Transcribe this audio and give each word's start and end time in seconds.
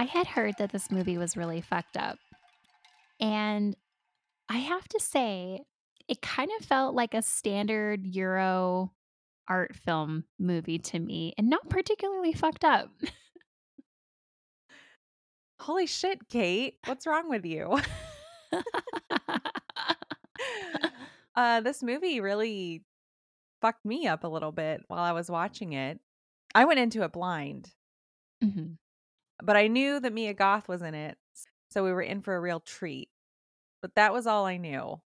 I 0.00 0.04
had 0.04 0.28
heard 0.28 0.54
that 0.56 0.72
this 0.72 0.90
movie 0.90 1.18
was 1.18 1.36
really 1.36 1.60
fucked 1.60 1.98
up. 1.98 2.18
And 3.20 3.76
I 4.48 4.56
have 4.56 4.88
to 4.88 4.98
say, 4.98 5.60
it 6.08 6.22
kind 6.22 6.50
of 6.58 6.64
felt 6.64 6.94
like 6.94 7.12
a 7.12 7.20
standard 7.20 8.06
Euro 8.06 8.92
art 9.46 9.76
film 9.76 10.24
movie 10.38 10.78
to 10.78 10.98
me 10.98 11.34
and 11.36 11.50
not 11.50 11.68
particularly 11.68 12.32
fucked 12.32 12.64
up. 12.64 12.88
Holy 15.60 15.86
shit, 15.86 16.30
Kate. 16.30 16.78
What's 16.86 17.06
wrong 17.06 17.28
with 17.28 17.44
you? 17.44 17.78
uh, 21.36 21.60
this 21.60 21.82
movie 21.82 22.22
really 22.22 22.84
fucked 23.60 23.84
me 23.84 24.06
up 24.06 24.24
a 24.24 24.28
little 24.28 24.52
bit 24.52 24.80
while 24.88 25.02
I 25.02 25.12
was 25.12 25.30
watching 25.30 25.74
it. 25.74 26.00
I 26.54 26.64
went 26.64 26.80
into 26.80 27.02
it 27.02 27.12
blind, 27.12 27.74
Mhm. 28.42 28.78
But 29.42 29.56
I 29.56 29.66
knew 29.66 30.00
that 30.00 30.12
Mia 30.12 30.34
Goth 30.34 30.68
was 30.68 30.82
in 30.82 30.94
it. 30.94 31.16
So 31.70 31.84
we 31.84 31.92
were 31.92 32.02
in 32.02 32.22
for 32.22 32.34
a 32.34 32.40
real 32.40 32.60
treat. 32.60 33.08
But 33.82 33.94
that 33.94 34.12
was 34.12 34.26
all 34.26 34.44
I 34.44 34.56
knew. 34.56 35.00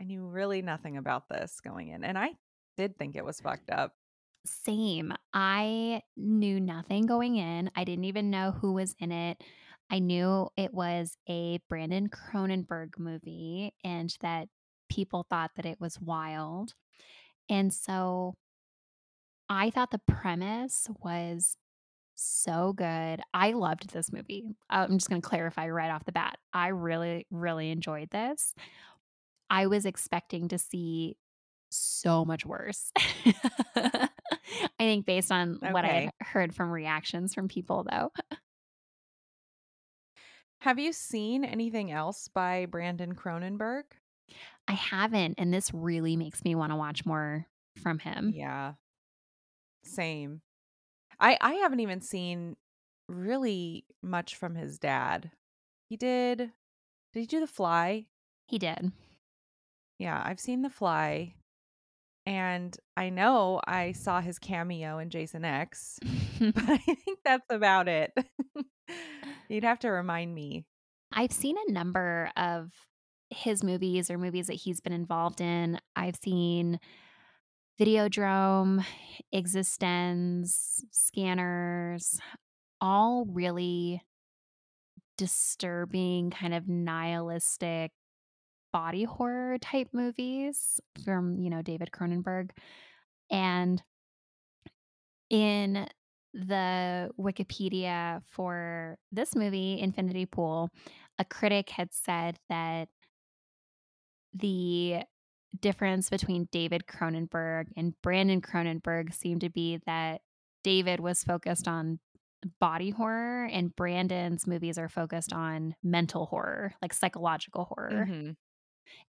I 0.00 0.04
knew 0.04 0.26
really 0.26 0.62
nothing 0.62 0.96
about 0.96 1.28
this 1.28 1.60
going 1.60 1.88
in. 1.88 2.04
And 2.04 2.18
I 2.18 2.30
did 2.76 2.96
think 2.96 3.16
it 3.16 3.24
was 3.24 3.40
fucked 3.40 3.70
up. 3.70 3.94
Same. 4.46 5.12
I 5.34 6.02
knew 6.16 6.60
nothing 6.60 7.06
going 7.06 7.36
in. 7.36 7.70
I 7.76 7.84
didn't 7.84 8.04
even 8.04 8.30
know 8.30 8.52
who 8.52 8.72
was 8.72 8.94
in 8.98 9.12
it. 9.12 9.42
I 9.90 9.98
knew 9.98 10.48
it 10.56 10.72
was 10.72 11.16
a 11.28 11.60
Brandon 11.68 12.08
Cronenberg 12.08 12.98
movie 12.98 13.74
and 13.84 14.14
that 14.20 14.48
people 14.88 15.26
thought 15.28 15.52
that 15.56 15.66
it 15.66 15.80
was 15.80 16.00
wild. 16.00 16.74
And 17.48 17.72
so 17.72 18.34
I 19.48 19.70
thought 19.70 19.90
the 19.90 20.00
premise 20.06 20.88
was 21.00 21.56
so 22.18 22.72
good. 22.72 23.20
I 23.32 23.52
loved 23.52 23.90
this 23.90 24.12
movie. 24.12 24.44
Uh, 24.68 24.86
I'm 24.88 24.98
just 24.98 25.08
going 25.08 25.22
to 25.22 25.28
clarify 25.28 25.68
right 25.68 25.90
off 25.90 26.04
the 26.04 26.12
bat. 26.12 26.38
I 26.52 26.68
really, 26.68 27.26
really 27.30 27.70
enjoyed 27.70 28.10
this. 28.10 28.54
I 29.50 29.66
was 29.66 29.86
expecting 29.86 30.48
to 30.48 30.58
see 30.58 31.16
so 31.70 32.24
much 32.24 32.44
worse. 32.44 32.90
I 33.76 34.08
think 34.78 35.06
based 35.06 35.30
on 35.30 35.58
what 35.60 35.84
I 35.84 36.10
heard 36.20 36.54
from 36.54 36.70
reactions 36.70 37.34
from 37.34 37.48
people, 37.48 37.86
though. 37.90 38.12
Have 40.60 40.78
you 40.78 40.92
seen 40.92 41.44
anything 41.44 41.92
else 41.92 42.28
by 42.28 42.66
Brandon 42.66 43.14
Cronenberg? 43.14 43.84
I 44.66 44.72
haven't, 44.72 45.36
and 45.38 45.54
this 45.54 45.72
really 45.72 46.16
makes 46.16 46.44
me 46.44 46.54
want 46.56 46.72
to 46.72 46.76
watch 46.76 47.06
more 47.06 47.46
from 47.80 48.00
him. 48.00 48.32
Yeah. 48.34 48.72
Same. 49.84 50.42
I 51.20 51.36
I 51.40 51.54
haven't 51.54 51.80
even 51.80 52.00
seen 52.00 52.56
really 53.08 53.84
much 54.02 54.36
from 54.36 54.54
his 54.54 54.78
dad. 54.78 55.30
He 55.88 55.96
did 55.96 56.38
Did 57.12 57.20
he 57.20 57.26
do 57.26 57.40
The 57.40 57.46
Fly? 57.46 58.06
He 58.46 58.58
did. 58.58 58.92
Yeah, 59.98 60.22
I've 60.24 60.40
seen 60.40 60.62
The 60.62 60.70
Fly. 60.70 61.34
And 62.26 62.76
I 62.96 63.08
know 63.08 63.60
I 63.66 63.92
saw 63.92 64.20
his 64.20 64.38
cameo 64.38 64.98
in 64.98 65.08
Jason 65.08 65.44
X, 65.46 65.98
but 66.40 66.54
I 66.68 66.76
think 66.76 67.20
that's 67.24 67.46
about 67.50 67.88
it. 67.88 68.12
You'd 69.48 69.64
have 69.64 69.78
to 69.80 69.88
remind 69.88 70.34
me. 70.34 70.66
I've 71.10 71.32
seen 71.32 71.56
a 71.66 71.72
number 71.72 72.30
of 72.36 72.70
his 73.30 73.64
movies 73.64 74.10
or 74.10 74.18
movies 74.18 74.48
that 74.48 74.54
he's 74.54 74.80
been 74.80 74.92
involved 74.92 75.40
in. 75.40 75.80
I've 75.96 76.16
seen 76.16 76.80
Videodrome, 77.80 78.84
eXistenZ, 79.32 80.80
Scanners, 80.90 82.18
all 82.80 83.24
really 83.26 84.02
disturbing, 85.16 86.30
kind 86.30 86.54
of 86.54 86.68
nihilistic 86.68 87.92
body 88.72 89.04
horror 89.04 89.58
type 89.58 89.88
movies 89.92 90.80
from, 91.04 91.38
you 91.38 91.50
know, 91.50 91.62
David 91.62 91.90
Cronenberg. 91.92 92.50
And 93.30 93.82
in 95.30 95.86
the 96.34 97.10
Wikipedia 97.18 98.22
for 98.30 98.96
this 99.12 99.34
movie, 99.34 99.80
Infinity 99.80 100.26
Pool, 100.26 100.68
a 101.18 101.24
critic 101.24 101.70
had 101.70 101.92
said 101.92 102.38
that 102.48 102.88
the 104.34 105.02
difference 105.60 106.10
between 106.10 106.48
David 106.52 106.84
Cronenberg 106.86 107.68
and 107.76 107.94
Brandon 108.02 108.40
Cronenberg 108.40 109.14
seemed 109.14 109.40
to 109.42 109.50
be 109.50 109.80
that 109.86 110.20
David 110.62 111.00
was 111.00 111.24
focused 111.24 111.66
on 111.66 112.00
body 112.60 112.90
horror 112.90 113.46
and 113.46 113.74
Brandon's 113.74 114.46
movies 114.46 114.78
are 114.78 114.88
focused 114.88 115.32
on 115.32 115.74
mental 115.82 116.26
horror, 116.26 116.74
like 116.80 116.92
psychological 116.92 117.64
horror. 117.64 118.06
Mhm. 118.08 118.36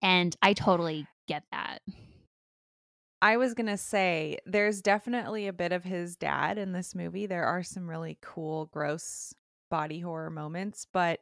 And 0.02 0.36
I 0.42 0.52
totally 0.52 1.06
get 1.26 1.44
that. 1.50 1.82
I 3.22 3.36
was 3.38 3.54
going 3.54 3.66
to 3.66 3.76
say 3.78 4.38
there's 4.44 4.82
definitely 4.82 5.46
a 5.46 5.52
bit 5.52 5.72
of 5.72 5.84
his 5.84 6.16
dad 6.16 6.58
in 6.58 6.72
this 6.72 6.94
movie. 6.94 7.26
There 7.26 7.44
are 7.44 7.62
some 7.62 7.88
really 7.88 8.18
cool, 8.20 8.66
gross 8.66 9.34
body 9.70 10.00
horror 10.00 10.30
moments, 10.30 10.86
but 10.92 11.20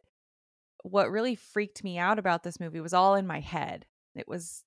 what 0.82 1.10
really 1.10 1.34
freaked 1.34 1.82
me 1.82 1.96
out 1.96 2.18
about 2.18 2.42
this 2.42 2.60
movie 2.60 2.80
was 2.80 2.92
all 2.92 3.14
in 3.14 3.26
my 3.26 3.40
head. 3.40 3.86
It 4.14 4.28
was 4.28 4.64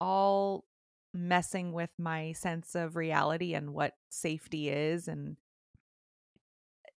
all 0.00 0.64
messing 1.12 1.72
with 1.72 1.90
my 1.98 2.32
sense 2.32 2.74
of 2.74 2.96
reality 2.96 3.54
and 3.54 3.74
what 3.74 3.94
safety 4.10 4.68
is 4.68 5.08
and 5.08 5.36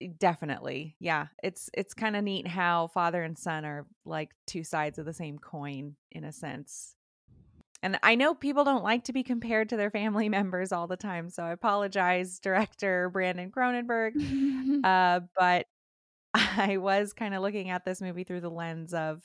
eh, 0.01 0.09
definitely. 0.19 0.97
Yeah, 1.01 1.27
it's 1.43 1.71
it's 1.75 1.95
kind 1.95 2.17
of 2.17 2.25
neat 2.25 2.47
how 2.47 2.89
father 2.89 3.23
and 3.23 3.39
son 3.39 3.65
are 3.65 3.87
like 4.05 4.31
two 4.47 4.65
sides 4.65 4.99
of 4.99 5.07
the 5.07 5.13
same 5.13 5.39
coin 5.39 5.97
in 6.11 6.25
a 6.25 6.33
sense. 6.33 6.95
And 7.83 7.99
I 8.03 8.15
know 8.15 8.35
people 8.35 8.65
don't 8.65 8.85
like 8.85 9.05
to 9.05 9.13
be 9.13 9.25
compared 9.25 9.69
to 9.71 9.77
their 9.77 9.91
family 9.91 10.29
members 10.31 10.73
all 10.73 10.87
the 10.89 10.97
time, 10.97 11.31
so 11.31 11.45
I 11.45 11.53
apologize, 11.53 12.39
director 12.41 13.11
Brandon 13.11 13.51
Cronenberg. 13.51 14.15
Uh, 14.85 15.21
but 15.39 15.67
I 16.35 16.79
was 16.79 17.13
kind 17.13 17.35
of 17.35 17.43
looking 17.43 17.71
at 17.71 17.85
this 17.85 18.01
movie 18.03 18.25
through 18.25 18.43
the 18.43 18.51
lens 18.51 18.95
of 18.95 19.23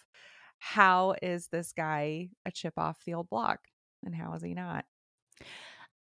how 0.60 1.16
is 1.22 1.48
this 1.48 1.74
guy 1.74 2.30
a 2.46 2.52
chip 2.52 2.74
off 2.78 3.04
the 3.06 3.14
old 3.14 3.30
block, 3.30 3.60
and 4.04 4.16
how 4.16 4.34
is 4.34 4.44
he 4.44 4.54
not? 4.54 4.86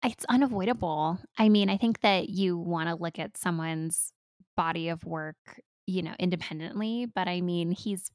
It's 0.03 0.25
unavoidable. 0.29 1.19
I 1.37 1.49
mean, 1.49 1.69
I 1.69 1.77
think 1.77 2.01
that 2.01 2.29
you 2.29 2.57
want 2.57 2.89
to 2.89 2.95
look 2.95 3.19
at 3.19 3.37
someone's 3.37 4.13
body 4.57 4.89
of 4.89 5.05
work, 5.05 5.61
you 5.85 6.01
know, 6.01 6.15
independently, 6.19 7.05
but 7.05 7.27
I 7.27 7.41
mean, 7.41 7.71
he's, 7.71 8.09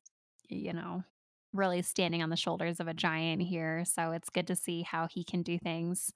you 0.48 0.72
know, 0.72 1.04
really 1.52 1.82
standing 1.82 2.22
on 2.22 2.30
the 2.30 2.36
shoulders 2.36 2.80
of 2.80 2.88
a 2.88 2.94
giant 2.94 3.42
here. 3.42 3.84
So 3.84 4.12
it's 4.12 4.30
good 4.30 4.48
to 4.48 4.56
see 4.56 4.82
how 4.82 5.06
he 5.06 5.24
can 5.24 5.42
do 5.42 5.58
things 5.58 6.12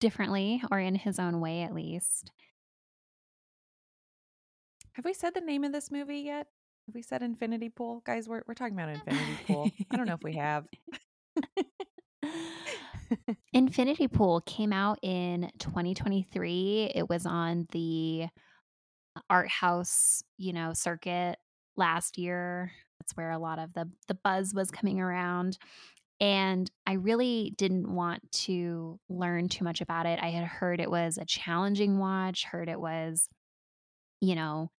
differently 0.00 0.62
or 0.70 0.78
in 0.78 0.94
his 0.94 1.18
own 1.18 1.40
way, 1.40 1.62
at 1.62 1.74
least. 1.74 2.32
Have 4.94 5.04
we 5.04 5.14
said 5.14 5.34
the 5.34 5.40
name 5.40 5.64
of 5.64 5.72
this 5.72 5.90
movie 5.90 6.20
yet? 6.20 6.48
Have 6.86 6.94
we 6.94 7.02
said 7.02 7.22
Infinity 7.22 7.68
Pool, 7.68 8.02
guys? 8.04 8.28
We're 8.28 8.42
we're 8.46 8.54
talking 8.54 8.74
about 8.74 8.88
Infinity 8.94 9.38
Pool. 9.46 9.70
I 9.90 9.96
don't 9.96 10.06
know 10.06 10.14
if 10.14 10.22
we 10.22 10.34
have. 10.34 10.66
Infinity 13.52 14.08
Pool 14.08 14.40
came 14.40 14.72
out 14.72 14.98
in 15.02 15.50
2023. 15.58 16.92
It 16.94 17.08
was 17.08 17.26
on 17.26 17.66
the 17.72 18.26
uh, 19.14 19.20
art 19.30 19.48
house, 19.48 20.22
you 20.38 20.52
know, 20.52 20.72
circuit 20.72 21.36
last 21.76 22.18
year. 22.18 22.72
That's 23.00 23.16
where 23.16 23.30
a 23.30 23.38
lot 23.38 23.58
of 23.58 23.72
the 23.74 23.88
the 24.08 24.14
buzz 24.14 24.52
was 24.52 24.70
coming 24.70 25.00
around. 25.00 25.58
And 26.20 26.70
I 26.86 26.94
really 26.94 27.52
didn't 27.56 27.92
want 27.92 28.30
to 28.32 28.98
learn 29.08 29.48
too 29.48 29.64
much 29.64 29.80
about 29.80 30.06
it. 30.06 30.20
I 30.22 30.30
had 30.30 30.44
heard 30.44 30.80
it 30.80 30.90
was 30.90 31.18
a 31.18 31.24
challenging 31.24 31.98
watch, 31.98 32.44
heard 32.44 32.68
it 32.68 32.80
was, 32.80 33.28
you 34.20 34.36
know, 34.36 34.70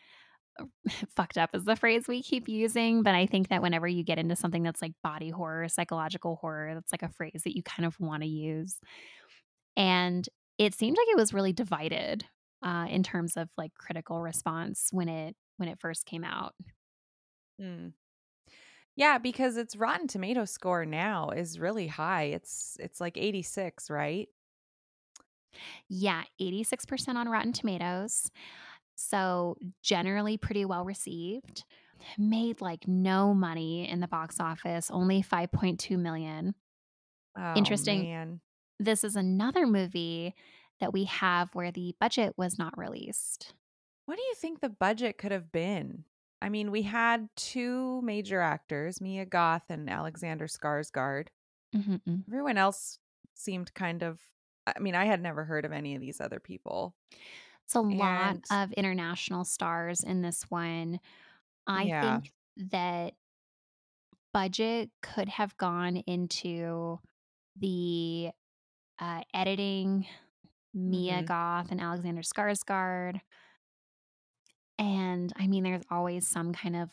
fucked 1.16 1.38
up 1.38 1.52
is 1.56 1.66
the 1.66 1.76
phrase 1.76 2.08
we 2.08 2.22
keep 2.24 2.48
using. 2.48 3.04
But 3.04 3.16
I 3.16 3.26
think 3.26 3.50
that 3.50 3.62
whenever 3.62 3.88
you 3.88 4.04
get 4.04 4.20
into 4.20 4.36
something 4.36 4.64
that's 4.64 4.82
like 4.82 4.94
body 5.04 5.30
horror, 5.30 5.68
psychological 5.70 6.38
horror, 6.38 6.76
that's 6.76 6.92
like 6.92 7.04
a 7.04 7.10
phrase 7.14 7.42
that 7.46 7.56
you 7.56 7.64
kind 7.64 7.86
of 7.86 8.00
want 8.00 8.24
to 8.24 8.30
use. 8.30 8.80
And 9.76 10.28
it 10.58 10.74
seemed 10.76 10.98
like 10.98 11.08
it 11.10 11.18
was 11.18 11.34
really 11.34 11.54
divided, 11.54 12.26
uh, 12.64 12.88
in 12.90 13.04
terms 13.04 13.38
of, 13.38 13.50
like, 13.58 13.74
critical 13.76 14.22
response 14.22 14.90
when 14.92 15.10
it 15.10 15.36
when 15.58 15.70
it 15.70 15.80
first 15.80 16.06
came 16.06 16.24
out. 16.24 16.54
Mm. 17.60 17.94
Yeah, 18.96 19.18
because 19.18 19.58
its 19.58 19.76
Rotten 19.76 20.08
Tomato 20.08 20.46
score 20.46 20.86
now 20.86 21.30
is 21.32 21.60
really 21.60 21.88
high. 21.88 22.24
It's 22.26 22.78
it's 22.80 23.02
like 23.02 23.18
86, 23.18 23.90
right? 23.90 24.30
Yeah, 25.90 26.24
86% 26.40 27.18
on 27.18 27.30
Rotten 27.30 27.54
Tomatoes, 27.54 28.32
so 28.96 29.58
generally 29.82 30.38
pretty 30.38 30.66
well 30.66 30.86
received. 30.86 31.66
Made, 32.18 32.62
like, 32.62 32.88
no 32.88 33.34
money 33.34 33.90
in 33.90 34.00
the 34.02 34.08
box 34.08 34.40
office, 34.40 34.92
only 34.92 35.22
5.2 35.22 35.98
million. 35.98 36.56
Oh, 37.38 37.42
Interesting, 37.56 38.08
man. 38.08 38.42
this 38.80 39.04
is 39.04 39.16
another 39.16 39.68
movie 39.68 40.36
that 40.80 40.94
we 40.94 41.06
have 41.06 41.54
where 41.56 41.72
the 41.72 41.96
budget 42.00 42.34
was 42.38 42.60
not 42.60 42.78
released. 42.78 43.54
What 44.06 44.16
do 44.18 44.22
you 44.22 44.36
think 44.36 44.60
the 44.60 44.70
budget 44.70 45.18
could 45.18 45.32
have 45.32 45.52
been? 45.52 46.06
I 46.42 46.50
mean, 46.50 46.72
we 46.72 46.82
had 46.84 47.30
2 47.36 48.02
major 48.02 48.42
actors, 48.42 49.00
Mia 49.00 49.26
Goth 49.26 49.64
and 49.70 49.90
Alexander 49.90 50.48
Skarsgård. 50.48 51.30
Mhm, 51.74 52.00
mm. 52.08 52.24
Everyone 52.28 52.58
else 52.58 53.00
seemed 53.36 53.74
kind 53.74 54.04
of 54.04 54.22
I 54.66 54.80
mean, 54.80 54.96
I 54.96 55.06
had 55.06 55.22
never 55.22 55.44
heard 55.44 55.66
of 55.66 55.74
any 55.74 55.94
of 55.96 56.02
these 56.02 56.22
other 56.22 56.40
people. 56.40 56.96
It's 57.74 57.76
a 57.76 57.82
lot 57.82 58.38
of 58.50 58.72
international 58.74 59.46
stars 59.46 60.04
in 60.04 60.22
this 60.22 60.44
one. 60.50 61.00
I 61.68 61.90
Yeah. 61.90 61.94
think 62.02 62.34
that 62.58 63.16
budget 64.34 64.92
could 65.02 65.30
have 65.30 65.56
gone 65.58 65.98
into 65.98 67.00
the, 67.56 68.32
uh, 69.00 69.24
editing, 69.34 70.08
Mia 70.74 71.24
Mhm. 71.24 71.24
Goth 71.24 71.72
and 71.72 71.82
Alexander 71.82 72.22
Skarsgård. 72.24 73.22
And, 74.80 75.32
I 75.36 75.48
mean, 75.48 75.64
there's 75.64 75.84
always 75.90 76.28
some 76.28 76.54
kind 76.54 76.76
of 76.76 76.92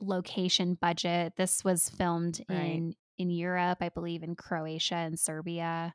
location 0.00 0.74
budget. 0.74 1.34
This 1.36 1.64
was 1.64 1.88
filmed 1.88 2.42
Right. 2.48 2.84
in 2.88 2.94
in 3.18 3.30
Europe, 3.30 3.78
I 3.80 3.88
believe 3.88 4.22
in 4.22 4.36
Croatia 4.36 4.96
and 4.96 5.18
Serbia. 5.18 5.94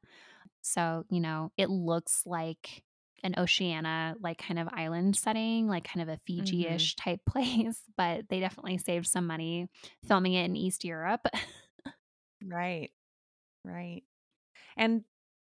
So, 0.62 1.06
you 1.10 1.19
know, 1.22 1.51
it 1.57 1.69
looks 1.69 2.25
like 2.25 2.83
an 3.23 3.35
Oceania, 3.38 4.15
like, 4.19 4.38
kind 4.38 4.59
of 4.59 4.68
island 4.73 5.15
setting, 5.15 5.68
like, 5.68 5.83
kind 5.83 6.01
of 6.01 6.09
a 6.09 6.19
Mhm. 6.38 6.91
Fiji-ish 6.95 6.95
type 6.95 7.21
place, 7.29 7.83
but 7.97 8.29
they 8.29 8.39
definitely 8.39 8.77
saved 8.77 9.07
some 9.07 9.27
money 9.27 9.68
filming 10.06 10.33
it 10.33 10.45
in 10.45 10.56
East 10.56 10.83
Europe. 10.83 11.25
Right. 12.44 12.91
Right. 13.63 14.03
And 14.77 15.06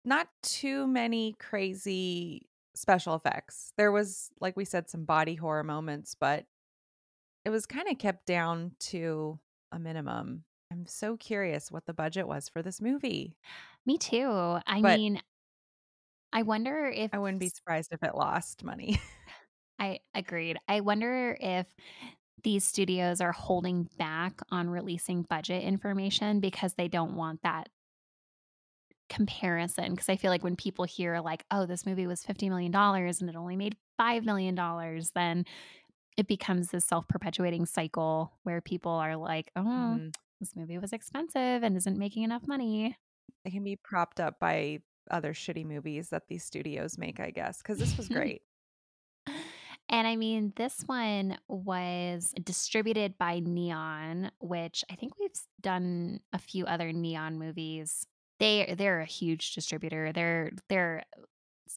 not 0.06 0.30
too 0.44 0.88
many 0.88 1.34
crazy 1.36 2.50
special 2.76 3.16
effects. 3.16 3.74
There 3.78 3.92
was, 3.92 4.32
like 4.42 4.58
we 4.58 4.66
said, 4.66 4.90
some 4.90 5.06
body 5.06 5.36
horror 5.36 5.64
moments, 5.64 6.16
but 6.16 6.48
it 7.46 7.50
was 7.50 7.66
kinda 7.66 7.96
kept 7.96 8.26
down 8.26 8.76
to 8.80 9.40
a 9.72 9.80
minimum. 9.80 10.46
I'm 10.72 10.86
so 10.86 11.18
curious 11.18 11.72
what 11.72 11.86
the 11.86 11.94
budget 11.94 12.28
was 12.28 12.50
for 12.50 12.62
this 12.64 12.82
movie. 12.82 13.38
Me 13.86 13.98
too. 13.98 14.60
I 14.66 14.82
But 14.82 14.84
mean 14.84 15.22
I 16.34 16.44
wonder 16.44 16.86
if 16.88 17.14
I 17.14 17.20
wouldn't 17.20 17.40
be 17.40 17.50
surprised 17.50 17.92
if 17.92 18.04
it 18.04 18.16
lost 18.16 18.64
money. 18.64 19.00
I 19.80 20.00
agreed. 20.14 20.58
I 20.68 20.82
wonder 20.82 21.38
if 21.40 21.74
these 22.44 22.66
studios 22.66 23.22
are 23.22 23.32
holding 23.32 23.90
back 23.98 24.42
on 24.52 24.70
releasing 24.70 25.24
budget 25.24 25.64
information 25.64 26.40
because 26.40 26.76
they 26.76 26.88
don't 26.88 27.16
want 27.16 27.42
that 27.44 27.70
comparison 29.10 29.92
because 29.92 30.10
I 30.10 30.16
feel 30.16 30.32
like 30.32 30.44
when 30.44 30.56
people 30.56 30.86
hear 30.86 31.20
like, 31.20 31.46
"Oh, 31.52 31.66
this 31.66 31.86
movie 31.86 32.08
was 32.08 32.24
$50,000,000 32.24 33.22
and 33.22 33.30
it 33.30 33.36
only 33.36 33.56
made 33.58 33.76
$5,000,000," 33.98 35.12
then 35.12 35.46
it 36.18 36.28
becomes 36.28 36.70
this 36.72 36.86
self-perpetuating 36.86 37.66
cycle 37.68 38.34
where 38.44 38.62
people 38.62 38.92
are 38.94 39.18
like, 39.18 39.52
"Oh, 39.56 40.00
Mhm. 40.00 40.14
this 40.40 40.56
movie 40.56 40.78
was 40.80 40.94
expensive 40.94 41.64
and 41.64 41.78
isn't 41.78 41.98
making 42.00 42.24
enough 42.24 42.48
money." 42.48 42.98
It 43.46 43.52
can 43.52 43.64
be 43.64 43.76
propped 43.76 44.20
up 44.20 44.40
by 44.40 44.80
other 45.12 45.34
shitty 45.34 45.66
movies 45.66 46.10
that 46.10 46.28
these 46.28 46.44
studios 46.44 46.98
make, 46.98 47.20
I 47.20 47.32
guess, 47.32 47.62
because 47.62 47.78
this 47.78 47.98
was 47.98 48.10
great. 48.10 48.42
And 49.90 50.08
I 50.08 50.16
mean, 50.16 50.54
this 50.56 50.84
one 50.86 51.38
was 51.50 52.34
distributed 52.44 53.18
by 53.18 53.40
Neon, 53.40 54.32
which 54.40 54.86
I 54.90 54.96
think 54.96 55.20
we've 55.20 55.32
done 55.60 56.22
a 56.32 56.40
few 56.40 56.66
other 56.66 56.94
Neon 56.94 57.38
movies. 57.38 58.08
They 58.40 58.74
they're 58.78 59.02
a 59.02 59.06
huge 59.06 59.54
distributor. 59.54 60.12
They're 60.14 60.52
they're 60.70 61.04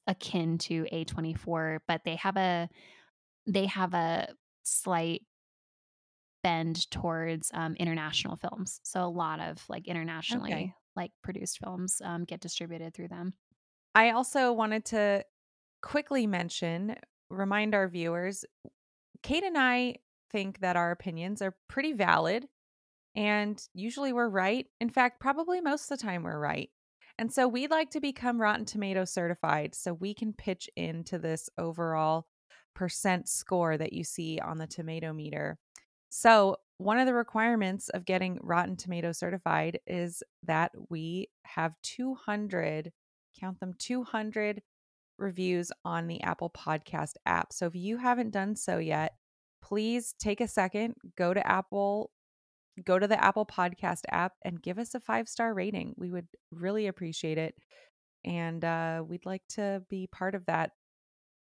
akin 0.07 0.59
to 0.59 0.87
A24, 0.93 1.81
but 1.89 2.03
they 2.05 2.17
have 2.17 2.37
a 2.37 2.69
they 3.47 3.67
have 3.67 3.95
a 3.95 4.29
slight 4.63 5.23
bend 6.43 6.91
towards, 6.91 7.51
um, 7.55 7.75
international 7.77 8.37
films. 8.37 8.81
So 8.85 9.03
a 9.05 9.09
lot 9.09 9.41
of, 9.41 9.65
like, 9.69 9.89
Okay. 10.45 10.75
Like, 10.97 11.13
produced 11.23 11.59
films, 11.59 12.01
um, 12.05 12.25
get 12.25 12.41
distributed 12.41 12.95
through 12.95 13.09
them. 13.09 13.35
I 13.95 14.11
also 14.11 14.53
wanted 14.53 14.85
to 14.87 15.25
quickly 15.83 16.27
mention 16.27 16.97
remind 17.31 17.75
our 17.75 17.89
viewers, 17.89 18.45
Kate 19.23 19.45
and 19.45 19.57
I 19.57 19.97
think 20.31 20.61
that 20.61 20.77
our 20.77 20.91
opinions 20.91 21.43
are 21.43 21.57
pretty 21.69 21.93
valid, 21.93 22.47
and 23.15 23.63
usually 23.73 24.13
we're 24.13 24.29
right. 24.29 24.67
In 24.81 24.91
fact, 24.91 25.21
probably 25.21 25.61
most 25.61 25.91
of 25.91 25.99
the 25.99 26.05
time 26.05 26.23
we're 26.23 26.39
right. 26.39 26.71
And 27.19 27.33
so 27.33 27.47
we'd 27.47 27.71
like 27.71 27.91
to 27.91 28.01
become 28.01 28.41
Rotten 28.41 28.65
Tomato 28.65 29.05
certified 29.05 29.75
so 29.75 29.95
we 29.95 30.15
can 30.15 30.33
pitch 30.33 30.69
into 30.77 31.19
this 31.19 31.49
overall 31.57 32.27
percent 32.75 33.29
score 33.29 33.77
that 33.79 33.93
you 33.93 34.03
see 34.03 34.41
on 34.41 34.59
the 34.59 34.67
tomato 34.67 35.13
meter. 35.13 35.59
So, 36.11 36.57
one 36.79 36.99
of 36.99 37.07
the 37.07 37.15
requirements 37.15 37.89
of 37.91 38.05
getting 38.05 38.39
Rotten 38.43 38.77
Tomato 38.77 39.13
certified 39.13 39.79
is 39.87 40.23
that 40.43 40.73
we 40.91 41.29
have 41.45 41.75
200 41.83 42.93
count 43.39 43.61
them, 43.61 43.75
200 43.79 44.63
reviews 45.19 45.71
on 45.85 46.07
the 46.07 46.23
Apple 46.23 46.51
Podcast 46.51 47.15
app. 47.27 47.53
So 47.53 47.67
if 47.67 47.75
you 47.75 47.97
haven't 47.99 48.31
done 48.31 48.57
so 48.57 48.79
yet, 48.79 49.15
please 49.63 50.15
take 50.19 50.41
a 50.41 50.49
second, 50.49 50.95
go 51.17 51.35
to 51.35 51.47
Apple 51.47 52.11
go 52.85 52.99
to 52.99 53.07
the 53.07 53.23
Apple 53.23 53.47
Podcast 53.47 54.01
app 54.11 54.33
and 54.43 54.63
give 54.63 54.79
us 54.79 54.95
a 54.95 55.01
five-star 55.01 55.55
rating. 55.55 55.95
We 55.97 56.11
would 56.11 56.27
really 56.51 56.89
appreciate 56.89 57.39
it, 57.39 57.55
and, 58.25 58.65
uh, 58.65 59.05
we'd 59.07 59.27
like 59.27 59.43
to 59.51 59.83
be 59.91 60.09
part 60.09 60.35
of 60.35 60.47
that 60.47 60.73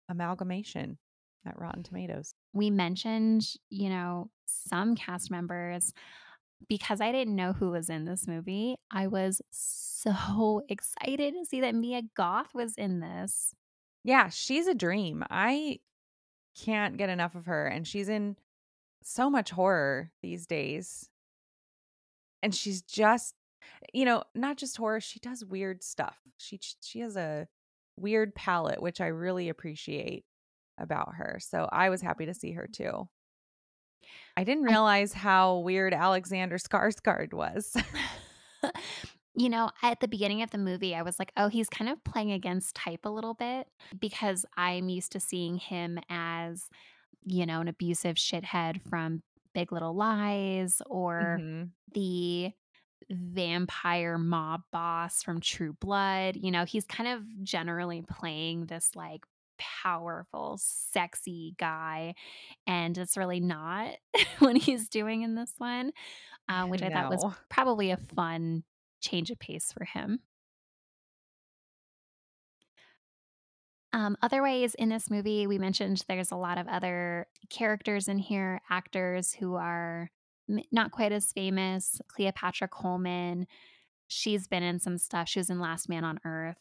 amalgamation 0.09 0.97
at 1.47 1.59
Rotten 1.59 1.83
Tomatoes. 1.83 2.33
We 2.53 2.69
mentioned, 2.69 3.45
you 3.69 3.89
know, 3.89 4.29
some 4.45 4.95
cast 4.95 5.31
members. 5.31 5.93
Because 6.67 7.01
I 7.01 7.11
didn't 7.11 7.35
know 7.35 7.53
who 7.53 7.69
was 7.69 7.87
in 7.87 8.05
this 8.05 8.27
movie, 8.27 8.77
I 8.89 9.05
was 9.05 9.43
so 9.51 10.63
excited 10.69 11.35
to 11.35 11.45
see 11.45 11.61
that 11.61 11.75
Mia 11.75 12.01
Goth 12.15 12.55
was 12.55 12.73
in 12.75 12.99
this. 12.99 13.53
Yeah, 14.03 14.29
she's 14.29 14.65
a 14.65 14.73
dream. 14.73 15.23
I 15.29 15.79
can't 16.59 16.97
get 16.97 17.09
enough 17.09 17.35
of 17.35 17.45
her, 17.45 17.67
and 17.67 17.87
she's 17.87 18.09
in 18.09 18.37
so 19.03 19.29
much 19.29 19.51
horror 19.51 20.11
these 20.23 20.47
days. 20.47 21.09
And 22.41 22.55
she's 22.55 22.81
just 22.81 23.35
you 23.93 24.05
know, 24.05 24.23
not 24.35 24.57
just 24.57 24.77
horror, 24.77 25.01
she 25.01 25.19
does 25.19 25.45
weird 25.45 25.83
stuff. 25.83 26.17
She 26.37 26.59
she 26.81 26.99
has 26.99 27.15
a 27.15 27.47
weird 27.97 28.35
palette, 28.35 28.81
which 28.81 29.01
I 29.01 29.07
really 29.07 29.49
appreciate 29.49 30.25
about 30.77 31.15
her, 31.15 31.37
so 31.41 31.69
I 31.71 31.89
was 31.89 32.01
happy 32.01 32.25
to 32.25 32.33
see 32.33 32.53
her 32.53 32.67
too. 32.67 33.09
I 34.35 34.43
didn't 34.43 34.63
realize 34.63 35.13
how 35.13 35.59
weird 35.59 35.93
Alexander 35.93 36.57
Skarsgård 36.57 37.33
was. 37.33 37.75
You 39.35 39.49
know, 39.49 39.69
at 39.83 39.99
the 39.99 40.07
beginning 40.07 40.41
of 40.41 40.49
the 40.49 40.57
movie, 40.57 40.95
I 40.95 41.03
was 41.03 41.19
like, 41.19 41.31
"Oh, 41.37 41.47
he's 41.47 41.69
kind 41.69 41.89
of 41.91 42.03
playing 42.03 42.31
against 42.31 42.75
type 42.75 43.05
a 43.05 43.09
little 43.09 43.35
bit," 43.35 43.67
because 43.99 44.45
I'm 44.57 44.89
used 44.89 45.11
to 45.11 45.19
seeing 45.19 45.57
him 45.57 45.99
as, 46.09 46.69
you 47.25 47.45
know, 47.45 47.61
an 47.61 47.67
abusive 47.67 48.17
shithead 48.17 48.81
from 48.89 49.23
Big 49.53 49.71
Little 49.73 49.95
Lies 49.95 50.81
or 50.87 51.43
Mhm. 51.43 51.73
the 51.93 52.53
vampire 53.11 54.17
mob 54.17 54.63
boss 54.71 55.23
from 55.23 55.41
True 55.41 55.73
Blood, 55.73 56.37
you 56.37 56.51
know, 56.51 56.65
he's 56.65 56.85
kind 56.85 57.09
of 57.09 57.43
generally 57.43 58.03
playing 58.03 58.67
this, 58.67 58.95
like, 58.95 59.25
powerful, 59.57 60.59
sexy 60.61 61.55
guy, 61.57 62.15
and 62.65 62.97
it's 62.97 63.17
really 63.17 63.39
not 63.39 63.95
what 64.39 64.57
he's 64.57 64.89
doing 64.89 65.21
in 65.21 65.35
this 65.35 65.53
one, 65.57 65.91
uh, 66.49 66.65
which 66.65 66.81
I 66.83 66.89
thought 66.89 67.09
was 67.09 67.25
probably 67.49 67.91
a 67.91 67.97
fun 67.97 68.63
change 69.01 69.29
of 69.29 69.39
pace 69.39 69.71
for 69.71 69.85
him. 69.85 70.19
Um, 73.93 74.17
other 74.21 74.43
ways 74.43 74.75
in 74.75 74.89
this 74.89 75.09
movie, 75.09 75.47
we 75.47 75.57
mentioned 75.57 76.03
there's 76.07 76.31
a 76.31 76.35
lot 76.35 76.57
of 76.57 76.67
other 76.67 77.27
characters 77.49 78.07
in 78.07 78.19
here, 78.19 78.61
actors 78.69 79.33
who 79.33 79.55
are 79.55 80.11
m 80.49 80.59
not 80.71 80.91
quite 80.91 81.11
as 81.11 81.31
famous, 81.31 81.99
Cleopatra 82.07 82.67
Coleman. 82.67 83.47
She's 84.07 84.47
been 84.47 84.63
in 84.63 84.79
some 84.79 84.97
stuff. 84.97 85.27
She 85.27 85.39
was 85.39 85.49
in 85.49 85.59
Last 85.59 85.89
Man 85.89 86.03
on 86.03 86.19
Earth, 86.25 86.57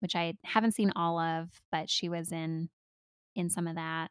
which 0.00 0.14
I 0.14 0.34
haven't 0.44 0.74
seen 0.74 0.92
all 0.94 1.18
of, 1.18 1.48
but 1.72 1.90
she 1.90 2.08
was 2.08 2.32
in 2.32 2.68
in 3.34 3.50
some 3.50 3.66
of 3.66 3.74
that. 3.74 4.10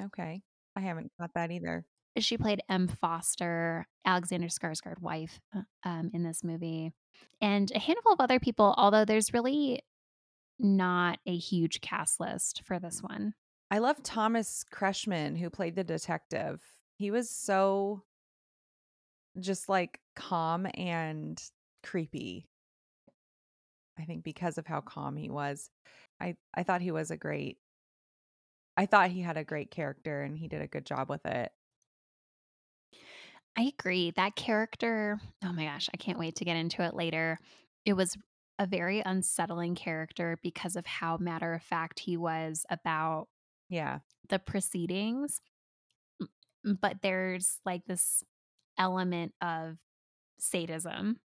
Okay. 0.00 0.42
I 0.76 0.80
haven't 0.80 1.10
got 1.18 1.30
that 1.34 1.50
either. 1.50 1.84
She 2.18 2.36
played 2.36 2.62
Em. 2.68 2.88
Foster, 2.88 3.86
Alexander 4.04 4.48
Skarsgård 4.48 5.00
wife, 5.00 5.40
uh, 5.56 5.62
um, 5.84 6.10
in 6.12 6.22
this 6.22 6.44
movie, 6.44 6.92
and 7.40 7.70
a 7.74 7.78
handful 7.78 8.12
of 8.12 8.20
other 8.20 8.38
people, 8.38 8.74
although 8.76 9.06
there's 9.06 9.32
really 9.32 9.80
not 10.58 11.18
a 11.26 11.34
huge 11.34 11.80
cast 11.80 12.20
list 12.20 12.62
for 12.66 12.78
this 12.78 13.02
one. 13.02 13.32
I 13.70 13.78
love 13.78 14.02
Thomas 14.02 14.64
Kretschmann, 14.70 15.38
who 15.38 15.48
played 15.48 15.74
the 15.74 15.84
detective. 15.84 16.62
He 16.98 17.10
was 17.10 17.30
so 17.30 18.02
just, 19.40 19.70
like, 19.70 19.98
calm 20.14 20.66
and 20.74 21.42
creepy. 21.82 22.48
I 23.98 24.04
think 24.04 24.24
because 24.24 24.58
of 24.58 24.66
how 24.66 24.80
calm 24.80 25.16
he 25.16 25.30
was. 25.30 25.70
I 26.20 26.36
I 26.54 26.62
thought 26.62 26.80
he 26.80 26.90
was 26.92 27.10
a 27.10 27.16
great 27.16 27.58
I 28.76 28.84
thought 28.86 29.10
he 29.10 29.20
had 29.22 29.36
a 29.38 29.44
great 29.44 29.70
character, 29.70 30.20
and 30.22 30.36
he 30.38 30.46
did 30.48 30.60
a 30.62 30.66
good 30.68 30.84
job 30.86 31.08
with 31.08 31.24
it. 31.26 31.52
I 33.56 33.72
agree. 33.78 34.10
That 34.12 34.34
character 34.36 35.20
oh 35.44 35.52
my 35.52 35.64
gosh, 35.64 35.88
I 35.92 35.96
can't 35.96 36.18
wait 36.18 36.36
to 36.36 36.44
get 36.44 36.56
into 36.56 36.82
it 36.82 36.94
later. 36.94 37.38
It 37.84 37.94
was 37.94 38.16
a 38.58 38.66
very 38.66 39.00
unsettling 39.00 39.74
character 39.74 40.38
because 40.42 40.76
of 40.76 40.86
how 40.86 41.16
matter 41.16 41.52
of 41.52 41.62
fact 41.62 42.00
he 42.00 42.16
was 42.16 42.64
about 42.70 43.28
Yeah. 43.68 44.00
the 44.28 44.38
proceedings. 44.38 45.40
But 46.64 47.02
there's, 47.02 47.60
like, 47.64 47.84
this 47.86 48.22
element 48.78 49.34
of 49.40 49.78
sadism, 50.38 51.20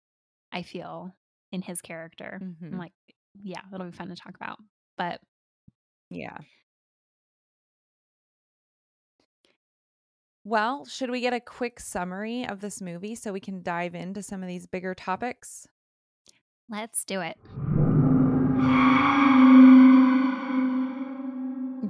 I 0.52 0.62
feel, 0.62 1.14
in 1.52 1.62
his 1.62 1.80
character. 1.80 2.38
I'm 2.40 2.56
Mhm. 2.62 2.78
like 2.78 2.92
yeah, 3.42 3.60
it'll 3.72 3.86
be 3.86 3.92
fun 3.92 4.08
to 4.08 4.16
talk 4.16 4.34
about, 4.34 4.58
but 4.96 5.20
Yeah. 6.08 6.38
Well, 10.44 10.84
should 10.86 11.10
we 11.10 11.20
get 11.20 11.32
a 11.32 11.40
quick 11.40 11.80
summary 11.80 12.46
of 12.46 12.60
this 12.60 12.80
movie 12.80 13.14
so 13.16 13.32
we 13.32 13.40
can 13.40 13.62
dive 13.62 13.94
into 13.96 14.22
some 14.22 14.42
of 14.42 14.48
these 14.48 14.66
bigger 14.66 14.94
topics? 14.94 15.66
Let's 16.68 17.04
do 17.04 17.20
it. 17.20 17.36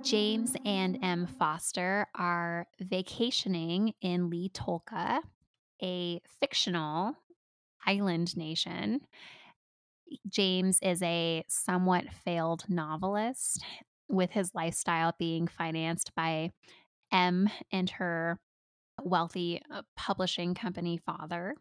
James 0.02 0.56
and 0.64 0.98
Em. 1.00 1.26
Foster 1.26 2.06
are 2.14 2.66
vacationing 2.80 3.94
in 4.02 4.28
Li 4.28 4.50
Tolqa, 4.52 5.20
a 5.82 6.20
fictional 6.40 7.14
island 7.86 8.36
nation. 8.36 9.00
James 10.28 10.78
is 10.82 11.02
a 11.02 11.44
somewhat 11.48 12.12
failed 12.12 12.64
novelist, 12.68 13.64
with 14.08 14.30
his 14.30 14.54
lifestyle 14.54 15.14
being 15.18 15.46
financed 15.46 16.14
by 16.14 16.52
Em 17.12 17.48
and 17.72 17.90
her 17.90 18.38
wealthy, 19.02 19.62
uh, 19.72 19.82
publishing 19.96 20.54
company 20.54 20.98
father. 21.04 21.54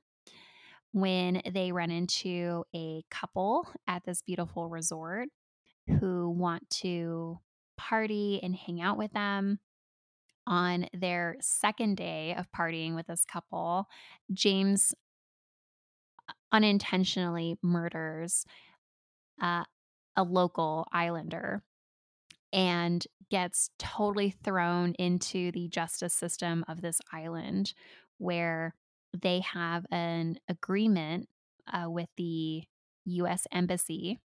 When 0.91 1.41
they 1.51 1.72
run 1.72 1.91
into 1.91 2.63
a 2.74 3.03
couple 3.12 3.67
at 3.88 4.05
this 4.05 4.22
beautiful 4.22 4.70
resort 4.70 5.27
who 6.00 6.29
want 6.29 6.70
to 6.70 7.39
party 7.77 8.39
and 8.41 8.55
hang 8.55 8.82
out 8.82 8.98
with 8.98 9.12
them. 9.12 9.60
On 10.48 10.88
their 10.94 11.38
2nd 11.41 11.96
day 11.96 12.36
of 12.38 12.51
partying 12.51 12.96
with 12.96 13.08
this 13.08 13.25
couple, 13.25 13.88
James 14.32 14.94
unintentionally 16.55 17.57
murders, 17.62 18.45
uh, 19.41 19.65
a 20.15 20.24
local 20.24 20.88
islander 20.93 21.62
and 22.53 23.05
gets 23.29 23.69
totally 23.77 24.29
thrown 24.29 24.93
into 24.93 25.51
the 25.51 25.67
justice 25.67 26.13
system 26.13 26.63
of 26.69 26.79
this 26.79 27.01
island, 27.12 27.74
where 28.19 28.74
they 29.21 29.41
have 29.41 29.85
an 29.91 30.38
agreement, 30.47 31.27
uh, 31.74 31.89
with 31.89 32.07
the 32.15 32.63
US 33.03 33.45
Embassy 33.51 34.19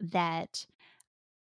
that 0.00 0.66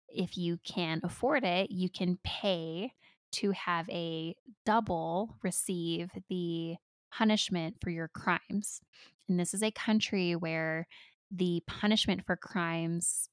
if 0.08 0.36
you 0.36 0.58
can 0.64 1.00
afford 1.02 1.44
it, 1.44 1.70
you 1.70 1.88
can 1.88 2.18
pay 2.22 2.92
to 3.32 3.52
have 3.52 3.88
a 3.88 4.36
double 4.66 5.36
receive 5.42 6.10
the 6.28 6.76
punishment 7.10 7.76
for 7.80 7.90
your 7.90 8.08
crimes. 8.08 8.80
And 9.28 9.38
this 9.38 9.54
is 9.54 9.62
a 9.62 9.70
country 9.70 10.34
where 10.34 10.86
the 11.30 11.62
punishment 11.66 12.24
for 12.26 12.36
crimes 12.36 13.28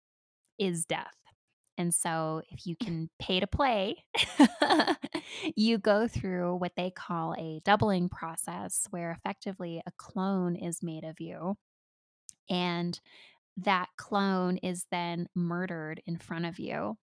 is 0.57 0.85
death. 0.85 1.15
And 1.77 1.93
so 1.93 2.41
if 2.49 2.67
you 2.67 2.75
mm. 2.75 2.85
can 2.85 3.09
pay 3.19 3.39
to 3.39 3.47
play, 3.47 4.03
you 5.55 5.77
go 5.77 6.07
through 6.07 6.55
what 6.55 6.73
they 6.75 6.91
call 6.91 7.33
a 7.37 7.61
doubling 7.63 8.09
process 8.09 8.87
where 8.91 9.11
effectively 9.11 9.81
a 9.85 9.91
clone 9.97 10.55
is 10.55 10.83
made 10.83 11.03
of 11.03 11.19
you, 11.19 11.55
and 12.49 12.99
that 13.57 13.87
clone 13.97 14.57
is 14.57 14.85
then 14.91 15.27
murdered 15.35 16.01
in 16.05 16.17
front 16.17 16.45
of 16.45 16.59
you. 16.59 16.97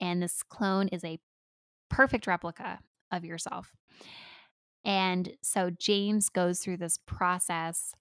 And 0.00 0.22
this 0.22 0.42
clone 0.42 0.88
is 0.88 1.04
a 1.04 1.18
perfect 1.88 2.26
replica 2.26 2.78
of 3.10 3.24
yourself. 3.24 3.72
And 4.84 5.32
so 5.42 5.70
James 5.70 6.28
goes 6.28 6.60
through 6.60 6.78
this 6.78 6.98
process 7.06 7.94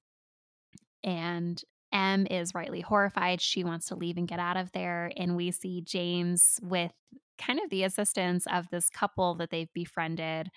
and 1.04 1.62
Em 1.92 2.28
is 2.30 2.54
rightly 2.54 2.82
horrified, 2.82 3.42
she 3.42 3.64
wants 3.64 3.88
to 3.88 3.96
leave 3.96 4.18
and 4.18 4.28
get 4.28 4.40
out 4.40 4.58
of 4.58 4.72
there, 4.74 5.12
and 5.18 5.36
we 5.36 5.52
see 5.52 5.82
James 5.82 6.60
with 6.62 6.92
kind 7.38 7.60
of 7.60 7.70
the 7.70 7.84
assistance 7.84 8.46
of 8.52 8.70
this 8.70 8.90
couple 8.90 9.36
that 9.36 9.50
they've 9.50 9.74
befriended, 9.74 10.50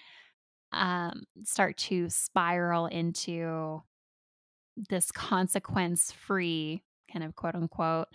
um, 0.72 1.22
start 1.44 1.76
to 1.76 2.10
spiral 2.10 2.86
into 2.86 3.82
this 4.90 5.12
consequence-free, 5.12 6.82
kind 7.12 7.24
of, 7.24 7.34
quote, 7.36 7.54
unquote, 7.54 8.08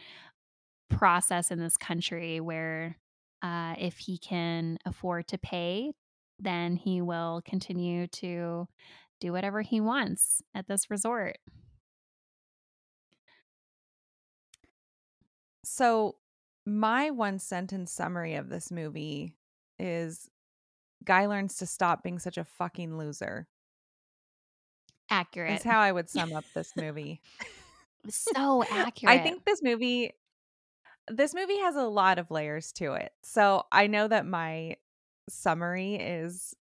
"process" 0.89 1.51
in 1.51 1.59
this 1.59 1.77
country 1.77 2.39
where, 2.39 2.97
uh, 3.41 3.75
if 3.77 3.97
he 3.97 4.17
can 4.17 4.77
afford 4.85 5.27
to 5.27 5.37
pay, 5.37 5.91
then 6.39 6.75
he 6.75 7.01
will 7.01 7.41
continue 7.45 8.07
to 8.07 8.67
do 9.19 9.31
whatever 9.31 9.61
he 9.61 9.79
wants 9.81 10.41
at 10.53 10.67
this 10.67 10.89
resort. 10.89 11.37
So, 15.69 16.15
my 16.65 17.11
one-sentence 17.11 17.91
summary 17.91 18.35
of 18.35 18.47
this 18.47 18.71
movie 18.71 19.33
is, 19.77 20.29
"Guy 21.03 21.25
learns 21.25 21.57
to 21.57 21.65
stop 21.65 22.03
being 22.03 22.19
such 22.19 22.37
a 22.37 22.45
fucking 22.45 22.97
loser." 22.97 23.49
Accurate. 25.09 25.51
That's 25.51 25.65
how 25.65 25.79
I 25.79 25.91
would 25.91 26.09
sum 26.09 26.33
up 26.33 26.45
this 26.53 26.73
movie. 26.77 27.21
So 28.07 28.63
accurate. 28.63 29.19
I 29.19 29.21
think 29.21 29.43
this 29.43 29.61
movie 29.61 30.13
this 31.09 31.33
movie 31.33 31.57
has 31.59 31.75
a 31.75 31.83
lot 31.83 32.17
of 32.17 32.31
layers 32.31 32.71
to 32.73 32.93
it. 32.93 33.11
So, 33.21 33.65
I 33.69 33.87
know 33.87 34.07
that 34.07 34.25
my 34.25 34.77
summary 35.27 35.95
is 35.95 36.55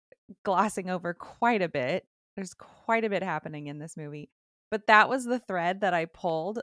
glossing 0.44 0.90
over 0.90 1.14
quite 1.14 1.62
a 1.62 1.68
bit. 1.68 2.06
There's 2.34 2.54
quite 2.54 3.04
a 3.04 3.08
bit 3.10 3.22
happening 3.22 3.68
in 3.68 3.78
this 3.78 3.96
movie, 3.96 4.30
but 4.68 4.88
that 4.88 5.08
was 5.08 5.24
the 5.24 5.38
thread 5.38 5.80
that 5.82 5.94
I 5.94 6.06
pulled 6.06 6.60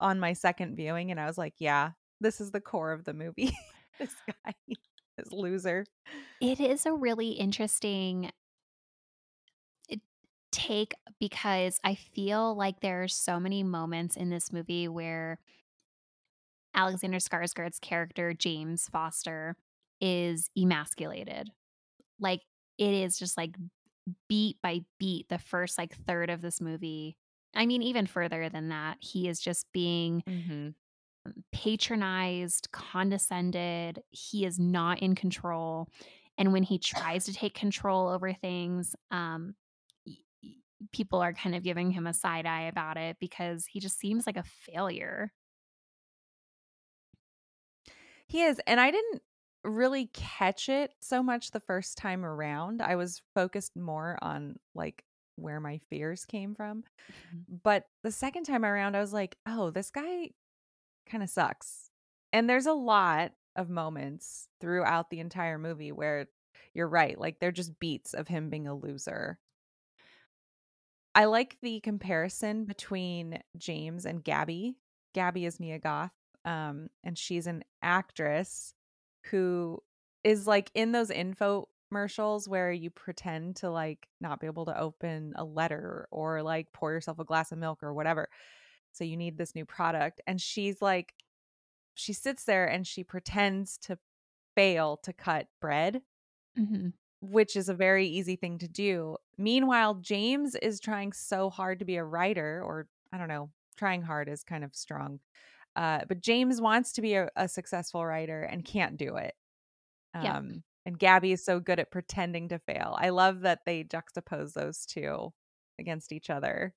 on 0.00 0.20
my 0.20 0.32
2nd 0.32 0.76
viewing, 0.76 1.10
and 1.10 1.20
I 1.20 1.26
was 1.26 1.38
like, 1.38 1.54
"Yeah, 1.58 1.92
this 2.20 2.40
is 2.40 2.50
the 2.50 2.60
core 2.60 2.92
of 2.92 3.04
the 3.04 3.14
movie. 3.14 3.52
This 4.00 4.12
guy, 4.26 4.52
this 5.16 5.30
loser." 5.30 5.86
It 6.40 6.58
is 6.58 6.84
a 6.84 6.92
really 6.92 7.30
interesting 7.30 8.32
take 10.54 10.94
because 11.18 11.80
I 11.82 11.96
feel 11.96 12.54
like 12.54 12.80
there 12.80 13.02
are 13.02 13.08
so 13.08 13.40
many 13.40 13.64
moments 13.64 14.16
in 14.16 14.30
this 14.30 14.52
movie 14.52 14.86
where 14.86 15.38
Alexander 16.74 17.18
Skarsgård's 17.18 17.80
character, 17.80 18.32
James 18.32 18.88
Foster, 18.88 19.56
is 20.00 20.50
emasculated. 20.56 21.50
Like, 22.20 22.42
it 22.78 22.92
is 22.94 23.18
just, 23.18 23.36
like, 23.36 23.56
beat 24.28 24.58
by 24.62 24.80
beat, 24.98 25.28
the 25.28 25.38
first, 25.38 25.78
like, 25.78 25.96
3rd 26.06 26.30
of 26.30 26.40
this 26.40 26.60
movie 26.60 27.16
I 27.54 27.66
mean, 27.66 27.82
even 27.82 28.06
further 28.06 28.48
than 28.48 28.68
that, 28.68 28.98
he 29.00 29.28
is 29.28 29.40
just 29.40 29.70
being 29.72 30.24
Mhm. 30.26 30.74
patronized, 31.52 32.70
condescended, 32.72 34.02
he 34.10 34.44
is 34.44 34.58
not 34.58 35.00
in 35.00 35.14
control, 35.14 35.88
and 36.36 36.52
when 36.52 36.62
he 36.64 36.78
tries 36.78 37.24
to 37.24 37.32
take 37.32 37.54
control 37.54 38.08
over 38.08 38.32
things, 38.32 38.94
um, 39.10 39.54
people 40.92 41.20
are 41.20 41.32
kind 41.32 41.54
of 41.54 41.62
giving 41.62 41.90
him 41.90 42.06
a 42.06 42.12
side 42.12 42.46
eye 42.46 42.62
about 42.62 42.96
it 42.96 43.16
because 43.18 43.66
he 43.66 43.80
just 43.80 43.98
seems 43.98 44.26
like 44.26 44.36
a 44.36 44.42
failure. 44.42 45.32
He 48.26 48.42
is, 48.42 48.60
and 48.66 48.80
I 48.80 48.90
didn't 48.90 49.22
really 49.64 50.06
catch 50.08 50.68
it 50.68 50.94
so 51.00 51.22
much 51.22 51.50
the 51.50 51.60
first 51.60 51.96
time 51.98 52.24
around. 52.24 52.82
I 52.82 52.96
was 52.96 53.22
focused 53.34 53.76
more 53.76 54.18
on, 54.22 54.58
like, 54.74 55.04
where 55.36 55.60
my 55.60 55.78
fears 55.90 56.24
came 56.24 56.54
from. 56.54 56.84
Mhm. 57.08 57.44
But 57.48 57.86
the 58.02 58.12
second 58.12 58.44
time 58.44 58.64
around, 58.64 58.96
I 58.96 59.00
was 59.00 59.12
like, 59.12 59.38
"Oh, 59.46 59.70
this 59.70 59.90
guy 59.90 60.32
kinda 61.06 61.28
sucks." 61.28 61.90
And 62.32 62.48
there's 62.50 62.66
a 62.66 62.74
lot 62.74 63.34
of 63.56 63.70
moments 63.70 64.48
throughout 64.60 65.10
the 65.10 65.20
entire 65.20 65.58
movie 65.58 65.92
where 65.92 66.28
you're 66.74 66.88
right, 66.88 67.18
like, 67.18 67.40
they're 67.40 67.52
just 67.52 67.78
beats 67.80 68.14
of 68.14 68.28
him 68.28 68.50
being 68.50 68.68
a 68.68 68.74
loser. 68.74 69.40
I 71.14 71.26
like 71.26 71.58
the 71.62 71.80
comparison 71.80 72.64
between 72.64 73.42
James 73.56 74.04
and 74.06 74.22
Gabby. 74.22 74.78
Gabby 75.12 75.44
is 75.44 75.60
Mia 75.60 75.78
Goth, 75.78 76.12
um, 76.44 76.88
and 77.04 77.16
she's 77.16 77.46
an 77.46 77.62
actress 77.82 78.74
who 79.26 79.80
is, 80.24 80.46
like, 80.46 80.70
in 80.74 80.92
those 80.92 81.10
infomercials 81.94 82.48
where 82.48 82.72
you 82.72 82.90
pretend 82.90 83.56
to, 83.56 83.70
like, 83.70 84.08
not 84.20 84.40
be 84.40 84.46
able 84.46 84.66
to 84.66 84.78
open 84.78 85.32
a 85.36 85.44
letter 85.44 86.08
or, 86.10 86.42
like, 86.42 86.72
pour 86.72 86.92
yourself 86.92 87.18
a 87.18 87.24
glass 87.24 87.52
of 87.52 87.58
milk 87.58 87.82
or 87.82 87.94
whatever. 87.94 88.28
So 88.92 89.04
you 89.04 89.16
need 89.16 89.38
this 89.38 89.54
new 89.54 89.66
product, 89.66 90.20
and 90.26 90.40
she's 90.40 90.82
like 90.82 91.14
she 91.94 92.12
sits 92.12 92.44
there 92.44 92.66
and 92.68 92.86
she 92.86 93.04
pretends 93.04 93.78
to 93.78 93.98
fail 94.56 94.96
to 94.98 95.12
cut 95.12 95.48
bread 95.60 96.02
Mhm. 96.56 96.92
which 97.20 97.56
is 97.56 97.68
a 97.68 97.74
very 97.74 98.06
easy 98.06 98.36
thing 98.36 98.58
to 98.58 98.68
do. 98.68 99.16
Meanwhile, 99.38 99.94
James 99.96 100.54
is 100.56 100.78
trying 100.80 101.12
so 101.12 101.48
hard 101.50 101.78
to 101.78 101.84
be 101.84 101.96
a 101.96 102.04
writer, 102.04 102.62
or 102.62 102.88
I 103.12 103.18
don't 103.18 103.28
know, 103.28 103.50
trying 103.76 104.02
hard 104.02 104.28
is 104.28 104.44
kind 104.44 104.62
of 104.64 104.74
strong. 104.76 105.20
Uh, 105.76 106.04
but 106.08 106.20
James 106.20 106.60
wants 106.60 106.92
to 106.94 107.02
be 107.02 107.14
a, 107.14 107.30
a 107.36 107.48
successful 107.48 108.04
writer 108.06 108.42
and 108.42 108.64
can't 108.64 108.96
do 108.96 109.16
it. 109.16 109.34
Um, 110.14 110.64
and 110.86 110.98
Gabby 110.98 111.32
is 111.32 111.44
so 111.44 111.60
good 111.60 111.78
at 111.80 111.90
pretending 111.90 112.48
to 112.48 112.58
fail. 112.58 112.96
I 112.98 113.10
love 113.10 113.40
that 113.42 113.60
they 113.66 113.84
juxtapose 113.84 114.52
those 114.54 114.86
two 114.86 115.32
against 115.78 116.12
each 116.12 116.30
other. 116.30 116.74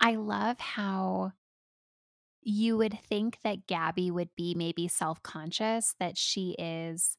I 0.00 0.16
love 0.16 0.58
how 0.60 1.32
you 2.42 2.76
would 2.76 2.98
think 3.08 3.38
that 3.42 3.66
Gabby 3.66 4.10
would 4.10 4.28
be 4.36 4.54
maybe 4.54 4.86
self-conscious 4.88 5.94
that 5.98 6.18
she 6.18 6.54
is 6.58 7.16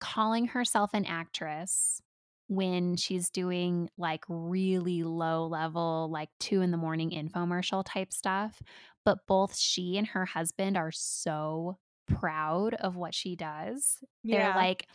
calling 0.00 0.46
herself 0.46 0.90
an 0.94 1.04
actress 1.04 2.00
when 2.48 2.96
she's 2.96 3.30
doing, 3.30 3.88
like, 3.96 4.24
really 4.28 5.04
low 5.04 5.46
level, 5.46 6.08
like, 6.10 6.30
2 6.40 6.62
in 6.62 6.70
the 6.72 6.76
morning 6.76 7.10
infomercial 7.10 7.84
type 7.86 8.12
stuff, 8.12 8.60
but 9.04 9.18
both 9.28 9.56
she 9.56 9.96
and 9.96 10.08
her 10.08 10.24
husband 10.26 10.76
are 10.76 10.90
so 10.90 11.76
proud 12.18 12.74
of 12.74 12.96
what 12.96 13.14
she 13.14 13.36
does. 13.36 13.98
They're 14.24 14.54
like 14.54 14.86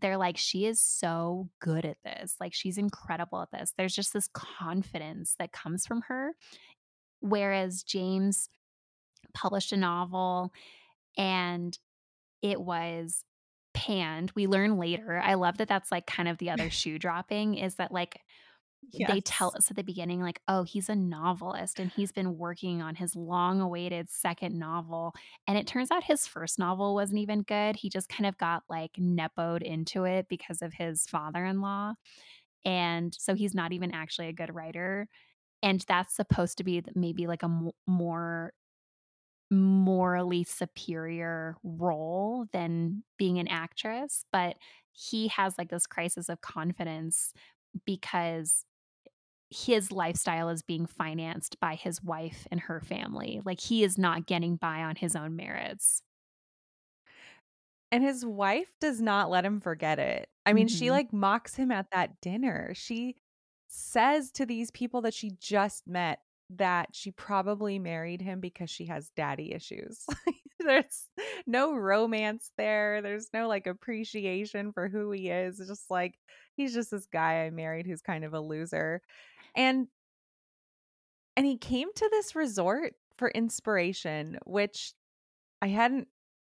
they're 0.00 0.16
like, 0.16 0.36
"She 0.36 0.66
is 0.66 0.80
so 0.80 1.48
good 1.60 1.84
at 1.84 1.98
this, 2.04 2.36
like, 2.40 2.54
she's 2.54 2.78
incredible 2.78 3.42
at 3.42 3.50
this." 3.50 3.72
There's 3.76 3.94
just 3.94 4.12
this 4.12 4.28
confidence 4.28 5.34
that 5.38 5.52
comes 5.52 5.86
from 5.86 6.02
her, 6.08 6.32
whereas 7.20 7.82
James 7.82 8.48
published 9.34 9.72
a 9.72 9.76
novel 9.76 10.52
and 11.16 11.78
it 12.42 12.60
was 12.60 13.24
panned. 13.74 14.32
We 14.34 14.46
learn 14.46 14.78
later 14.78 15.18
I 15.18 15.34
love 15.34 15.58
that 15.58 15.68
that's, 15.68 15.90
like, 15.90 16.06
kind 16.06 16.28
of 16.28 16.38
the 16.38 16.50
other 16.50 16.70
shoe 16.70 16.98
dropping 16.98 17.56
is 17.56 17.76
that, 17.76 17.92
like, 17.92 18.20
they 19.06 19.20
tell 19.20 19.52
us 19.56 19.70
at 19.70 19.76
the 19.76 19.82
beginning, 19.84 20.20
like, 20.22 20.40
"Oh, 20.48 20.64
he's 20.64 20.88
a 20.88 20.94
novelist, 20.96 21.78
and 21.80 21.90
he's 21.90 22.12
been 22.12 22.38
working 22.38 22.82
on 22.82 22.94
his 22.96 23.16
long-awaited 23.16 24.08
2nd 24.10 24.58
novel," 24.58 25.14
and 25.46 25.58
it 25.58 25.66
turns 25.66 25.90
out 25.90 26.04
his 26.04 26.26
1st 26.26 26.58
novel 26.58 26.94
wasn't 26.94 27.20
even 27.20 27.42
good, 27.42 27.76
he 27.76 27.90
just 27.90 28.08
kind 28.08 28.26
of 28.26 28.38
got, 28.38 28.64
like, 28.68 28.92
nepoed 28.94 29.62
into 29.62 30.04
it 30.04 30.28
because 30.28 30.62
of 30.62 30.74
his 30.74 31.06
father-in-law, 31.06 31.94
and 32.64 33.14
so 33.14 33.34
he's 33.34 33.54
not 33.54 33.72
even 33.72 33.92
actually 33.92 34.28
a 34.28 34.32
good 34.34 34.54
writer, 34.54 35.08
and 35.62 35.82
that's 35.88 36.14
supposed 36.16 36.58
to 36.58 36.64
be 36.64 36.82
maybe, 36.96 37.26
like, 37.28 37.42
a 37.44 37.72
more 37.88 38.54
morally 39.50 40.44
superior 40.44 41.56
role 41.62 42.46
than 42.52 43.04
being 43.18 43.38
an 43.38 43.48
actress, 43.48 44.24
but 44.32 44.56
he 44.92 45.28
has, 45.28 45.58
like, 45.58 45.70
this 45.70 45.86
crisis 45.86 46.28
of 46.28 46.40
confidence 46.40 47.32
because 47.86 48.64
his 49.54 49.92
lifestyle 49.92 50.48
is 50.50 50.62
being 50.62 50.86
financed 50.86 51.60
by 51.60 51.74
his 51.76 52.02
wife 52.02 52.46
and 52.50 52.60
her 52.60 52.80
family, 52.80 53.40
like, 53.44 53.60
he 53.60 53.84
is 53.84 53.98
not 53.98 54.26
getting 54.26 54.56
by 54.56 54.82
on 54.82 54.96
his 54.96 55.16
own 55.16 55.36
merits. 55.36 56.02
And 57.92 58.02
his 58.02 58.24
wife 58.26 58.72
does 58.80 59.00
not 59.00 59.30
let 59.30 59.44
him 59.44 59.60
forget 59.60 59.98
it. 59.98 60.28
I 60.46 60.52
mean, 60.52 60.68
she, 60.68 60.90
Mhm. 60.90 60.90
like, 60.90 61.12
mocks 61.12 61.54
him 61.54 61.70
at 61.70 61.90
that 61.92 62.20
dinner. 62.20 62.74
She 62.74 63.16
says 63.68 64.30
to 64.32 64.46
these 64.46 64.70
people 64.70 65.00
that 65.02 65.14
she 65.14 65.30
just 65.40 65.86
met 65.86 66.20
that 66.50 66.94
she 66.94 67.10
probably 67.10 67.78
married 67.78 68.20
him 68.20 68.40
because 68.40 68.68
she 68.70 68.86
has 68.86 69.10
daddy 69.10 69.52
issues. 69.52 70.06
There's 70.60 71.10
no 71.46 71.74
romance 71.74 72.52
there. 72.56 73.00
There's 73.02 73.32
no, 73.32 73.48
like, 73.48 73.66
appreciation 73.66 74.72
for 74.72 74.88
who 74.88 75.10
he 75.12 75.30
is. 75.30 75.60
It's 75.60 75.68
just 75.68 75.90
like, 75.90 76.18
he's 76.56 76.74
just 76.74 76.90
this 76.90 77.06
guy 77.06 77.44
I 77.46 77.50
married 77.50 77.86
who's 77.86 78.02
kind 78.02 78.24
of 78.24 78.34
a 78.34 78.40
loser. 78.40 79.02
And 79.56 79.88
and 81.36 81.46
he 81.46 81.56
came 81.56 81.88
to 81.94 82.08
this 82.10 82.36
resort 82.36 82.94
for 83.16 83.28
inspiration, 83.30 84.38
which 84.44 84.94
I 85.60 85.68
hadn't 85.68 86.08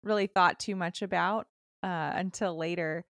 really 0.03 0.27
thought 0.27 0.59
too 0.59 0.77
much 0.77 1.03
about, 1.03 1.47
uh, 1.83 2.13
until 2.15 2.57
later. 2.57 3.05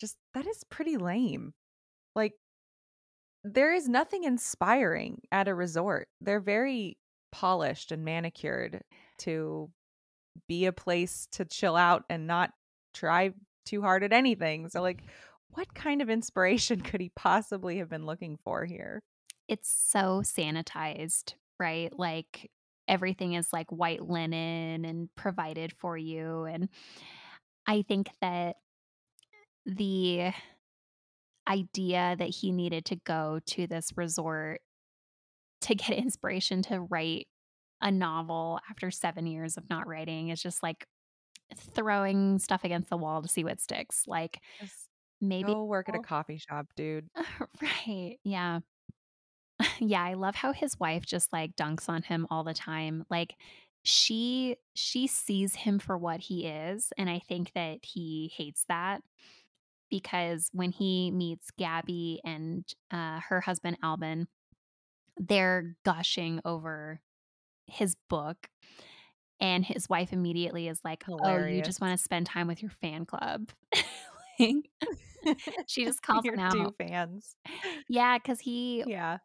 Just 0.00 0.16
that 0.34 0.46
is 0.46 0.64
pretty 0.68 0.96
lame. 0.96 1.54
Like 2.16 2.34
there 3.44 3.72
is 3.72 3.88
nothing 3.88 4.24
inspiring 4.24 5.22
at 5.30 5.48
a 5.48 5.54
resort. 5.54 6.08
They're 6.20 6.40
very 6.40 6.98
polished 7.32 7.92
and 7.92 8.04
manicured 8.04 8.82
to 9.18 9.70
be 10.48 10.66
a 10.66 10.72
place 10.72 11.28
to 11.32 11.44
chill 11.44 11.76
out 11.76 12.04
and 12.08 12.26
not 12.26 12.50
try 12.94 13.32
too 13.66 13.82
hard 13.82 14.02
at 14.02 14.12
anything. 14.12 14.68
So, 14.68 14.80
like, 14.82 15.02
what 15.50 15.74
kind 15.74 16.02
of 16.02 16.10
inspiration 16.10 16.80
could 16.82 17.00
he 17.00 17.10
possibly 17.14 17.78
have 17.78 17.88
been 17.88 18.06
looking 18.06 18.38
for 18.44 18.64
here? 18.64 19.02
It's 19.52 19.68
so 19.68 20.22
sanitized, 20.22 21.34
right? 21.60 21.92
Like, 21.98 22.50
everything 22.88 23.34
is, 23.34 23.52
like, 23.52 23.70
white 23.70 24.02
linen 24.02 24.84
and 24.86 25.14
provided 25.14 25.74
for 25.74 25.96
you, 25.98 26.44
and 26.44 26.70
I 27.66 27.82
think 27.82 28.10
that 28.20 28.56
the 29.66 30.32
idea 31.48 32.16
that 32.18 32.28
he 32.28 32.52
needed 32.52 32.84
to 32.86 32.96
go 32.96 33.40
to 33.46 33.66
this 33.66 33.92
resort 33.96 34.60
to 35.62 35.74
get 35.74 35.90
inspiration 35.98 36.62
to 36.62 36.80
write 36.80 37.28
a 37.80 37.90
novel 37.90 38.60
after 38.70 38.90
7 38.90 39.26
years 39.26 39.56
of 39.56 39.68
not 39.68 39.86
writing 39.86 40.28
is 40.28 40.42
just 40.42 40.62
like 40.62 40.86
throwing 41.56 42.38
stuff 42.38 42.64
against 42.64 42.90
the 42.90 42.96
wall 42.96 43.22
to 43.22 43.28
see 43.28 43.44
what 43.44 43.60
sticks. 43.60 44.04
Like, 44.06 44.40
Just 44.60 44.88
maybe 45.20 45.52
go 45.52 45.64
work 45.64 45.88
at 45.88 45.94
a 45.94 46.00
coffee 46.00 46.38
shop, 46.38 46.66
dude. 46.76 47.08
Right, 47.62 48.18
yeah. 48.24 48.60
Yeah, 49.84 50.02
I 50.04 50.14
love 50.14 50.36
how 50.36 50.52
his 50.52 50.78
wife 50.78 51.04
just, 51.04 51.32
like, 51.32 51.56
dunks 51.56 51.88
on 51.88 52.02
him 52.02 52.26
all 52.30 52.44
the 52.44 52.54
time. 52.54 53.04
Like, 53.10 53.34
she 53.84 54.56
she 54.76 55.08
sees 55.08 55.56
him 55.56 55.80
for 55.80 55.98
what 55.98 56.20
he 56.20 56.46
is, 56.46 56.92
and 56.96 57.10
I 57.10 57.18
think 57.18 57.52
that 57.54 57.80
he 57.84 58.32
hates 58.36 58.64
that 58.68 59.02
because 59.90 60.50
when 60.52 60.72
he 60.72 61.10
meets 61.12 61.50
Gabby 61.52 62.20
and, 62.24 62.64
uh, 62.92 63.20
her 63.20 63.40
husband, 63.42 63.78
Alban, 63.82 64.28
they're 65.18 65.76
gushing 65.84 66.40
over 66.44 67.00
his 67.66 67.96
book, 68.10 68.50
and 69.40 69.64
his 69.66 69.88
wife 69.88 70.12
immediately 70.12 70.68
is 70.68 70.80
like, 70.84 71.04
"Oh, 71.22 71.38
you 71.38 71.62
just 71.62 71.80
wanna 71.82 71.98
spend 71.98 72.26
time 72.26 72.48
with 72.48 72.62
your 72.62 72.72
fan 72.72 73.06
club." 73.06 73.50
She 75.68 75.84
just 75.84 76.02
calls 76.02 76.24
Your 76.24 76.36
him 76.36 76.40
2 76.50 76.66
out. 76.66 76.74
fans. 76.78 77.36
Yeah, 77.88 78.18
'cause 78.18 78.40
he 78.40 78.84
Yeah. 78.84 79.18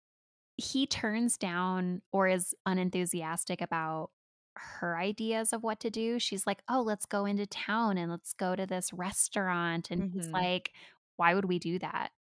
He 0.58 0.88
turns 0.88 1.38
down 1.38 2.02
or 2.12 2.28
is 2.28 2.56
unenthusiastic 2.66 3.62
about 3.62 4.12
her 4.56 4.98
ideas 4.98 5.54
of 5.54 5.62
what 5.64 5.80
to 5.82 5.92
do. 5.92 6.18
She's 6.20 6.48
like, 6.48 6.64
"Oh, 6.68 6.82
let's 6.82 7.06
go 7.06 7.26
into 7.26 7.46
town 7.46 7.98
and 7.98 8.12
let's 8.12 8.34
go 8.34 8.56
to 8.56 8.66
this 8.66 8.92
restaurant," 8.92 9.92
and 9.92 10.04
he's 10.12 10.28
Mhm. 10.28 10.34
like, 10.34 10.72
"Why 11.18 11.36
would 11.36 11.46
we 11.46 11.60
do 11.60 11.78
that?" 11.80 12.12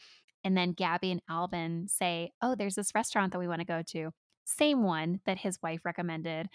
And 0.44 0.56
then 0.56 0.72
Gabby 0.72 1.10
and 1.12 1.22
Alban 1.30 1.88
say, 1.88 2.32
"Oh, 2.42 2.54
there's 2.54 2.74
this 2.76 2.94
restaurant 2.94 3.32
that 3.32 3.38
we 3.38 3.48
wanna 3.48 3.64
go 3.64 3.82
to." 3.84 4.12
Same 4.44 4.82
one 4.84 5.20
that 5.24 5.38
his 5.38 5.60
wife 5.62 5.84
recommended, 5.86 6.48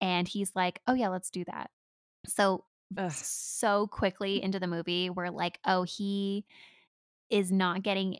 and 0.00 0.26
he's 0.28 0.56
like, 0.56 0.80
"Oh, 0.86 0.94
yeah, 0.94 1.08
let's 1.08 1.30
do 1.30 1.44
that." 1.46 1.70
So, 2.26 2.66
Ugh. 2.96 3.24
so 3.24 3.88
quickly 3.88 4.42
into 4.42 4.60
the 4.60 4.68
movie, 4.68 5.10
we're 5.10 5.30
like, 5.30 5.60
"Oh, 5.66 5.84
he 5.84 6.46
is 7.30 7.52
not 7.52 7.82
getting" 7.82 8.18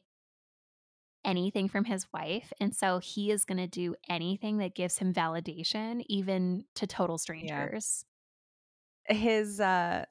anything 1.27 1.69
from 1.69 1.85
his 1.87 2.07
wife, 2.13 2.53
and 2.61 2.75
so 2.77 2.99
he 3.01 3.31
is 3.33 3.45
gonna 3.47 3.69
do 3.69 3.97
anything 4.09 4.59
that 4.59 4.75
gives 4.77 4.99
him 4.99 5.13
validation, 5.15 6.05
even 6.09 6.67
to 6.77 6.87
total 6.87 7.19
Yeah. 7.41 7.69
strangers. 7.69 8.07
His, 9.09 9.61
uh 9.61 10.07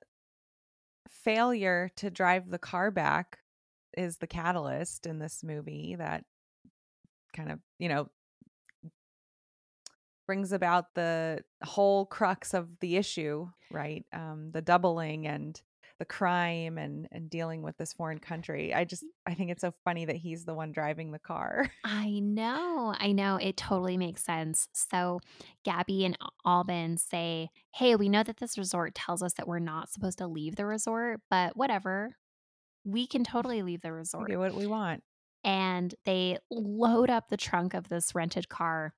failure 1.08 1.90
to 1.98 2.10
drive 2.10 2.50
the 2.50 2.60
car 2.60 2.92
back 2.92 3.40
is 3.98 4.18
the 4.18 4.28
catalyst 4.28 5.06
in 5.06 5.20
this 5.20 5.44
movie 5.44 5.96
that 5.96 6.26
kind 7.34 7.52
of, 7.52 7.60
you 7.80 7.90
know, 7.90 8.10
brings 10.28 10.52
about 10.52 10.96
the 10.96 11.44
whole 11.64 12.06
crux 12.06 12.54
of 12.54 12.80
the 12.80 12.98
issue, 12.98 13.48
right? 13.70 14.06
Um, 14.12 14.52
the 14.52 14.62
doubling 14.62 15.28
and 15.28 15.62
the 15.98 16.06
crime 16.06 16.78
and 16.78 17.08
and 17.12 17.30
dealing 17.30 17.62
with 17.62 17.78
this 17.78 17.94
foreign 17.94 18.20
country. 18.20 18.74
I 18.74 18.84
just 18.84 19.04
I 19.26 19.34
think 19.34 19.52
it's 19.52 19.62
so 19.62 19.74
funny 19.84 20.06
that 20.06 20.18
he's 20.18 20.46
the 20.46 20.54
one 20.54 20.72
driving 20.72 21.12
the 21.12 21.20
car. 21.20 21.70
I 21.86 22.20
know. 22.20 22.94
I 22.98 23.12
know. 23.12 23.38
It 23.38 23.58
totally 23.58 23.98
makes 23.98 24.24
sense. 24.24 24.68
So, 24.74 25.20
Gabby 25.64 26.06
and 26.06 26.18
Al- 26.22 26.34
Alban 26.46 26.98
say, 26.98 27.50
Hey, 27.74 27.96
we 27.96 28.10
know 28.10 28.24
that 28.24 28.38
this 28.38 28.58
resort 28.58 28.94
tells 28.96 29.24
us 29.24 29.34
that 29.34 29.48
we're 29.48 29.60
not 29.60 29.90
supposed 29.90 30.18
to 30.18 30.28
leave 30.28 30.56
the 30.56 30.66
resort, 30.66 31.22
but 31.30 31.56
whatever. 31.56 32.16
We 32.84 33.08
can 33.08 33.24
totally 33.24 33.62
leave 33.64 33.82
the 33.82 33.92
We 33.92 33.98
resort. 33.98 34.30
do 34.30 34.38
what 34.40 34.54
we 34.54 34.68
want. 34.68 35.02
And 35.44 35.94
they 36.06 36.38
load 36.52 37.10
up 37.10 37.30
the 37.30 37.38
trunk 37.38 37.74
of 37.74 37.88
this 37.90 38.14
rented 38.16 38.50
car 38.50 38.94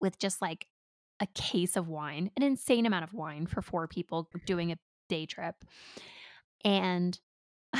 with 0.00 0.18
just 0.18 0.40
like 0.42 0.66
a 1.20 1.26
case 1.34 1.76
of 1.76 1.88
wine, 1.88 2.30
an 2.36 2.42
insane 2.42 2.86
amount 2.86 3.04
of 3.04 3.12
wine 3.12 3.46
for 3.46 3.62
four 3.62 3.86
people 3.86 4.28
doing 4.46 4.72
a 4.72 4.76
day 5.10 5.26
trip. 5.26 5.56
And 6.64 7.18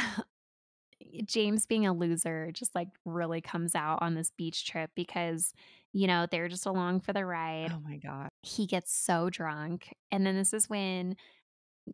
James 1.24 1.66
being 1.66 1.86
a 1.86 1.92
loser 1.92 2.50
just 2.52 2.74
like 2.74 2.88
really 3.04 3.40
comes 3.40 3.74
out 3.74 4.02
on 4.02 4.14
this 4.14 4.32
beach 4.36 4.66
trip 4.66 4.90
because, 4.94 5.52
you 5.92 6.06
know, 6.06 6.26
they're 6.30 6.48
just 6.48 6.66
along 6.66 7.00
for 7.00 7.12
the 7.12 7.24
ride. 7.24 7.72
Oh 7.74 7.80
my 7.80 7.96
god. 7.96 8.28
He 8.42 8.66
gets 8.66 8.94
so 8.94 9.30
drunk. 9.30 9.94
And 10.10 10.26
then 10.26 10.36
this 10.36 10.52
is 10.52 10.68
when, 10.68 11.16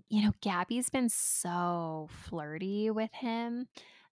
you 0.08 0.24
know, 0.24 0.32
Gabby's 0.42 0.90
been 0.90 1.08
so 1.08 2.08
flirty 2.10 2.90
with 2.90 3.12
him 3.12 3.68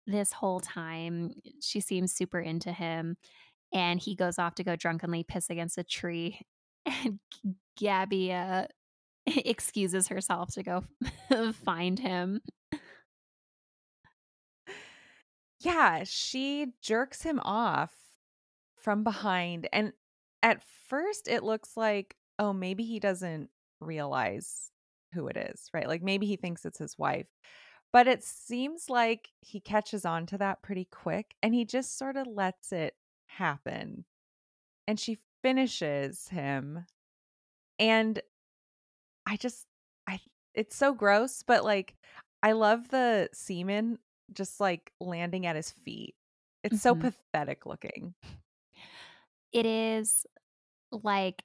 this 0.06 0.34
whole 0.34 0.60
time. 0.60 1.32
She 1.62 1.80
seems 1.80 2.12
super 2.12 2.40
into 2.40 2.72
him. 2.72 3.18
And 3.74 4.00
he 4.00 4.16
goes 4.16 4.38
off 4.38 4.56
to 4.56 4.64
go 4.64 4.76
drunkenly 4.76 5.24
piss 5.24 5.50
against 5.50 5.78
a 5.78 5.84
tree. 5.84 6.42
And 6.84 7.20
Gabby 7.78 8.34
uh, 8.34 8.66
excuses 9.46 10.08
herself 10.08 10.54
to 10.54 10.64
go 10.64 10.84
find 11.54 12.00
him. 12.00 12.42
Yeah, 15.60 16.04
she 16.06 16.68
jerks 16.82 17.22
him 17.22 17.40
off 17.44 17.94
from 18.78 19.04
behind 19.04 19.70
and 19.72 19.94
at 20.42 20.64
first 20.90 21.28
it 21.28 21.44
looks 21.44 21.78
like 21.78 22.16
oh 22.40 22.52
maybe 22.52 22.84
he 22.84 23.00
doesn't 23.00 23.50
realize 23.80 24.72
who 25.14 25.28
it 25.28 25.38
is, 25.38 25.70
right? 25.74 25.88
Like 25.88 26.02
maybe 26.02 26.26
he 26.26 26.36
thinks 26.36 26.66
it's 26.66 26.80
his 26.80 26.98
wife. 26.98 27.28
But 27.94 28.08
it 28.08 28.24
seems 28.24 28.90
like 28.90 29.30
he 29.42 29.60
catches 29.60 30.06
on 30.06 30.26
to 30.28 30.38
that 30.38 30.62
pretty 30.64 30.88
quick 30.92 31.36
and 31.44 31.54
he 31.54 31.66
just 31.66 31.98
sort 31.98 32.16
of 32.16 32.26
lets 32.28 32.72
it 32.72 32.96
happen. 33.28 34.06
And 34.88 35.00
she 35.00 35.20
finishes 35.44 36.28
him 36.30 36.86
and 37.80 38.22
I 39.32 39.38
just 39.38 39.66
I 40.08 40.20
it's 40.54 40.76
so 40.76 40.94
gross, 40.94 41.42
but 41.42 41.64
like 41.64 41.96
I 42.44 42.52
love 42.52 42.90
the 42.90 43.30
semen 43.32 43.98
just 44.34 44.60
like 44.60 44.92
landing 45.00 45.46
at 45.46 45.56
his 45.56 45.72
feet. 45.72 46.16
It's 46.66 46.82
so 46.82 46.96
Mhm. 46.96 47.00
pathetic 47.00 47.66
looking. 47.66 48.14
It 49.54 49.66
is 49.66 50.26
like 50.92 51.44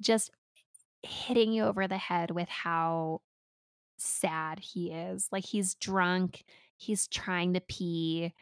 just 0.00 0.30
hitting 1.02 1.52
you 1.52 1.64
over 1.64 1.88
the 1.88 1.98
head 1.98 2.30
with 2.30 2.48
how 2.48 3.22
sad 3.98 4.60
he 4.60 4.92
is. 4.92 5.28
Like 5.32 5.44
he's 5.44 5.74
drunk, 5.76 6.44
he's 6.76 7.08
trying 7.08 7.54
to 7.54 7.60
pee. 7.60 8.34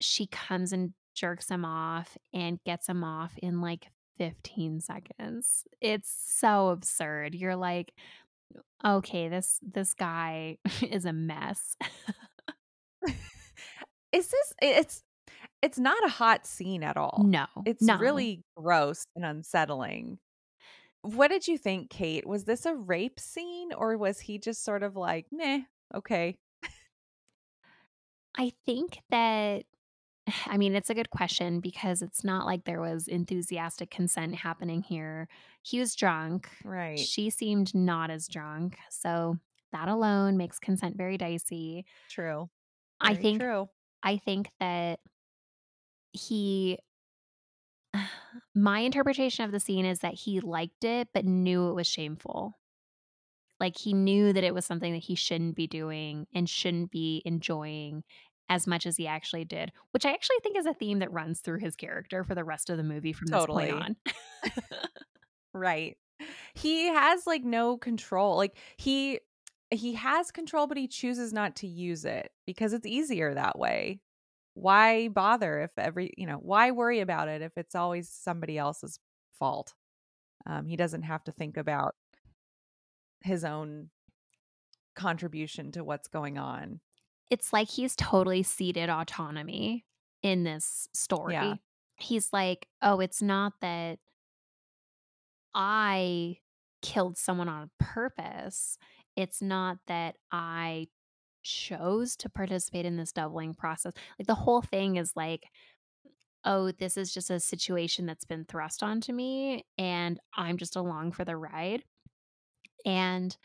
She 0.00 0.26
comes 0.26 0.72
and 0.72 0.94
jerks 1.14 1.50
him 1.50 1.64
off 1.64 2.18
and 2.34 2.62
gets 2.64 2.88
him 2.88 3.04
off 3.04 3.38
in 3.38 3.60
like 3.60 3.88
15 4.18 4.80
seconds. 4.80 5.64
It's 5.80 6.10
so 6.10 6.68
absurd. 6.68 7.34
You're 7.34 7.56
like, 7.56 7.92
okay, 8.84 9.28
this 9.28 9.58
this 9.62 9.94
guy 9.94 10.58
is 10.82 11.04
a 11.04 11.12
mess. 11.12 11.76
Is 14.12 14.28
this 14.28 14.54
it's 14.62 15.02
it's 15.62 15.78
not 15.78 16.02
a 16.04 16.08
hot 16.08 16.46
scene 16.46 16.82
at 16.82 16.96
all. 16.96 17.24
no, 17.26 17.46
It's 17.66 17.82
no. 17.82 17.98
really 17.98 18.44
gross 18.56 19.04
and 19.14 19.24
unsettling. 19.24 20.18
What 21.02 21.28
did 21.28 21.46
you 21.48 21.58
think, 21.58 21.90
Kate? 21.90 22.26
Was 22.26 22.44
this 22.44 22.66
a 22.66 22.74
rape 22.74 23.20
scene 23.20 23.72
or 23.72 23.96
was 23.98 24.20
he 24.20 24.38
just 24.38 24.64
sort 24.64 24.82
of 24.82 24.96
like, 24.96 25.26
"Meh, 25.30 25.60
okay." 25.94 26.38
I 28.38 28.52
think 28.66 28.98
that 29.10 29.64
I 30.46 30.56
mean, 30.56 30.74
it's 30.74 30.90
a 30.90 30.94
good 30.94 31.10
question 31.10 31.60
because 31.60 32.02
it's 32.02 32.24
not 32.24 32.46
like 32.46 32.64
there 32.64 32.80
was 32.80 33.08
enthusiastic 33.08 33.90
consent 33.90 34.34
happening 34.34 34.82
here. 34.82 35.28
He 35.62 35.78
was 35.78 35.94
drunk. 35.94 36.48
Right. 36.64 36.98
She 36.98 37.30
seemed 37.30 37.74
not 37.74 38.10
as 38.10 38.28
drunk. 38.28 38.76
So 38.90 39.38
that 39.72 39.88
alone 39.88 40.36
makes 40.36 40.58
consent 40.58 40.96
very 40.96 41.18
dicey. 41.18 41.84
True. 42.08 42.48
I 43.00 43.14
think 43.14 43.40
true. 43.40 43.68
I 44.02 44.16
think 44.16 44.50
that 44.60 45.00
he 46.12 46.78
my 48.54 48.80
interpretation 48.80 49.44
of 49.44 49.52
the 49.52 49.60
scene 49.60 49.84
is 49.84 50.00
that 50.00 50.14
he 50.14 50.40
liked 50.40 50.84
it 50.84 51.08
but 51.12 51.24
knew 51.24 51.68
it 51.68 51.74
was 51.74 51.86
shameful. 51.86 52.58
Like 53.58 53.78
he 53.78 53.94
knew 53.94 54.32
that 54.32 54.44
it 54.44 54.54
was 54.54 54.66
something 54.66 54.92
that 54.92 55.02
he 55.02 55.14
shouldn't 55.14 55.56
be 55.56 55.66
doing 55.66 56.26
and 56.34 56.48
shouldn't 56.48 56.90
be 56.90 57.22
enjoying 57.24 58.04
as 58.48 58.66
much 58.66 58.86
as 58.86 58.96
he 58.96 59.06
actually 59.06 59.44
did, 59.44 59.72
which 59.90 60.06
I 60.06 60.12
actually 60.12 60.36
think 60.42 60.56
is 60.56 60.66
a 60.66 60.74
theme 60.74 61.00
that 61.00 61.12
runs 61.12 61.40
through 61.40 61.58
his 61.58 61.76
character 61.76 62.22
for 62.24 62.34
the 62.34 62.44
rest 62.44 62.70
of 62.70 62.76
the 62.76 62.84
movie 62.84 63.12
from 63.12 63.26
this 63.26 63.46
point 63.46 63.72
on. 63.72 63.96
Right. 65.54 65.96
He 66.54 66.88
has, 66.88 67.26
like, 67.26 67.42
no 67.42 67.76
control, 67.78 68.36
like, 68.36 68.56
he 68.76 69.20
he 69.72 69.94
has 69.94 70.30
control, 70.30 70.66
but 70.68 70.76
he 70.76 70.86
chooses 70.86 71.32
not 71.32 71.56
to 71.56 71.66
use 71.66 72.04
it 72.04 72.30
because 72.46 72.72
it's 72.72 72.86
easier 72.86 73.34
that 73.34 73.58
way. 73.58 74.00
Why 74.54 75.08
bother 75.08 75.60
if 75.60 75.70
every 75.76 76.12
you 76.16 76.26
know, 76.26 76.36
why 76.36 76.70
worry 76.70 77.00
about 77.00 77.28
it 77.28 77.42
if 77.42 77.52
it's 77.56 77.74
always 77.74 78.08
somebody 78.08 78.58
else's 78.58 78.98
fault? 79.38 79.74
Um, 80.46 80.66
he 80.66 80.76
doesn't 80.76 81.02
have 81.02 81.24
to 81.24 81.32
think 81.32 81.56
about 81.56 81.96
his 83.22 83.44
own 83.44 83.90
contribution 84.94 85.72
to 85.72 85.82
what's 85.84 86.08
going 86.08 86.38
on. 86.38 86.80
It's 87.30 87.52
like 87.52 87.68
he's 87.68 87.96
totally 87.96 88.42
ceded 88.42 88.88
autonomy 88.88 89.86
in 90.22 90.44
this 90.44 90.88
Yeah, 91.24 91.56
story. 91.56 91.62
He's 91.96 92.32
like, 92.32 92.68
"Oh, 92.82 93.00
it's 93.00 93.22
not 93.22 93.54
that 93.60 93.98
I 95.54 96.38
killed 96.82 97.16
someone 97.16 97.48
on 97.48 97.70
purpose. 97.78 98.78
It's 99.16 99.40
not 99.40 99.78
that 99.86 100.16
I 100.30 100.88
chose 101.42 102.16
to 102.18 102.30
participate 102.30 102.86
in 102.86 102.96
this 102.96 103.12
doubling 103.12 103.54
process." 103.54 103.94
Like 104.18 104.26
the 104.28 104.34
whole 104.34 104.62
thing 104.62 104.96
is 104.96 105.16
like, 105.16 105.46
"Oh, 106.44 106.72
this 106.72 106.96
is 106.96 107.12
just 107.14 107.30
a 107.30 107.40
situation 107.40 108.06
that's 108.06 108.24
been 108.24 108.44
thrust 108.46 108.82
onto 108.82 109.12
me 109.12 109.66
and 109.78 110.20
I'm 110.34 110.56
just 110.58 110.76
along 110.76 111.12
for 111.12 111.24
the 111.24 111.36
ride." 111.36 111.84
And 112.84 113.36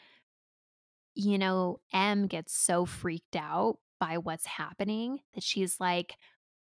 you 1.13 1.37
know, 1.37 1.79
Em 1.93 2.27
gets 2.27 2.53
so 2.53 2.85
freaked 2.85 3.35
out 3.35 3.77
by 3.99 4.17
what's 4.17 4.45
happening 4.45 5.19
that 5.33 5.43
she's 5.43 5.79
like, 5.79 6.15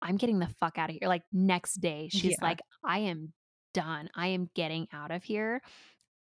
I'm 0.02 0.16
getting 0.16 0.38
the 0.38 0.48
fuck 0.60 0.78
out 0.78 0.90
of 0.90 0.96
here. 0.96 1.08
Like, 1.08 1.22
next 1.32 1.80
day, 1.80 2.08
she's 2.10 2.36
yeah, 2.40 2.46
like, 2.46 2.60
I 2.84 2.98
am 3.00 3.32
done. 3.72 4.10
I 4.14 4.28
am 4.28 4.50
getting 4.54 4.86
out 4.92 5.10
of 5.10 5.24
here. 5.24 5.62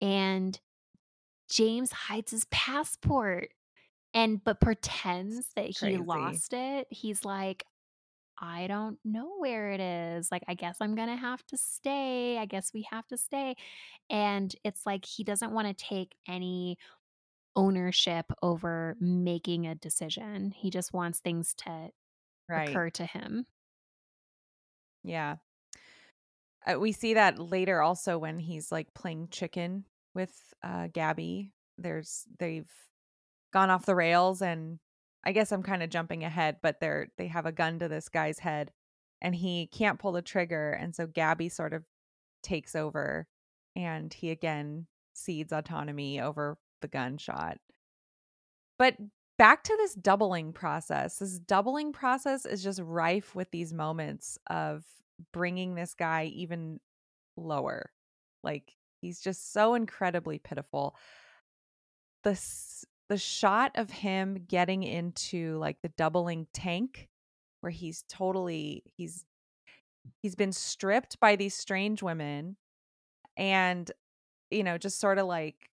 And 0.00 0.58
James 1.48 1.92
hides 1.92 2.32
his 2.32 2.46
passport 2.46 3.50
and 4.14 4.42
but 4.42 4.60
pretends 4.60 5.48
that 5.56 5.66
he 5.66 5.96
lost 5.98 6.52
it. 6.52 6.86
He's 6.90 7.24
like, 7.24 7.64
I 8.38 8.66
don't 8.66 8.98
know 9.04 9.36
where 9.38 9.70
it 9.70 9.80
is. 9.80 10.28
Like, 10.30 10.42
I 10.48 10.54
guess 10.54 10.78
I'm 10.80 10.94
going 10.94 11.08
to 11.08 11.16
have 11.16 11.44
to 11.46 11.56
stay. 11.56 12.38
I 12.38 12.46
guess 12.46 12.72
we 12.72 12.86
have 12.90 13.06
to 13.08 13.16
stay. 13.16 13.54
And 14.10 14.54
it's 14.64 14.86
like 14.86 15.04
he 15.04 15.24
doesn't 15.24 15.52
want 15.52 15.68
to 15.68 15.84
take 15.84 16.14
any 16.26 16.78
ownership 17.56 18.26
over 18.42 18.96
making 19.00 19.66
a 19.66 19.74
decision. 19.74 20.50
He 20.52 20.70
just 20.70 20.92
wants 20.92 21.20
things 21.20 21.54
to 21.58 21.90
Right, 22.48 22.82
occur 22.82 22.90
to 22.90 23.06
him. 23.06 23.46
yeah. 25.04 25.36
Uh, 26.66 26.78
we 26.78 26.92
see 26.92 27.14
that 27.14 27.38
later 27.38 27.82
also 27.82 28.18
when 28.18 28.38
he's, 28.38 28.72
like, 28.72 28.94
playing 28.94 29.28
chicken 29.28 29.86
with, 30.14 30.54
uh, 30.62 30.88
Gabby. 30.88 31.52
There's 31.76 32.26
they've 32.38 32.70
gone 33.52 33.70
off 33.70 33.86
the 33.86 33.96
rails 33.96 34.42
and 34.42 34.80
I 35.24 35.32
guess 35.32 35.52
I'm 35.52 35.62
kinda 35.64 35.86
jumping 35.88 36.24
ahead, 36.24 36.58
but 36.62 36.80
they're 36.80 37.08
they 37.18 37.28
have 37.28 37.46
a 37.46 37.52
gun 37.52 37.78
to 37.80 37.88
this 37.88 38.08
guy's 38.10 38.38
head 38.40 38.72
and 39.22 39.34
he 39.36 39.68
can't 39.68 40.00
pull 40.00 40.12
the 40.12 40.22
trigger, 40.22 40.72
and 40.72 40.94
so 40.96 41.06
Gabby 41.08 41.48
sort 41.50 41.74
of 41.74 41.86
takes 42.42 42.74
over 42.76 43.28
and 43.76 44.12
he 44.14 44.30
again 44.32 44.88
cedes 45.14 45.52
autonomy 45.52 46.20
over 46.20 46.58
the 46.84 46.88
gunshot. 46.88 47.56
But 48.78 48.96
back 49.38 49.64
to 49.64 49.76
this 49.78 49.94
doubling 49.94 50.52
process. 50.52 51.18
This 51.18 51.38
doubling 51.38 51.92
process 51.92 52.44
is 52.44 52.62
just 52.62 52.80
rife 52.82 53.34
with 53.34 53.50
these 53.50 53.72
moments 53.72 54.38
of 54.48 54.84
bringing 55.32 55.74
this 55.74 55.94
guy 55.94 56.24
even 56.34 56.80
lower. 57.36 57.90
Like 58.42 58.74
he's 59.00 59.20
just 59.20 59.52
so 59.52 59.74
incredibly 59.74 60.38
pitiful. 60.38 60.94
The 62.24 62.38
the 63.08 63.18
shot 63.18 63.72
of 63.74 63.90
him 63.90 64.44
getting 64.48 64.82
into 64.82 65.58
like 65.58 65.76
the 65.82 65.90
doubling 65.90 66.46
tank 66.52 67.08
where 67.60 67.70
he's 67.70 68.04
totally 68.08 68.82
he's 68.96 69.24
he's 70.20 70.34
been 70.34 70.52
stripped 70.52 71.18
by 71.20 71.36
these 71.36 71.54
strange 71.54 72.02
women 72.02 72.56
and 73.36 73.90
you 74.50 74.62
know 74.62 74.78
just 74.78 75.00
sort 75.00 75.18
of 75.18 75.26
like 75.26 75.70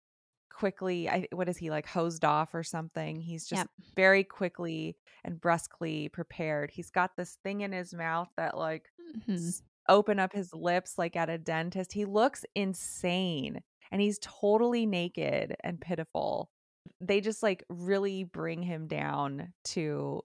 quickly 0.61 1.09
I 1.09 1.27
what 1.33 1.49
is 1.49 1.57
he 1.59 1.71
like 1.71 1.87
hosed 1.87 2.25
off 2.25 2.55
or 2.55 2.63
something? 2.65 3.21
He's 3.21 3.47
just 3.49 3.63
Yep. 3.63 3.71
very 3.97 4.25
quickly 4.25 4.97
and 5.25 5.41
brusquely 5.41 6.11
prepared. 6.13 6.71
He's 6.71 6.91
got 6.91 7.17
this 7.17 7.37
thing 7.45 7.63
in 7.63 7.73
his 7.73 7.95
mouth 7.95 8.31
that 8.37 8.57
like 8.59 8.91
Mhm. 8.99 9.53
s- 9.53 9.63
open 9.89 10.19
up 10.21 10.33
his 10.33 10.55
lips 10.55 10.99
like 10.99 11.17
at 11.17 11.31
a 11.31 11.39
dentist. 11.39 11.93
He 11.95 12.05
looks 12.05 12.45
insane 12.55 13.63
and 13.93 14.01
he's 14.03 14.19
totally 14.21 14.87
naked 14.87 15.57
and 15.65 15.81
pitiful. 15.81 16.51
They 17.01 17.21
just 17.21 17.43
like 17.43 17.65
really 17.71 18.25
bring 18.25 18.63
him 18.63 18.87
down 18.89 19.55
to 19.67 20.23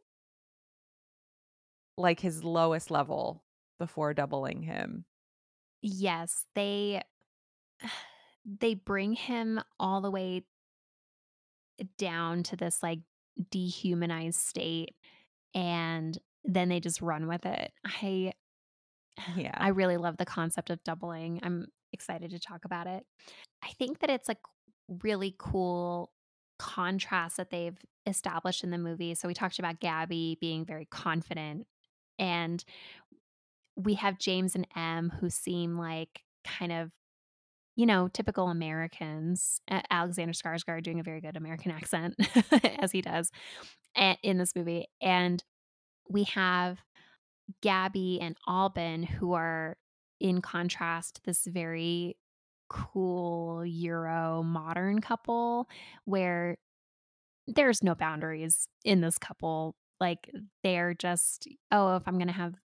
like 1.98 2.20
his 2.20 2.44
lowest 2.44 2.92
level 2.92 3.44
before 3.80 4.14
doubling 4.14 4.64
him. 4.64 5.06
Yes, 5.82 6.48
they 6.56 7.02
they 8.46 8.74
bring 8.74 9.14
him 9.14 9.60
all 9.80 10.02
the 10.02 10.12
way 10.12 10.44
down 11.98 12.44
to 12.44 12.56
this, 12.56 12.82
like, 12.84 13.00
dehumanized 13.52 14.40
state, 14.40 14.96
and 15.54 16.18
then 16.44 16.70
they 16.70 16.80
just 16.80 17.02
run 17.02 17.28
with 17.28 17.46
it. 17.46 17.72
I 17.86 18.34
yeah 19.36 19.54
I 19.56 19.70
really 19.70 19.98
love 19.98 20.18
the 20.18 20.26
concept 20.26 20.70
of 20.70 20.84
doubling. 20.84 21.40
I'm 21.44 21.68
excited 21.94 22.32
to 22.32 22.40
talk 22.40 22.66
about 22.66 22.88
it. 22.88 23.06
I 23.64 23.70
think 23.80 24.00
that 24.00 24.10
it's 24.10 24.30
a 24.30 24.36
really 25.02 25.36
cool 25.38 26.12
contrast 26.60 27.38
that 27.38 27.50
they've 27.50 27.78
established 28.06 28.64
in 28.64 28.70
the 28.70 28.78
movie. 28.78 29.16
So 29.16 29.28
we 29.28 29.34
talked 29.34 29.60
about 29.60 29.80
Gabby 29.80 30.38
being 30.40 30.66
very 30.66 30.86
confident 30.86 31.66
and 32.20 32.64
we 33.76 33.96
have 33.96 34.20
James 34.20 34.56
and 34.56 34.68
Em 34.76 35.12
who 35.20 35.30
seem 35.30 35.78
like 35.78 36.22
kind 36.46 36.72
of 36.72 36.92
you 37.76 37.86
know, 37.86 38.08
typical 38.08 38.50
Americans. 38.50 39.60
Alexander 39.92 40.34
Skarsgård 40.34 40.84
doing 40.84 41.00
a 41.00 41.04
very 41.04 41.22
good 41.22 41.38
American 41.38 41.72
accent 41.72 42.16
as 42.80 42.92
he 42.92 43.02
does 43.02 43.32
a- 43.98 44.18
in 44.24 44.38
this 44.38 44.56
movie. 44.56 44.88
And 45.02 45.44
we 46.10 46.24
have 46.26 46.80
Gabby 47.62 48.20
and 48.22 48.36
Alban, 48.48 49.04
who 49.04 49.34
are 49.34 49.78
in 50.20 50.42
contrast, 50.42 51.22
this 51.26 51.46
very 51.46 52.18
cool 52.70 53.64
Euro 53.66 54.42
modern 54.44 55.00
couple 55.00 55.68
where 56.06 56.58
there's 57.48 57.84
no 57.84 57.94
boundaries 57.94 58.68
in 58.84 59.02
this 59.02 59.18
couple. 59.18 59.76
Like 60.00 60.30
they're 60.64 60.94
just, 60.94 61.48
oh, 61.72 61.96
if 61.96 62.04
I'm 62.08 62.16
going 62.18 62.28
to 62.28 62.34
have 62.34 62.56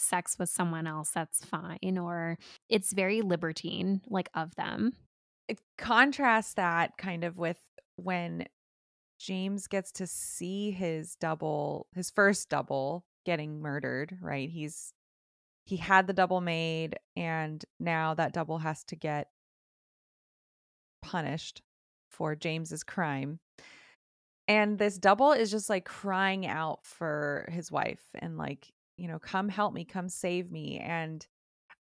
sex 0.00 0.38
with 0.38 0.48
someone 0.48 0.86
else, 0.86 1.10
that's 1.10 1.44
fine. 1.44 1.98
Or 1.98 2.38
it's 2.68 2.92
very 2.92 3.22
libertine, 3.22 4.02
like 4.08 4.28
of 4.34 4.54
them. 4.56 4.92
Eh, 4.94 5.52
it 5.52 5.60
contrasts 5.78 6.54
that 6.54 6.96
kind 6.98 7.24
of 7.24 7.38
with 7.38 7.60
when 7.96 8.46
James 9.18 9.66
gets 9.66 9.92
to 9.92 10.06
see 10.06 10.70
his 10.70 11.16
double, 11.16 11.86
his 11.94 12.10
first 12.10 12.48
double 12.48 13.04
getting 13.24 13.60
murdered, 13.60 14.18
right? 14.20 14.50
He's 14.50 14.92
he 15.64 15.76
had 15.76 16.06
the 16.06 16.12
double 16.12 16.40
made 16.40 16.96
and 17.16 17.64
now 17.80 18.14
that 18.14 18.32
double 18.32 18.58
has 18.58 18.84
to 18.84 18.94
get 18.94 19.28
punished 21.02 21.62
for 22.08 22.34
James's 22.36 22.84
crime. 22.84 23.40
And 24.48 24.78
this 24.78 24.96
double 24.96 25.32
is 25.32 25.50
just 25.50 25.68
like 25.68 25.84
crying 25.84 26.46
out 26.46 26.84
for 26.84 27.48
his 27.50 27.70
wife 27.72 28.02
and 28.14 28.38
like, 28.38 28.72
you 28.96 29.08
know, 29.08 29.18
come 29.18 29.48
help 29.48 29.74
me, 29.74 29.84
come 29.84 30.08
save 30.08 30.50
me 30.50 30.78
and 30.78 31.26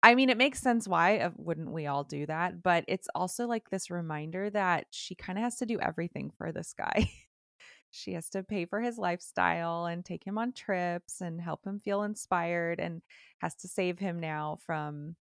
I 0.02 0.16
mean, 0.16 0.30
it 0.30 0.38
makes 0.38 0.60
sense 0.60 0.88
why 0.88 1.18
uh, 1.18 1.32
wouldn't 1.36 1.72
we 1.72 1.88
all 1.88 2.06
do 2.06 2.26
that, 2.28 2.64
but 2.64 2.86
it's 2.88 3.10
also 3.14 3.48
like 3.48 3.70
this 3.70 3.92
reminder 3.92 4.50
that 4.52 4.86
she 4.92 5.14
kind 5.14 5.38
of 5.38 5.44
has 5.44 5.58
to 5.58 5.66
do 5.66 5.78
everything 5.80 6.32
for 6.38 6.52
this 6.54 6.74
guy. 6.78 7.12
she 7.92 8.14
has 8.14 8.30
to 8.30 8.44
pay 8.44 8.66
for 8.66 8.80
his 8.80 8.98
lifestyle 8.98 9.88
and 9.88 10.06
take 10.06 10.24
him 10.24 10.38
on 10.38 10.54
trips 10.54 11.20
and 11.20 11.42
help 11.42 11.66
him 11.66 11.82
feel 11.82 12.04
inspired 12.04 12.80
and 12.80 13.02
has 13.40 13.56
to 13.56 13.68
save 13.68 14.00
him 14.00 14.20
now 14.20 14.58
from 14.66 15.16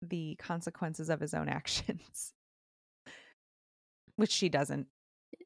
the 0.00 0.36
consequences 0.36 1.10
of 1.10 1.20
his 1.20 1.34
own 1.34 1.48
actions. 1.50 2.32
Which 4.16 4.30
she 4.30 4.48
doesn't. 4.48 4.86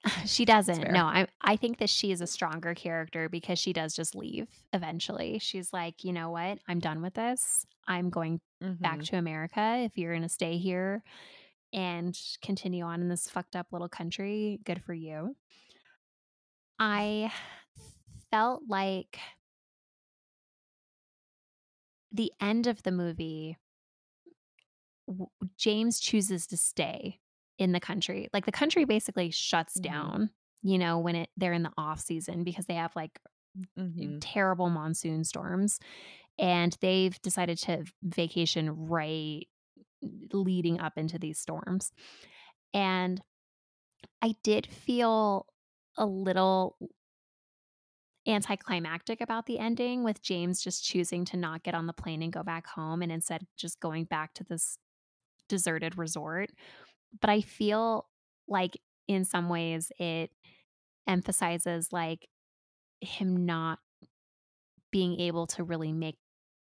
She 0.26 0.44
doesn't. 0.44 0.90
No, 0.90 1.04
I 1.06 1.26
I 1.40 1.56
think 1.56 1.78
that 1.78 1.90
she 1.90 2.12
is 2.12 2.20
a 2.20 2.26
stronger 2.26 2.74
character 2.74 3.28
because 3.28 3.58
she 3.58 3.72
does 3.72 3.94
just 3.94 4.14
leave 4.14 4.48
eventually. 4.72 5.38
She's 5.38 5.72
like, 5.72 6.04
"You 6.04 6.12
know 6.12 6.30
what? 6.30 6.58
I'm 6.68 6.78
done 6.80 7.02
with 7.02 7.14
this. 7.14 7.66
I'm 7.88 8.10
going 8.10 8.40
back 8.82 9.02
Mhm. 9.02 9.04
to 9.04 9.16
America. 9.16 9.78
If 9.84 9.98
you're 9.98 10.12
going 10.12 10.22
to 10.22 10.28
stay 10.28 10.58
here 10.58 11.02
and 11.72 12.18
continue 12.42 12.84
on 12.84 13.02
in 13.02 13.08
this 13.08 13.30
fucked 13.30 13.56
up 13.56 13.68
little 13.72 13.88
country, 13.90 14.60
good 14.64 14.82
for 14.84 14.94
you." 14.94 15.36
I 16.78 17.32
felt 18.30 18.62
like 18.68 19.18
the 22.10 22.32
end 22.40 22.66
of 22.66 22.82
the 22.82 22.90
movie 22.90 23.56
James 25.56 26.00
chooses 26.00 26.46
to 26.48 26.56
stay 26.56 27.20
in 27.58 27.72
the 27.72 27.80
country. 27.80 28.28
Like 28.32 28.46
the 28.46 28.52
country 28.52 28.84
basically 28.84 29.30
shuts 29.30 29.74
Mhm. 29.74 29.80
down, 29.80 30.30
you 30.62 30.78
know, 30.78 30.98
when 30.98 31.16
it 31.16 31.30
they're 31.36 31.52
in 31.52 31.62
the 31.62 31.72
off 31.78 32.00
season 32.00 32.44
because 32.44 32.66
they 32.66 32.74
have 32.74 32.94
like 32.96 33.20
Mhm. 33.76 34.20
terrible 34.20 34.70
monsoon 34.70 35.24
storms 35.24 35.80
and 36.38 36.76
they've 36.80 37.20
decided 37.22 37.58
to 37.58 37.84
vacation 38.02 38.86
right 38.88 39.48
leading 40.32 40.80
up 40.80 40.98
into 40.98 41.18
these 41.18 41.38
storms. 41.40 41.92
And 42.74 43.22
I 44.22 44.34
did 44.42 44.66
feel 44.66 45.46
a 45.96 46.06
little 46.06 46.76
anticlimactic 48.26 49.20
about 49.20 49.46
the 49.46 49.58
ending 49.58 50.02
with 50.02 50.20
James 50.20 50.60
just 50.60 50.84
choosing 50.84 51.24
to 51.26 51.36
not 51.36 51.62
get 51.62 51.74
on 51.74 51.86
the 51.86 51.92
plane 51.92 52.22
and 52.22 52.32
go 52.32 52.42
back 52.42 52.66
home 52.66 53.00
and 53.02 53.12
instead 53.12 53.46
just 53.56 53.78
going 53.78 54.04
back 54.04 54.34
to 54.34 54.44
this 54.44 54.78
deserted 55.48 55.98
resort. 55.98 56.52
But 57.20 57.30
I 57.30 57.40
feel 57.40 58.08
like 58.48 58.76
in 59.08 59.24
some 59.24 59.48
ways 59.48 59.92
it 59.98 60.30
emphasizes 61.06 61.92
like 61.92 62.28
him 63.00 63.46
not 63.46 63.80
being 64.90 65.18
able 65.20 65.46
to 65.48 65.64
really 65.64 65.92
make 65.92 66.18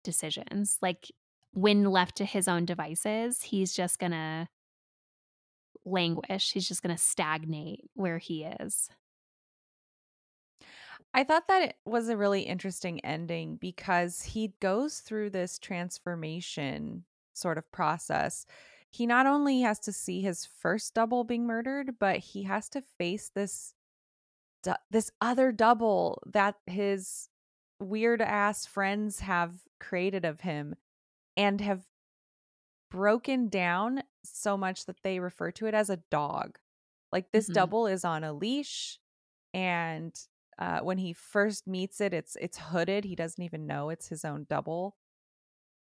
decisions. 0.04 0.78
Like 0.82 1.10
when 1.52 1.84
left 1.84 2.16
to 2.16 2.24
his 2.24 2.48
own 2.48 2.64
devices, 2.64 3.42
he's 3.42 3.74
just 3.74 3.98
going 3.98 4.12
to 4.12 4.48
languish. 5.84 6.52
He's 6.52 6.68
just 6.68 6.82
going 6.82 6.94
to 6.94 7.02
stagnate 7.02 7.84
where 7.94 8.18
he 8.18 8.44
is. 8.44 8.90
I 11.14 11.24
thought 11.24 11.48
that 11.48 11.62
it 11.62 11.76
was 11.84 12.08
a 12.08 12.16
really 12.16 12.42
interesting 12.42 13.00
ending 13.04 13.56
because 13.56 14.22
he 14.22 14.54
goes 14.60 15.00
through 15.00 15.30
this 15.30 15.58
transformation 15.58 17.04
sort 17.34 17.58
of 17.58 17.70
process. 17.72 18.46
He 18.90 19.06
not 19.06 19.26
only 19.26 19.60
has 19.60 19.78
to 19.80 19.92
see 19.92 20.22
his 20.22 20.44
first 20.46 20.94
double 20.94 21.24
being 21.24 21.46
murdered, 21.46 21.98
but 21.98 22.18
he 22.18 22.44
has 22.44 22.68
to 22.70 22.82
face 22.82 23.28
this 23.30 23.74
this 24.90 25.10
other 25.20 25.52
double 25.52 26.22
that 26.26 26.56
his 26.66 27.28
weird 27.80 28.20
ass 28.20 28.66
friends 28.66 29.20
have 29.20 29.60
created 29.80 30.24
of 30.24 30.40
him 30.40 30.74
and 31.36 31.60
have 31.60 31.86
broken 32.90 33.48
down 33.48 34.02
so 34.24 34.56
much 34.56 34.86
that 34.86 35.02
they 35.02 35.20
refer 35.20 35.50
to 35.52 35.66
it 35.66 35.74
as 35.74 35.90
a 35.90 35.98
dog. 36.10 36.58
Like 37.12 37.32
this 37.32 37.48
Mhm. 37.48 37.54
double 37.54 37.86
is 37.86 38.04
on 38.04 38.24
a 38.24 38.32
leash 38.32 38.98
and 39.54 40.18
uh, 40.58 40.80
when 40.82 40.98
he 40.98 41.12
first 41.14 41.66
meets 41.66 42.00
it 42.00 42.14
it's 42.14 42.36
it's 42.36 42.58
hooded 42.58 43.04
he 43.04 43.16
doesn't 43.16 43.42
even 43.44 43.66
know 43.66 43.90
it's 43.90 44.08
his 44.08 44.24
own 44.24 44.46
double 44.48 44.96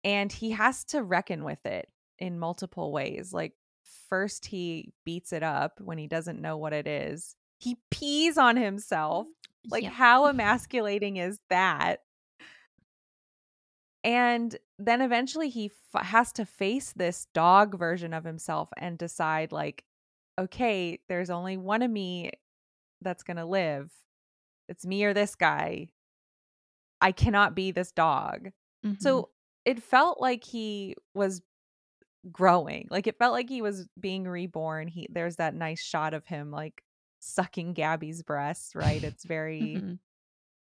and 0.04 0.32
he 0.32 0.50
has 0.50 0.84
to 0.84 1.02
reckon 1.02 1.44
with 1.44 1.64
it 1.66 1.90
in 2.18 2.38
multiple 2.38 2.90
ways 2.92 3.32
like 3.32 3.52
first 4.08 4.46
he 4.46 4.92
beats 5.04 5.32
it 5.32 5.42
up 5.42 5.80
when 5.80 5.98
he 5.98 6.06
doesn't 6.06 6.40
know 6.40 6.56
what 6.56 6.72
it 6.72 6.86
is 6.86 7.36
he 7.58 7.76
pees 7.90 8.36
on 8.38 8.56
himself 8.56 9.26
like 9.70 9.82
Yep. 9.84 9.92
how 9.92 10.26
emasculating 10.26 11.16
is 11.16 11.40
that 11.50 12.00
and 14.04 14.56
then 14.78 15.00
eventually 15.02 15.48
he 15.48 15.70
f- 15.94 16.04
has 16.06 16.32
to 16.32 16.44
face 16.46 16.92
this 16.94 17.26
dog 17.34 17.76
version 17.78 18.14
of 18.14 18.24
himself 18.24 18.68
and 18.76 18.96
decide 18.98 19.52
like 19.52 19.84
okay 20.38 21.00
there's 21.08 21.30
only 21.30 21.56
one 21.56 21.82
of 21.82 21.90
me 21.90 22.30
that's 23.02 23.22
going 23.22 23.36
to 23.36 23.44
live 23.44 23.90
it's 24.68 24.86
me 24.86 25.04
or 25.04 25.12
this 25.14 25.34
guy 25.34 25.88
i 27.00 27.12
cannot 27.12 27.54
be 27.54 27.70
this 27.70 27.92
dog 27.92 28.50
Mhm. 28.86 29.00
so 29.02 29.30
it 29.64 29.82
felt 29.82 30.20
like 30.20 30.44
he 30.44 30.94
was 31.14 31.42
growing. 32.32 32.88
Like, 32.90 33.06
it 33.06 33.18
felt 33.18 33.32
like 33.32 33.48
he 33.48 33.62
was 33.62 33.88
being 34.00 34.24
reborn. 34.24 34.88
He 34.88 35.08
there's 35.10 35.36
that 35.36 35.54
nice 35.54 35.80
shot 35.82 36.14
of 36.14 36.26
him, 36.26 36.50
like, 36.50 36.82
sucking 37.20 37.74
Gabi's 37.74 38.22
breasts, 38.22 38.74
right? 38.74 39.02
It's 39.04 39.24
very, 39.24 39.84
Mhm. 39.84 39.98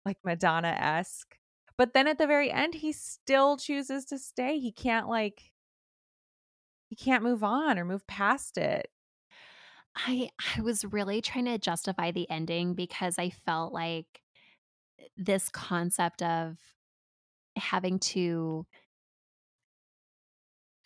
like, 0.07 0.19
Madonna-esque. 0.25 1.39
But 1.79 1.95
then 1.95 2.09
at 2.09 2.19
the 2.19 2.27
very 2.29 2.51
end, 2.53 2.75
he 2.75 2.93
still 2.93 3.57
chooses 3.59 4.05
to 4.07 4.19
stay. 4.19 4.59
He 4.61 4.73
can't, 4.73 5.09
like 5.09 5.53
he 6.89 6.97
can't 6.97 7.23
move 7.25 7.43
on 7.45 7.79
or 7.79 7.85
move 7.85 8.07
past 8.07 8.57
it. 8.59 8.91
I 9.97 10.31
I 10.57 10.61
was 10.61 10.85
really 10.85 11.21
trying 11.21 11.45
to 11.47 11.59
justify 11.59 12.11
the 12.11 12.29
ending 12.31 12.75
because 12.75 13.19
I 13.19 13.31
felt 13.31 13.73
like 13.73 14.23
this 15.17 15.49
concept 15.51 16.23
of 16.23 16.59
having 17.57 17.99
to 18.01 18.67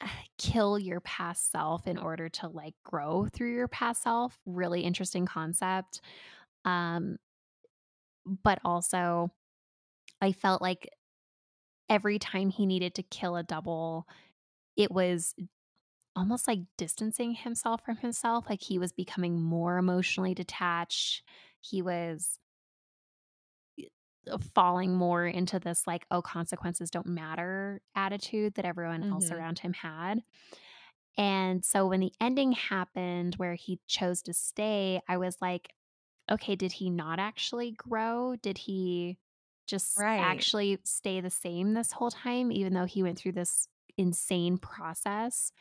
kill 0.38 0.78
your 0.78 1.00
past 1.00 1.50
self 1.50 1.86
in 1.86 1.98
order 1.98 2.28
to, 2.28 2.48
like, 2.48 2.74
grow 2.84 3.26
through 3.32 3.52
your 3.54 3.68
past 3.68 4.02
self, 4.02 4.38
really 4.46 4.82
interesting 4.82 5.26
concept. 5.26 6.00
Um, 6.64 7.18
but 8.42 8.58
also, 8.64 9.30
I 10.20 10.32
felt 10.32 10.60
like 10.62 10.88
every 11.88 12.18
time 12.18 12.50
he 12.50 12.66
needed 12.66 12.94
to 12.96 13.02
kill 13.02 13.36
a 13.36 13.42
double, 13.42 14.06
it 14.76 14.90
was 14.90 15.34
almost 16.16 16.48
like 16.48 16.60
distancing 16.76 17.34
himself 17.34 17.82
from 17.84 17.96
himself, 17.96 18.46
like 18.50 18.62
he 18.62 18.78
was 18.78 18.92
becoming 18.92 19.40
more 19.40 19.78
emotionally 19.78 20.34
detached. 20.34 21.22
He 21.60 21.82
was 21.82 22.38
falling 24.54 24.94
more 24.94 25.26
into 25.26 25.58
this 25.58 25.86
like, 25.86 26.06
"Oh, 26.10 26.22
consequences 26.22 26.90
don't 26.90 27.06
matter" 27.06 27.80
attitude 27.94 28.54
that 28.54 28.64
everyone 28.64 29.04
else 29.12 29.30
Mhm. 29.30 29.32
around 29.32 29.60
him 29.60 29.72
had. 29.74 30.22
And 31.18 31.64
so 31.64 31.86
when 31.88 32.00
the 32.00 32.12
ending 32.20 32.52
happened 32.52 33.36
where 33.36 33.54
he 33.54 33.80
chose 33.88 34.22
to 34.24 34.34
stay, 34.34 35.00
I 35.08 35.18
was 35.18 35.38
like, 35.42 35.74
"Okay, 36.30 36.56
did 36.56 36.72
he 36.72 36.90
not 36.90 37.18
actually 37.20 37.72
grow? 37.72 38.36
Did 38.36 38.58
he 38.58 39.18
just 39.66 39.96
Right. 39.96 40.18
actually 40.18 40.78
stay 40.84 41.20
the 41.20 41.30
same 41.30 41.74
this 41.74 41.92
whole 41.92 42.10
time 42.12 42.52
even 42.52 42.74
though 42.74 42.86
he 42.86 43.02
went 43.04 43.18
through 43.18 43.32
this 43.32 43.68
insane 43.98 44.58
process?" 44.58 45.52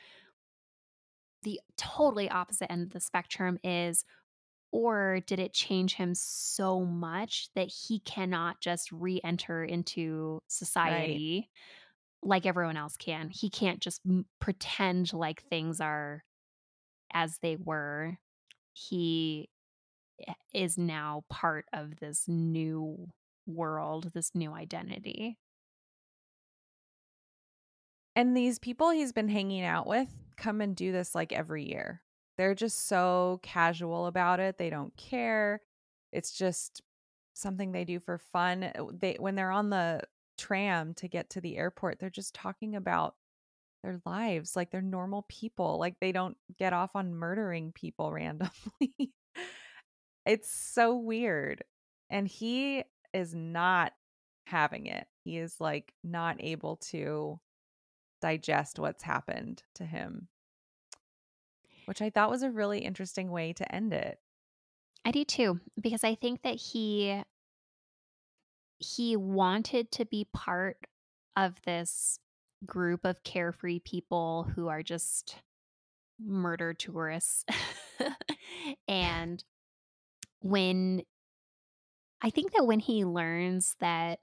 The 1.44 1.62
totally 1.78 2.30
opposite 2.30 2.72
end 2.72 2.84
of 2.84 2.90
the 2.92 3.00
spectrum 3.00 3.60
is 3.64 4.06
or 4.72 5.22
did 5.28 5.40
it 5.40 5.54
change 5.54 5.96
him 5.96 6.14
so 6.16 6.82
much 6.86 7.50
that 7.56 7.70
he 7.70 8.00
cannot 8.02 8.62
just 8.62 8.92
re-enter 8.92 9.64
into 9.64 10.42
Right. 10.84 11.24
society 11.28 11.50
like 12.24 12.46
everyone 12.48 12.78
else 12.78 12.98
can? 12.98 13.30
He 13.30 13.50
can't 13.50 13.82
just 13.82 14.02
m 14.08 14.26
pretend 14.40 15.14
like 15.14 15.44
things 15.44 15.82
are 15.82 16.24
as 17.14 17.40
they 17.40 17.58
were. 17.58 18.18
He 18.74 19.50
is 20.54 20.78
now 20.78 21.24
part 21.30 21.66
of 21.74 21.98
this 21.98 22.28
new 22.28 23.12
world, 23.46 24.12
this 24.14 24.34
new 24.36 24.54
identity. 24.54 25.38
And 28.16 28.36
these 28.36 28.60
people 28.60 28.90
he's 28.90 29.14
been 29.14 29.30
hanging 29.30 29.64
out 29.64 29.88
with 29.88 30.10
come 30.38 30.62
and 30.62 30.76
do 30.76 30.92
this, 30.92 31.16
like, 31.16 31.32
every 31.32 31.68
year. 31.68 32.04
They're 32.38 32.56
just 32.56 32.88
so 32.88 33.40
casual 33.44 34.08
about 34.08 34.40
it, 34.40 34.58
they 34.58 34.70
don't 34.70 34.96
care. 34.98 35.62
It's 36.12 36.32
just 36.32 36.82
something 37.34 37.72
they 37.72 37.86
do 37.86 38.00
for 38.00 38.18
fun. 38.18 38.64
Uh, 38.64 38.86
they 38.94 39.16
when 39.20 39.36
they're 39.36 39.52
on 39.52 39.70
the 39.70 40.02
tram 40.38 40.94
to 40.96 41.08
get 41.08 41.30
to 41.32 41.42
the 41.42 41.58
airport, 41.58 42.00
they're 42.00 42.10
just 42.10 42.34
talking 42.36 42.76
about 42.76 43.16
their 43.84 44.00
lives 44.06 44.56
like 44.56 44.72
they're 44.72 44.82
normal 44.82 45.26
people, 45.30 45.78
like, 45.80 45.96
they 46.00 46.12
don't 46.12 46.38
get 46.58 46.74
off 46.74 46.96
on 46.96 47.14
murdering 47.14 47.72
people 47.72 48.12
randomly. 48.14 49.14
It's 50.26 50.52
so 50.52 50.96
weird, 50.96 51.64
and 52.10 52.28
he 52.28 52.84
is 53.14 53.34
not 53.34 53.94
having 54.46 54.88
it. 54.88 55.08
He 55.24 55.38
is, 55.38 55.60
like, 55.62 55.94
not 56.04 56.38
able 56.40 56.78
to 56.92 57.40
digest 58.22 58.80
what's 58.80 59.04
happened 59.04 59.64
to 59.76 59.86
him, 59.86 60.28
which 61.88 62.02
I 62.02 62.10
thought 62.10 62.30
was 62.30 62.44
a 62.44 62.52
really 62.52 62.80
interesting 62.80 63.32
way 63.32 63.54
to 63.54 63.74
end 63.74 63.94
it. 63.94 64.20
I 65.06 65.12
do 65.12 65.24
too, 65.24 65.62
because 65.80 66.04
I 66.04 66.16
think 66.16 66.42
that 66.44 66.56
he 66.56 67.24
he 68.80 69.16
wanted 69.16 69.92
to 69.94 70.06
be 70.06 70.28
part 70.34 70.78
of 71.38 71.56
this 71.64 72.20
group 72.66 73.06
of 73.06 73.24
carefree 73.24 73.80
people 73.80 74.52
who 74.54 74.68
are 74.68 74.84
just 74.84 75.38
murder 76.20 76.74
tourists. 76.74 77.46
and 78.88 79.44
when 80.42 81.04
I 82.22 82.30
think 82.30 82.52
that 82.52 82.66
when 82.66 82.80
he 82.80 83.06
learns 83.06 83.76
that 83.80 84.20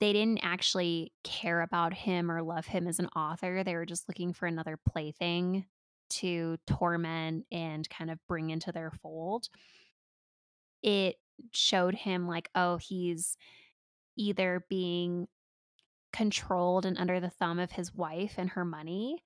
they 0.00 0.12
didn't 0.12 0.40
actually 0.42 1.12
care 1.22 1.60
about 1.60 1.94
him 1.94 2.30
or 2.30 2.42
love 2.42 2.66
him 2.66 2.88
as 2.88 2.98
an 2.98 3.08
author, 3.14 3.62
they 3.62 3.76
were 3.76 3.86
just 3.86 4.08
looking 4.08 4.32
for 4.32 4.46
another 4.46 4.76
plaything 4.76 5.66
to 6.10 6.58
torment 6.66 7.46
and 7.52 7.88
kind 7.90 8.10
of 8.10 8.18
bring 8.28 8.50
into 8.50 8.72
their 8.72 8.90
fold. 8.90 9.48
It 10.82 11.16
showed 11.52 11.94
him 11.94 12.26
like, 12.28 12.50
oh, 12.54 12.76
he's 12.76 13.36
either 14.16 14.66
being 14.68 15.28
controlled 16.12 16.86
and 16.86 16.98
under 16.98 17.20
the 17.20 17.30
thumb 17.30 17.58
of 17.58 17.72
his 17.72 17.94
wife 17.94 18.34
and 18.38 18.50
her 18.50 18.64
money, 18.64 19.24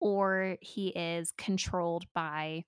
or 0.00 0.58
he 0.62 0.88
is 0.90 1.32
controlled 1.32 2.06
by 2.14 2.64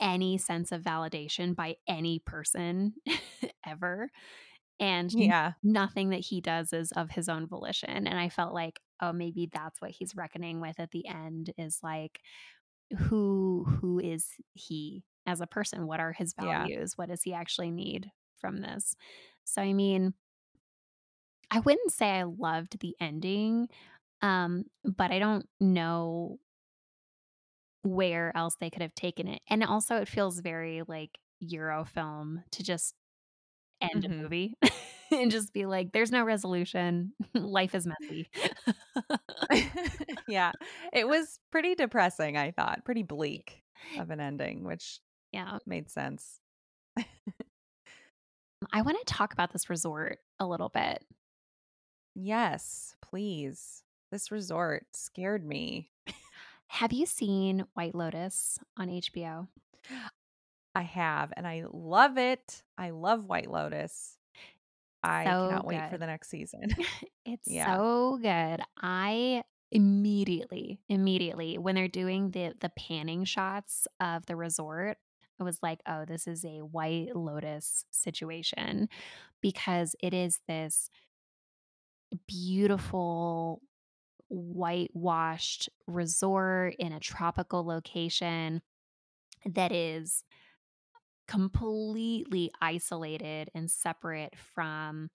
any 0.00 0.38
sense 0.38 0.72
of 0.72 0.82
validation 0.82 1.54
by 1.54 1.76
any 1.86 2.18
person 2.20 2.94
ever. 3.66 4.10
And 4.80 5.14
Yeah, 5.14 5.54
nothing 5.62 6.10
that 6.10 6.20
he 6.20 6.40
does 6.40 6.72
is 6.72 6.92
of 6.92 7.10
his 7.10 7.28
own 7.28 7.46
volition, 7.46 8.06
and 8.08 8.18
I 8.18 8.28
felt 8.28 8.54
like, 8.54 8.80
oh, 9.00 9.12
maybe 9.12 9.48
that's 9.52 9.80
what 9.80 9.90
he's 9.92 10.16
reckoning 10.16 10.60
with 10.60 10.78
at 10.80 10.90
the 10.90 11.06
end 11.06 11.52
is, 11.58 11.80
like, 11.82 12.20
who 12.96 13.64
who 13.80 13.98
is 13.98 14.26
he 14.54 15.04
as 15.26 15.40
a 15.40 15.46
person? 15.46 15.86
What 15.86 16.00
are 16.00 16.12
his 16.12 16.34
yeah, 16.38 16.64
values? 16.64 16.96
What 16.96 17.08
does 17.08 17.22
he 17.22 17.34
actually 17.34 17.70
need 17.70 18.10
from 18.38 18.58
this? 18.58 18.94
So, 19.44 19.62
I 19.62 19.72
mean, 19.72 20.14
I 21.50 21.60
wouldn't 21.60 21.92
say 21.92 22.10
I 22.10 22.24
loved 22.24 22.80
the 22.80 22.94
ending, 23.00 23.68
um, 24.22 24.64
but 24.84 25.10
I 25.10 25.18
don't 25.18 25.46
know 25.60 26.38
where 27.82 28.36
else 28.36 28.56
they 28.60 28.70
could 28.70 28.82
have 28.82 28.94
taken 28.94 29.28
it, 29.28 29.40
and 29.48 29.64
also 29.64 29.96
it 29.96 30.08
feels 30.08 30.40
very, 30.40 30.82
like, 30.86 31.18
Eurofilm 31.42 32.42
to 32.50 32.62
just 32.64 32.94
end 33.80 34.04
a 34.04 34.08
mhm. 34.08 34.22
movie 34.22 34.54
and 35.12 35.30
just 35.30 35.52
be 35.52 35.66
like, 35.66 35.92
"There's 35.92 36.10
no 36.12 36.24
resolution. 36.24 37.12
Life 37.34 37.74
is 37.74 37.86
messy." 37.86 38.28
Yeah, 40.26 40.52
it 40.92 41.08
was 41.08 41.40
pretty 41.50 41.74
depressing, 41.74 42.36
I 42.36 42.50
thought, 42.50 42.84
pretty 42.84 43.02
bleak 43.02 43.62
of 43.96 44.10
an 44.10 44.20
ending, 44.20 44.64
which 44.64 45.00
Yeah. 45.32 45.58
made 45.66 45.90
sense. 45.90 46.40
Um, 48.62 48.68
I 48.72 48.82
wanna 48.82 48.98
talk 49.06 49.32
about 49.32 49.52
this 49.52 49.70
resort 49.70 50.18
a 50.40 50.46
little 50.46 50.68
bit. 50.68 51.04
Yes, 52.14 52.94
please. 53.00 53.84
This 54.10 54.30
resort 54.30 54.86
scared 54.94 55.44
me. 55.44 55.90
Have 56.68 56.92
you 56.92 57.06
seen 57.06 57.66
White 57.74 57.94
Lotus 57.94 58.58
on 58.76 58.88
HBO? 58.90 59.48
I 60.74 60.82
have, 60.82 61.32
and 61.36 61.46
I 61.46 61.64
love 61.70 62.18
it. 62.18 62.62
I 62.76 62.90
love 62.90 63.24
White 63.24 63.50
Lotus. 63.50 64.17
I 65.02 65.34
So 65.34 65.42
cannot 65.42 65.66
wait 65.66 65.86
for 65.86 65.98
the 65.98 66.06
next 66.06 66.28
season. 66.28 66.76
It's 67.24 67.50
Yeah. 67.50 67.80
so 67.92 68.18
good. 68.22 68.60
I 68.80 69.44
immediately, 69.70 70.80
immediately, 70.88 71.58
when 71.58 71.74
they're 71.74 71.88
doing 71.88 72.30
the 72.30 72.54
the 72.60 72.70
panning 72.70 73.24
shots 73.24 73.86
of 74.00 74.26
the 74.26 74.36
resort, 74.36 74.98
I 75.40 75.44
was 75.44 75.62
like, 75.62 75.80
"Oh, 75.86 76.04
this 76.06 76.26
is 76.26 76.44
a 76.44 76.60
White 76.62 77.14
Lotus 77.14 77.84
situation," 77.90 78.88
because 79.42 79.94
it 80.02 80.14
is 80.14 80.40
this 80.48 80.90
beautiful 82.26 83.62
whitewashed 84.30 85.68
resort 85.86 86.74
in 86.78 86.92
a 86.92 87.00
tropical 87.00 87.64
location 87.64 88.62
that 89.46 89.72
is 89.72 90.24
completely 91.28 92.50
isolated 92.60 93.50
and 93.54 93.70
separate 93.70 94.34
from 94.36 95.10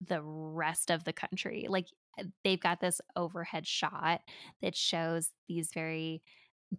the 0.00 0.22
rest 0.22 0.90
of 0.90 1.04
the 1.04 1.12
country. 1.12 1.66
Like, 1.68 1.86
uh, 2.18 2.24
they've 2.44 2.60
got 2.60 2.80
this 2.80 3.00
overhead 3.16 3.66
shot 3.66 4.22
that 4.62 4.76
shows 4.76 5.30
these 5.48 5.72
very 5.72 6.22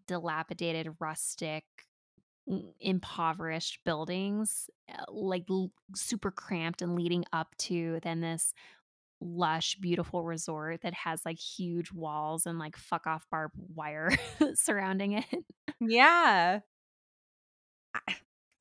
dilapidated, 0.08 0.96
rustic, 1.00 1.66
mm, 2.50 2.74
impoverished 2.80 3.80
buildings, 3.86 4.70
uh, 4.94 5.06
like, 5.12 5.46
super 5.96 6.32
cramped 6.32 6.82
and 6.82 6.96
leading 6.96 7.26
up 7.34 7.56
to 7.58 8.00
then 8.04 8.22
this 8.22 8.54
lush, 9.22 9.78
beautiful 9.78 10.24
resort 10.26 10.82
that 10.84 10.94
has, 10.94 11.26
like, 11.26 11.40
huge 11.40 11.92
walls 11.94 12.46
and, 12.48 12.60
like, 12.60 12.78
fuck 12.78 13.08
off 13.08 13.28
barbed 13.32 13.56
wire 13.76 14.12
surrounding 14.56 15.14
it. 15.14 15.46
Yeah. 15.80 16.62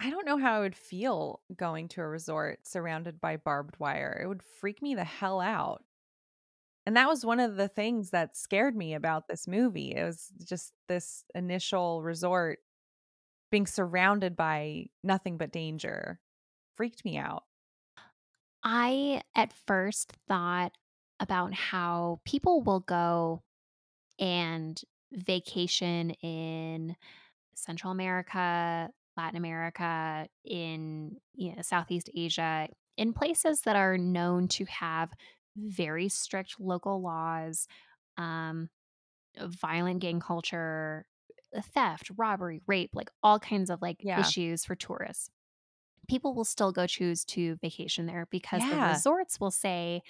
I 0.03 0.09
don't 0.09 0.25
know 0.25 0.39
how 0.39 0.55
I 0.55 0.61
would 0.61 0.75
feel 0.75 1.43
going 1.55 1.89
to 1.89 2.01
a 2.01 2.09
resort 2.09 2.67
surrounded 2.67 3.21
by 3.21 3.37
barbed 3.37 3.79
wire. 3.79 4.19
It 4.23 4.27
would 4.27 4.43
freak 4.43 4.81
me 4.81 4.95
the 4.95 5.05
hell 5.05 5.41
out. 5.41 5.85
And 6.87 6.97
that 6.97 7.07
was 7.07 7.25
one 7.25 7.39
of 7.39 7.57
the 7.57 7.69
things 7.69 8.11
that 8.11 8.37
scared 8.37 8.75
me 8.75 8.95
about 8.95 9.29
this 9.29 9.47
movie. 9.47 9.95
It 9.95 10.03
was 10.03 10.33
just 10.43 10.73
this 10.89 11.25
initial 11.35 12.03
resort 12.03 12.61
being 13.51 13.67
surrounded 13.67 14.37
by 14.37 14.87
nothing 15.05 15.37
but 15.37 15.53
danger 15.53 16.19
freaked 16.77 17.05
me 17.05 17.19
out. 17.19 17.45
I, 18.65 19.23
at 19.35 19.53
first, 19.53 20.13
thought 20.27 20.73
about 21.19 21.53
how 21.53 22.21
people 22.25 22.63
will 22.63 22.81
go 22.81 23.43
and 24.19 24.81
vacation 25.13 26.11
in 26.23 26.97
Central 27.55 27.93
America, 27.93 28.91
Latin 29.17 29.37
America, 29.37 30.29
in, 30.45 31.19
you 31.35 31.55
know, 31.55 31.63
Southeast 31.63 32.11
Asia, 32.15 32.69
in 32.97 33.13
places 33.13 33.63
that 33.63 33.77
are 33.77 33.99
known 33.99 34.49
to 34.49 34.65
have 34.67 35.13
very 35.57 36.09
strict 36.09 36.61
local 36.61 37.03
laws, 37.03 37.67
um, 38.17 38.69
violent 39.41 40.01
gang 40.01 40.21
culture, 40.21 41.07
uh, 41.57 41.63
theft, 41.63 42.11
robbery, 42.17 42.63
rape, 42.67 42.91
like, 42.95 43.11
all 43.23 43.39
kinds 43.41 43.71
of, 43.71 43.83
like, 43.83 43.99
Yeah. 44.03 44.17
issues 44.17 44.65
for 44.65 44.77
tourists. 44.77 45.31
People 46.09 46.35
will 46.35 46.45
still 46.45 46.73
go 46.73 46.87
choose 46.87 47.25
to 47.27 47.57
vacation 47.57 48.07
there 48.07 48.27
because 48.31 48.69
the 48.69 48.79
resorts 48.79 49.41
will 49.41 49.51
say 49.53 50.03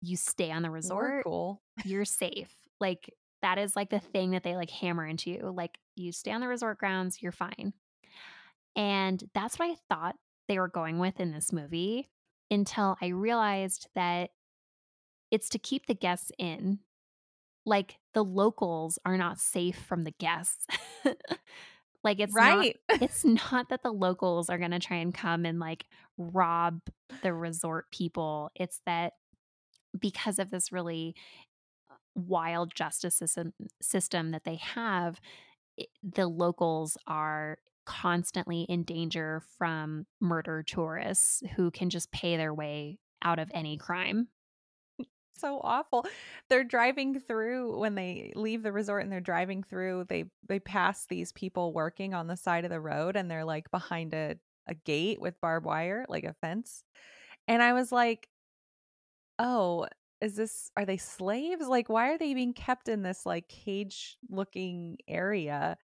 you 0.00 0.16
stay 0.16 0.50
on 0.50 0.62
the 0.62 0.70
resort, 0.70 1.26
cool. 1.26 1.62
you're 1.82 2.04
safe. 2.04 2.54
Like, 2.80 3.10
that 3.42 3.58
is, 3.58 3.76
like, 3.76 3.90
the 3.90 4.00
thing 4.00 4.32
that 4.32 4.42
they, 4.42 4.56
like, 4.56 4.70
hammer 4.70 5.06
into 5.06 5.30
you. 5.30 5.52
Like, 5.54 5.78
you 5.96 6.12
stay 6.12 6.32
on 6.32 6.40
the 6.40 6.48
resort 6.48 6.78
grounds, 6.78 7.22
you're 7.22 7.32
fine. 7.32 7.72
And 8.76 9.22
that's 9.34 9.58
what 9.58 9.70
I 9.70 9.74
thought 9.88 10.16
they 10.48 10.58
were 10.58 10.68
going 10.68 10.98
with 10.98 11.20
in 11.20 11.32
this 11.32 11.52
movie 11.52 12.10
until 12.50 12.96
I 13.00 13.08
realized 13.08 13.88
that 13.94 14.30
it's 15.30 15.48
to 15.50 15.58
keep 15.58 15.86
the 15.86 15.94
guests 15.94 16.32
in. 16.38 16.80
Like, 17.66 17.98
the 18.14 18.24
locals 18.24 18.98
are 19.06 19.18
not 19.18 19.38
safe 19.40 19.76
from 19.78 20.04
the 20.04 20.12
guests. 20.12 20.66
Like, 22.04 22.20
it's 22.20 22.40
not 22.40 22.56
Right. 22.58 22.76
it's 23.00 23.24
not 23.24 23.68
that 23.70 23.82
the 23.82 23.92
locals 23.92 24.48
are 24.48 24.58
gonna 24.58 24.78
try 24.80 24.98
and 24.98 25.14
come 25.14 25.44
and, 25.44 25.58
like, 25.60 25.86
rob 26.18 26.80
the 27.22 27.32
resort 27.34 27.90
people. 27.92 28.50
It's 28.54 28.80
that 28.86 29.14
because 29.98 30.38
of 30.38 30.50
this 30.50 30.72
really, 30.72 31.14
wild 32.28 32.74
justice 32.74 33.16
system 33.16 33.52
system 33.82 34.30
that 34.32 34.44
they 34.44 34.56
have, 34.56 35.20
the 36.02 36.26
locals 36.28 36.96
are 37.06 37.58
constantly 37.86 38.62
in 38.64 38.84
danger 38.84 39.42
from 39.58 40.06
murder 40.20 40.62
tourists 40.62 41.42
who 41.56 41.70
can 41.70 41.90
just 41.90 42.12
pay 42.12 42.36
their 42.36 42.54
way 42.54 42.98
out 43.22 43.38
of 43.38 43.50
any 43.54 43.76
crime. 43.78 44.28
So 45.34 45.60
awful. 45.62 46.06
They're 46.48 46.64
driving 46.64 47.18
through 47.18 47.78
when 47.78 47.94
they 47.94 48.32
leave 48.36 48.62
the 48.62 48.72
resort 48.72 49.02
and 49.02 49.10
they're 49.10 49.20
driving 49.20 49.62
through, 49.62 50.04
they 50.08 50.24
they 50.46 50.60
pass 50.60 51.06
these 51.06 51.32
people 51.32 51.72
working 51.72 52.12
on 52.12 52.26
the 52.26 52.36
side 52.36 52.64
of 52.64 52.70
the 52.70 52.80
road 52.80 53.16
and 53.16 53.30
they're, 53.30 53.44
like, 53.44 53.70
behind 53.70 54.12
a 54.14 54.36
a 54.66 54.74
gate 54.74 55.20
with 55.20 55.40
barbed 55.40 55.64
wire, 55.66 56.04
like 56.08 56.24
a 56.24 56.34
fence. 56.34 56.84
And 57.48 57.62
I 57.62 57.72
was 57.74 57.92
like 57.92 58.28
"Oh, 59.38 59.86
is 60.20 60.36
this 60.36 60.70
are 60.76 60.84
they 60.86 60.96
slaves? 60.96 61.66
Like, 61.68 61.88
why 61.88 62.10
are 62.10 62.18
they 62.18 62.34
being 62.34 62.54
kept 62.54 62.88
in 62.88 63.02
this, 63.02 63.26
like, 63.26 63.48
cage-looking 63.48 64.98
area?" 65.08 65.78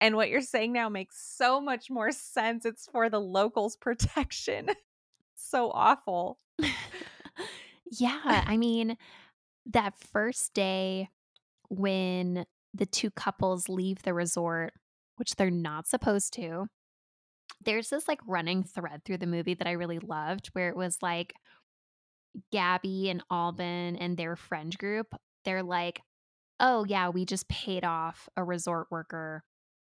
And 0.00 0.16
what 0.16 0.28
you're 0.30 0.40
saying 0.42 0.72
now 0.72 0.88
makes 0.88 1.18
so 1.20 1.60
much 1.60 1.90
more 1.90 2.12
sense. 2.12 2.64
It's 2.66 2.86
for 2.88 3.10
the 3.10 3.20
locals' 3.20 3.76
protection. 3.80 4.70
So 5.34 5.70
awful. 5.72 6.38
Yeah, 7.90 8.20
I 8.46 8.56
mean, 8.56 8.96
that 9.66 9.98
first 9.98 10.54
day 10.54 11.10
when 11.70 12.46
the 12.74 12.86
2 12.86 13.10
couples 13.12 13.68
leave 13.68 14.02
the 14.02 14.14
resort, 14.14 14.74
which 15.16 15.36
they're 15.36 15.50
not 15.50 15.86
supposed 15.88 16.34
to, 16.34 16.66
there's 17.64 17.90
this, 17.90 18.08
like, 18.08 18.20
running 18.26 18.64
thread 18.64 19.04
through 19.04 19.18
the 19.18 19.26
movie 19.26 19.54
that 19.54 19.66
I 19.68 19.72
really 19.72 19.98
loved 20.00 20.48
where 20.48 20.68
it 20.68 20.76
was, 20.76 20.98
like, 21.02 21.34
Gabi 22.52 23.10
and 23.10 23.22
Alban 23.30 23.96
and 23.96 24.16
their 24.16 24.36
friend 24.36 24.76
group, 24.78 25.14
they're 25.44 25.62
like, 25.62 26.02
"Oh, 26.60 26.84
yeah, 26.86 27.08
we 27.10 27.24
just 27.26 27.48
paid 27.48 27.84
off 27.84 28.28
a 28.36 28.44
resort 28.44 28.88
worker 28.90 29.44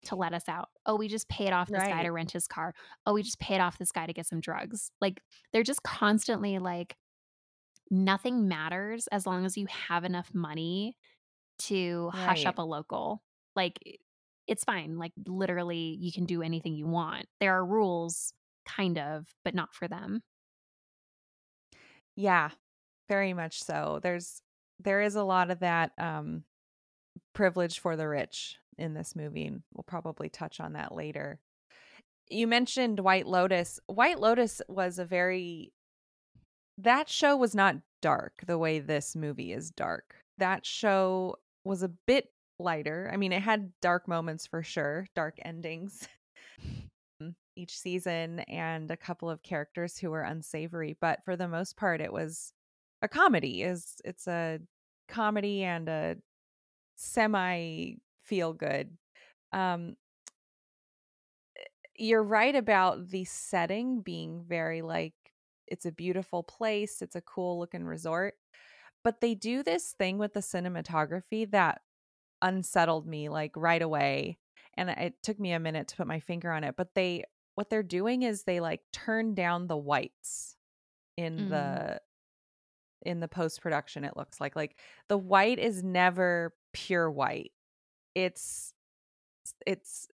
to 0.07 0.17
let 0.17 0.35
us 0.35 0.49
out. 0.49 0.71
Oh, 0.87 0.97
we 0.97 1.09
just 1.09 1.29
paid 1.31 1.53
off 1.53 1.73
this 1.73 1.87
guy 1.89 2.03
to 2.05 2.13
rent 2.13 2.33
his 2.33 2.49
car. 2.49 2.75
Oh, 3.07 3.15
we 3.15 3.23
just 3.25 3.41
paid 3.41 3.61
off 3.61 3.79
this 3.79 3.93
guy 3.93 4.07
to 4.07 4.13
get 4.15 4.27
some 4.27 4.41
drugs." 4.41 4.93
Like, 5.01 5.23
they're 5.53 5.63
just 5.65 5.83
constantly 5.85 6.59
like, 6.61 6.97
nothing 7.91 8.49
matters 8.49 9.07
as 9.09 9.27
long 9.27 9.45
as 9.45 9.57
you 9.57 9.67
have 9.67 10.05
enough 10.05 10.35
money 10.35 10.97
to 11.61 12.11
hush 12.15 12.47
up 12.47 12.59
a 12.59 12.63
local. 12.63 13.23
Like, 13.57 13.79
it's 14.49 14.65
fine, 14.65 14.99
like, 14.99 15.13
literally, 15.27 15.97
you 16.01 16.13
can 16.13 16.25
do 16.27 16.43
anything 16.43 16.75
you 16.77 16.87
want. 16.89 17.27
There 17.41 17.55
are 17.55 17.67
rules, 17.67 18.35
kind 18.67 18.99
of, 18.99 19.35
but 19.45 19.55
not 19.55 19.75
for 19.75 19.89
them. 19.89 20.23
Yeah, 22.17 22.51
very 23.09 23.33
much 23.33 23.63
so. 23.63 24.01
There's 24.03 24.43
there 24.81 25.01
is 25.01 25.15
a 25.15 25.25
lot 25.25 25.51
of 25.51 25.61
that, 25.61 25.93
um, 25.99 26.45
privilege 27.35 27.79
for 27.79 27.97
the 27.97 28.09
rich 28.09 28.57
in 28.79 28.95
this 28.95 29.15
movie, 29.15 29.51
we'll 29.75 29.85
probably 29.85 30.29
touch 30.29 30.61
on 30.61 30.73
that 30.75 30.95
later. 30.95 31.39
You 32.29 32.47
mentioned 32.47 33.01
White 33.01 33.27
Lotus. 33.27 33.79
White 33.87 34.19
Lotus 34.19 34.63
was 34.69 34.99
a 34.99 35.05
very 35.05 35.73
that 36.79 37.09
show 37.09 37.37
was 37.37 37.55
not 37.55 37.77
dark 38.01 38.43
the 38.47 38.59
way 38.59 38.79
this 38.81 39.15
movie 39.15 39.53
is 39.53 39.71
dark. 39.71 40.17
That 40.39 40.65
show 40.67 41.37
was 41.65 41.83
a 41.83 41.89
bit 41.89 42.33
lighter. 42.59 43.11
I 43.13 43.17
mean, 43.17 43.33
it 43.33 43.43
had 43.43 43.73
dark 43.81 44.09
moments 44.09 44.47
for 44.47 44.63
sure, 44.63 45.07
dark 45.15 45.39
endings 45.45 46.09
each 47.57 47.79
season 47.79 48.41
and 48.41 48.91
a 48.91 48.97
couple 48.97 49.31
of 49.31 49.43
characters 49.43 49.99
who 49.99 50.11
were 50.11 50.23
unsavory, 50.23 50.97
but 51.01 51.25
for 51.25 51.37
the 51.37 51.49
most 51.49 51.77
part, 51.77 52.01
it 52.01 52.13
was 52.13 52.53
a 53.03 53.09
comedy. 53.09 53.63
Is 53.63 53.97
it's 54.05 54.27
a 54.29 54.61
comedy 55.09 55.63
and 55.65 55.89
a 55.89 56.17
semi 56.97 57.97
feel 58.25 58.53
good. 58.55 58.97
Um 59.53 59.97
you're 61.97 62.23
right 62.23 62.55
about 62.55 63.09
the 63.09 63.25
setting 63.25 64.01
being 64.01 64.45
very, 64.45 64.83
like 64.83 65.15
it's 65.67 65.87
a 65.87 65.93
beautiful 65.93 66.43
place, 66.43 67.03
it's 67.03 67.17
a 67.17 67.21
cool 67.21 67.59
looking 67.59 67.85
resort, 67.85 68.35
but 69.05 69.21
they 69.21 69.35
do 69.35 69.63
this 69.63 69.93
thing 69.93 70.19
with 70.19 70.35
the 70.35 70.41
cinematography 70.41 71.51
that 71.53 71.83
unsettled 72.43 73.07
me, 73.07 73.29
like, 73.31 73.53
right 73.57 73.83
away, 73.83 74.39
and 74.77 74.91
it 74.91 75.15
took 75.23 75.41
me 75.41 75.53
a 75.53 75.61
minute 75.61 75.89
to 75.89 75.97
put 75.97 76.07
my 76.09 76.21
finger 76.21 76.53
on 76.53 76.65
it, 76.65 76.77
but 76.77 76.95
they 76.95 77.25
what 77.63 77.71
they're 77.71 77.85
doing 77.85 78.25
is 78.25 78.43
they, 78.45 78.61
like, 78.61 78.83
turn 78.93 79.35
down 79.37 79.69
the 79.69 79.77
whites 79.79 80.57
in 81.17 81.49
Mm. 81.49 81.49
the 81.49 82.01
in 83.03 83.21
the 83.21 83.29
post-production, 83.29 84.05
it 84.05 84.17
looks 84.17 84.41
like. 84.41 84.55
Like, 84.57 84.79
the 85.09 85.19
white 85.19 85.59
is 85.59 85.83
never 85.83 86.55
pure 86.73 87.11
white. 87.11 87.53
It's 88.15 88.75
it's 89.67 90.09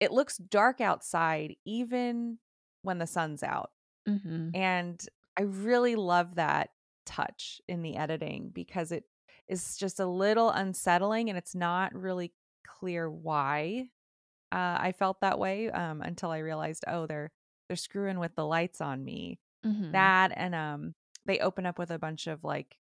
it 0.00 0.12
looks 0.12 0.38
dark 0.38 0.80
outside 0.80 1.56
even 1.66 2.38
when 2.82 2.98
the 2.98 3.06
sun's 3.06 3.42
out, 3.44 3.72
Mhm. 4.06 4.54
and 4.54 5.04
I 5.38 5.42
really 5.44 5.96
love 5.96 6.36
that 6.36 6.70
touch 7.06 7.60
in 7.68 7.82
the 7.82 7.96
editing 7.96 8.50
because 8.50 8.92
it 8.92 9.04
is 9.48 9.76
just 9.78 10.00
a 10.00 10.06
little 10.06 10.50
unsettling, 10.50 11.28
and 11.30 11.38
it's 11.38 11.54
not 11.56 11.94
really 11.94 12.34
clear 12.66 13.10
why, 13.10 13.90
uh, 14.54 14.78
I 14.80 14.92
felt 14.92 15.20
that 15.22 15.38
way, 15.40 15.70
um, 15.70 16.02
until 16.02 16.30
I 16.32 16.38
realized, 16.38 16.84
"Oh, 16.88 17.06
they're 17.06 17.32
they're 17.68 17.76
screwing 17.76 18.18
with 18.20 18.36
the 18.36 18.46
lights 18.46 18.80
on 18.82 19.04
me." 19.04 19.40
Mhm. 19.64 20.12
That 20.14 20.32
and, 20.36 20.54
um, 20.54 20.94
they 21.26 21.40
open 21.40 21.66
up 21.66 21.78
with 21.78 21.90
a 21.90 21.98
bunch 21.98 22.26
of, 22.28 22.44
like, 22.44 22.78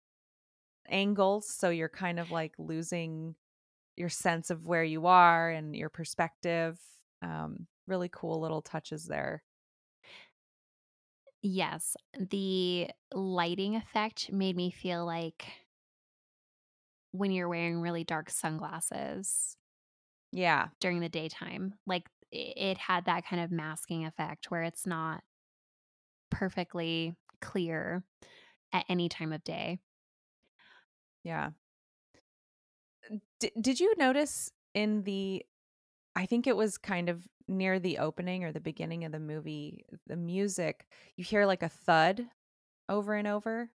angles, 0.87 1.49
so 1.49 1.69
you're 1.69 1.89
kind 1.89 2.19
of, 2.19 2.31
like, 2.31 2.55
losing 2.59 3.35
your 3.97 4.09
sense 4.09 4.49
of 4.51 4.67
where 4.67 4.83
you 4.85 5.07
are 5.07 5.49
and 5.51 5.75
your 5.75 5.89
perspective. 5.89 6.81
Um, 7.21 7.67
really 7.87 8.09
cool 8.09 8.39
little 8.41 8.61
touches 8.63 9.05
there. 9.07 9.43
Yes, 11.41 11.95
the 12.17 12.89
lighting 13.13 13.75
effect 13.75 14.31
made 14.31 14.55
me 14.55 14.71
feel 14.71 15.05
like 15.05 15.45
when 17.11 17.31
you're 17.31 17.49
wearing 17.49 17.79
really 17.81 18.03
dark 18.03 18.29
sunglasses 18.29 19.57
Yeah. 20.31 20.69
during 20.79 20.99
the 20.99 21.09
daytime, 21.09 21.75
like, 21.85 22.09
it 22.31 22.77
had 22.77 23.05
that 23.05 23.25
kind 23.25 23.41
of 23.41 23.51
masking 23.51 24.05
effect 24.05 24.51
where 24.51 24.63
it's 24.63 24.85
not 24.85 25.23
perfectly 26.29 27.15
clear. 27.41 28.03
at 28.73 28.85
any 28.89 29.09
time 29.09 29.33
of 29.33 29.43
day. 29.43 29.79
Yeah. 31.23 31.51
D- 33.39 33.51
did 33.59 33.79
you 33.79 33.93
notice 33.97 34.51
in 34.73 35.03
the 35.03 35.45
I 36.15 36.25
think 36.25 36.47
it 36.47 36.57
was 36.57 36.77
kind 36.77 37.09
of 37.09 37.27
near 37.47 37.79
the 37.79 37.99
opening 37.99 38.43
or 38.43 38.51
the 38.51 38.61
beginning 38.61 39.05
of 39.05 39.11
the 39.13 39.19
movie, 39.19 39.85
the 40.07 40.17
music, 40.17 40.87
you 41.15 41.23
hear 41.23 41.45
like 41.45 41.63
a 41.63 41.69
thud 41.69 42.29
over 42.89 43.15
and 43.15 43.27
over. 43.27 43.71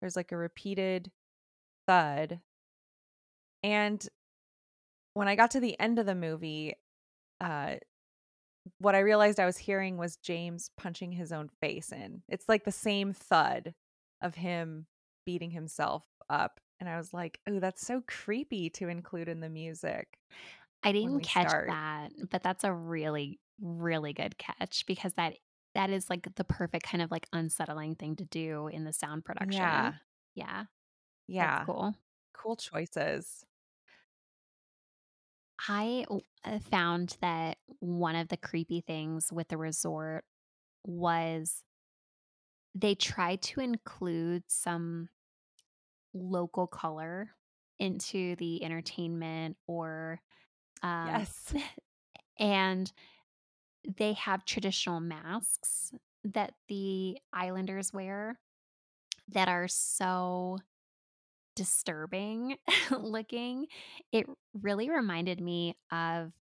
There's 0.00 0.16
like 0.16 0.32
a 0.32 0.38
repeated 0.38 1.12
thud. 1.86 2.40
And 3.62 4.06
when 5.14 5.28
I 5.28 5.36
got 5.36 5.52
to 5.52 5.60
the 5.60 5.78
end 5.80 5.98
of 5.98 6.06
the 6.06 6.14
movie, 6.14 6.74
uh 7.40 7.76
what 8.78 8.94
I 8.94 9.00
realized 9.00 9.40
I 9.40 9.46
was 9.46 9.58
hearing 9.58 9.96
was 9.96 10.16
James 10.16 10.70
punching 10.76 11.12
his 11.12 11.32
own 11.32 11.48
face 11.60 11.92
in. 11.92 12.22
It's 12.28 12.48
like 12.48 12.64
the 12.64 12.72
same 12.72 13.12
thud 13.12 13.74
of 14.20 14.34
him 14.36 14.86
beating 15.26 15.50
himself 15.50 16.04
up. 16.30 16.60
And 16.80 16.88
I 16.88 16.96
was 16.96 17.12
like, 17.12 17.40
"Oh, 17.48 17.60
that's 17.60 17.86
so 17.86 18.02
creepy 18.08 18.70
to 18.70 18.88
include 18.88 19.28
in 19.28 19.40
the 19.40 19.50
music 19.50 20.18
I 20.82 20.92
didn't 20.92 21.22
catch 21.22 21.52
start." 21.52 21.66
that, 21.66 22.12
but 22.30 22.42
that's 22.42 22.64
a 22.64 22.72
really, 22.72 23.40
really 23.60 24.12
good 24.12 24.36
catch 24.38 24.84
because 24.86 25.14
that 25.14 25.38
that 25.74 25.90
is 25.90 26.10
like 26.10 26.34
the 26.34 26.44
perfect 26.44 26.84
kind 26.84 27.02
of 27.02 27.10
like 27.10 27.26
unsettling 27.32 27.94
thing 27.94 28.16
to 28.16 28.24
do 28.24 28.68
in 28.68 28.84
the 28.84 28.92
sound 28.92 29.24
production. 29.24 29.94
Yeah. 29.94 29.98
Yeah, 30.34 30.66
that's 31.38 31.56
Yeah. 31.56 31.66
cool. 31.66 31.94
Cool 32.34 32.56
choices. 32.56 33.44
I 35.68 36.04
w- 36.08 36.24
uh, 36.44 36.58
found 36.58 37.16
that 37.20 37.58
one 37.80 38.16
of 38.16 38.28
the 38.28 38.36
creepy 38.36 38.80
things 38.80 39.32
with 39.32 39.48
the 39.48 39.56
resort 39.58 40.24
was 40.84 41.62
they 42.74 42.94
tried 42.94 43.42
to 43.42 43.60
include 43.60 44.44
some 44.48 45.08
local 46.14 46.66
color 46.66 47.30
into 47.78 48.36
the 48.36 48.62
entertainment 48.64 49.56
or 49.66 50.20
um 50.82 51.26
Yes. 51.26 51.54
and 52.38 52.92
they 53.98 54.12
have 54.14 54.44
traditional 54.44 55.00
masks 55.00 55.92
that 56.24 56.54
the 56.68 57.18
islanders 57.32 57.92
wear 57.92 58.38
that 59.28 59.48
are 59.48 59.68
so 59.68 60.58
disturbing 61.56 62.56
looking. 62.90 63.66
It 64.12 64.26
really 64.54 64.90
reminded 64.90 65.40
me 65.40 65.76
of 65.90 66.32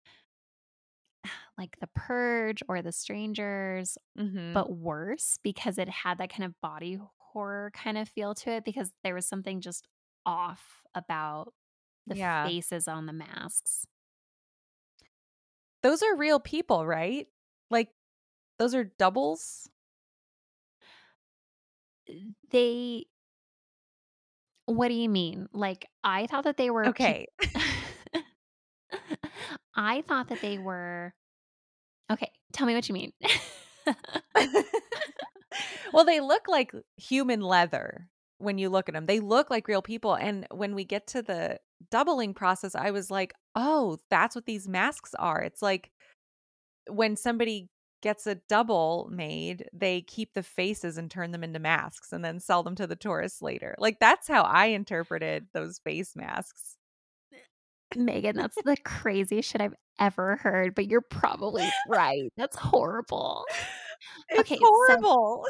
like 1.57 1.78
The 1.80 1.88
Purge 1.95 2.64
or 2.68 2.82
The 2.82 2.91
Strangers, 2.91 3.97
Mhm. 4.18 4.53
but 4.53 4.72
worse 4.72 5.38
because 5.43 5.78
it 5.78 5.89
had 5.89 6.18
that 6.18 6.30
kind 6.32 6.43
of 6.43 6.59
body 6.62 6.99
horror 7.18 7.72
kind 7.74 7.97
of 7.97 8.09
feel 8.09 8.36
to 8.36 8.51
it 8.51 8.66
because 8.66 8.91
there 9.03 9.16
was 9.16 9.28
something 9.28 9.62
just 9.62 9.88
off 10.26 10.82
about 10.93 11.53
the 12.07 12.16
Yeah. 12.16 12.43
faces 12.43 12.88
on 12.88 13.05
the 13.05 13.14
masks. 13.14 13.86
Those 15.84 16.03
are 16.03 16.16
real 16.16 16.39
people, 16.39 16.86
right? 16.86 17.28
Like, 17.70 17.89
those 18.59 18.76
are 18.76 18.84
doubles? 18.86 19.70
They 22.49 23.05
what 24.66 24.88
do 24.88 24.93
you 24.93 25.09
mean? 25.09 25.47
Like, 25.53 25.88
I 26.03 26.28
thought 26.28 26.43
that 26.45 26.57
they 26.57 26.70
were 26.70 26.88
Okay. 26.88 27.28
I 29.76 30.01
thought 30.01 30.28
that 30.30 30.41
they 30.41 30.57
were 30.57 31.14
okay, 32.12 32.32
tell 32.53 32.68
me 32.68 32.76
what 32.76 32.89
you 32.89 32.93
mean. 32.93 33.14
Well, 35.93 36.05
they 36.05 36.20
look 36.20 36.47
like 36.47 36.72
human 36.97 37.41
leather 37.41 38.07
when 38.38 38.57
you 38.57 38.70
look 38.70 38.89
at 38.89 38.95
them. 38.95 39.05
They 39.05 39.20
look 39.20 39.49
like 39.49 39.68
real 39.68 39.82
people, 39.82 40.14
and 40.16 40.47
when 40.51 40.76
we 40.76 40.86
get 40.86 41.07
to 41.07 41.22
the 41.22 41.59
doubling 41.89 42.34
process, 42.34 42.76
I 42.76 42.91
was 42.91 43.12
like, 43.12 43.34
"Oh, 43.55 43.99
that's 44.09 44.36
what 44.36 44.45
these 44.45 44.68
masks 44.68 45.14
are." 45.16 45.41
It's 45.41 45.62
like 45.62 45.91
when 46.89 47.16
somebody 47.18 47.70
gets 48.01 48.27
a 48.27 48.35
double 48.35 49.09
made, 49.11 49.67
they 49.73 50.01
keep 50.01 50.33
the 50.33 50.43
faces 50.43 50.97
and 50.97 51.09
turn 51.11 51.31
them 51.31 51.43
into 51.43 51.59
masks 51.59 52.11
and 52.13 52.23
then 52.25 52.39
sell 52.39 52.63
them 52.63 52.75
to 52.75 52.87
the 52.87 52.95
tourists 52.95 53.41
later. 53.41 53.75
Like, 53.77 53.99
that's 53.99 54.27
how 54.27 54.43
I 54.43 54.67
interpreted 54.67 55.47
those 55.53 55.79
face 55.79 56.15
masks. 56.15 56.77
Eh, 57.33 57.37
Megan, 57.95 58.35
that's 58.35 58.61
the 58.61 58.77
craziest 58.77 59.49
shit 59.49 59.61
I've 59.61 59.75
ever 59.99 60.37
heard, 60.37 60.75
but 60.75 60.87
you're 60.87 61.01
probably 61.01 61.75
right. 61.85 62.31
That's 62.37 62.55
horrible. 62.57 63.45
It's 64.29 64.51
Okay, 64.51 64.67
so 64.83 64.87
horrible. 64.87 65.45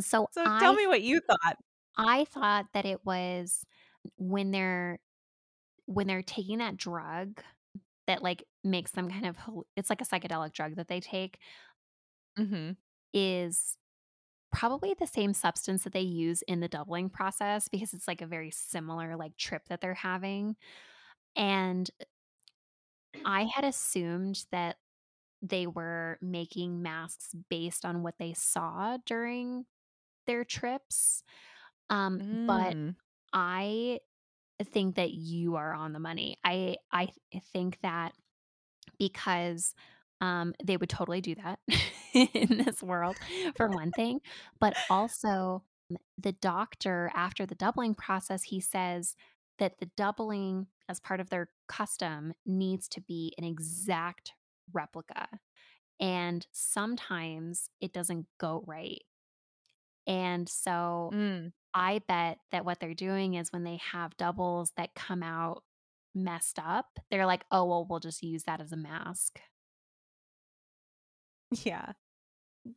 so 0.00 0.28
So 0.30 0.48
tell 0.58 0.74
I 0.74 0.74
me 0.74 0.86
what 0.86 1.02
you 1.02 1.20
thought. 1.20 1.56
I 1.96 2.24
thought 2.24 2.66
that 2.74 2.84
it 2.86 3.04
was 3.04 3.64
when 4.16 4.50
they're 4.50 4.98
when 5.86 6.06
they're 6.06 6.22
taking 6.22 6.58
that 6.58 6.76
drug 6.76 7.42
that, 8.06 8.22
like, 8.22 8.44
makes 8.64 8.92
them 8.92 9.10
kind 9.10 9.26
of 9.26 9.36
it's 9.76 9.90
like 9.90 10.00
a 10.02 10.04
psychedelic 10.06 10.52
drug 10.52 10.76
that 10.76 10.88
they 10.88 11.00
take, 11.00 11.38
Mhm. 12.38 12.76
is 13.12 13.76
probably 14.52 14.94
the 14.98 15.06
same 15.06 15.34
substance 15.34 15.84
that 15.84 15.92
they 15.94 16.00
use 16.00 16.42
in 16.42 16.60
the 16.60 16.68
doubling 16.68 17.10
process 17.10 17.68
because 17.68 17.94
it's, 17.94 18.08
like, 18.08 18.22
a 18.22 18.26
very 18.26 18.50
similar, 18.50 19.16
like, 19.16 19.36
trip 19.38 19.68
that 19.68 19.80
they're 19.80 19.94
having, 19.94 20.56
and 21.36 21.90
I 23.24 23.44
had 23.44 23.64
assumed 23.64 24.44
that 24.50 24.76
they 25.42 25.66
were 25.66 26.18
making 26.22 26.82
masks 26.82 27.34
based 27.50 27.84
on 27.84 28.02
what 28.02 28.18
they 28.18 28.34
saw 28.34 28.98
during 29.06 29.66
their 30.26 30.44
trips, 30.44 31.24
um, 31.90 32.22
but 32.46 32.76
Mm. 32.76 32.94
I 33.32 34.00
think 34.64 34.96
that 34.96 35.12
you 35.12 35.56
are 35.56 35.74
on 35.74 35.92
the 35.94 36.00
money. 36.00 36.38
I 36.44 36.78
I 36.92 37.06
th 37.06 37.44
think 37.44 37.80
that 37.82 38.14
because, 38.98 39.74
um, 40.22 40.54
they 40.64 40.76
would 40.78 40.90
totally 40.90 41.20
do 41.22 41.34
that 41.36 41.60
in 42.34 42.58
this 42.64 42.82
world, 42.82 43.18
for 43.56 43.70
one 43.70 43.92
thing, 43.92 44.20
but 44.60 44.76
also 44.88 45.64
the 46.18 46.32
doctor, 46.32 47.10
after 47.14 47.46
the 47.46 47.54
doubling 47.54 47.94
process, 47.94 48.44
he 48.44 48.60
says 48.60 49.16
that 49.58 49.78
the 49.78 49.90
doubling 49.96 50.68
as 50.88 51.00
part 51.00 51.20
of 51.20 51.30
their 51.30 51.50
custom 51.68 52.32
needs 52.46 52.88
to 52.88 53.00
be 53.00 53.34
an 53.38 53.44
exact 53.44 54.32
replica, 54.72 55.28
and 56.00 56.46
sometimes 56.52 57.70
it 57.80 57.92
doesn't 57.92 58.26
go 58.38 58.64
right, 58.66 59.02
and 60.06 60.48
so 60.48 61.12
Mm. 61.12 61.52
I 61.74 62.00
bet 62.08 62.38
that 62.52 62.64
what 62.64 62.80
they're 62.80 62.94
doing 62.94 63.34
is 63.34 63.52
when 63.52 63.64
they 63.64 63.78
have 63.92 64.16
doubles 64.16 64.72
that 64.76 64.94
come 64.94 65.22
out 65.22 65.64
messed 66.14 66.58
up, 66.58 66.98
they're 67.10 67.26
like, 67.26 67.44
"Oh, 67.52 67.66
well, 67.66 67.86
we'll 67.88 68.00
just 68.00 68.22
use 68.22 68.44
that 68.44 68.60
as 68.60 68.72
a 68.72 68.76
mask." 68.76 69.40
Yeah. 71.64 71.92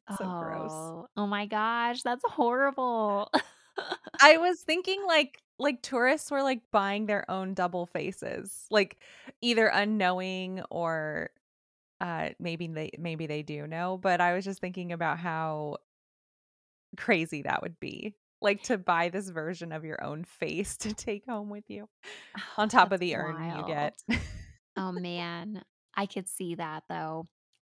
So 0.10 0.32
gross. 0.32 0.92
Oh, 0.94 1.08
oh 1.16 1.28
my 1.28 1.46
gosh, 1.46 2.02
that's 2.04 2.24
horrible. 2.26 3.32
I 4.22 4.38
was 4.38 4.62
thinking 4.62 5.04
like 5.08 5.42
like 5.60 5.82
tourists 5.82 6.32
were 6.32 6.44
like 6.44 6.62
buying 6.72 7.06
their 7.06 7.30
own 7.30 7.54
double 7.54 7.86
faces, 7.86 8.66
like 8.72 8.98
either 9.42 9.68
unknowing 9.68 10.62
or 10.70 11.32
uh 12.02 12.32
maybe 12.40 12.68
they 12.68 12.92
maybe 13.00 13.28
they 13.28 13.44
do 13.44 13.68
know, 13.68 13.98
but 13.98 14.22
I 14.22 14.36
was 14.36 14.46
just 14.46 14.62
thinking 14.62 14.92
about 14.94 15.20
how 15.20 15.78
crazy 16.98 17.42
that 17.44 17.62
would 17.62 17.80
be. 17.80 18.16
Like 18.42 18.64
to 18.64 18.78
buy 18.78 19.10
this 19.10 19.30
version 19.30 19.72
of 19.72 19.84
your 19.84 20.04
own 20.04 20.24
face 20.24 20.78
to 20.78 20.94
take 20.94 21.26
home 21.26 21.50
with 21.50 21.70
you 21.70 21.90
Oh, 22.38 22.42
on 22.58 22.70
top 22.70 22.92
of 22.92 23.00
the 23.00 23.16
urn 23.16 23.44
you 23.50 23.64
get. 23.64 23.96
Oh, 24.78 24.92
man. 24.92 25.64
I 25.96 26.06
could 26.06 26.28
see 26.28 26.56
that, 26.56 26.84
though. 26.90 27.28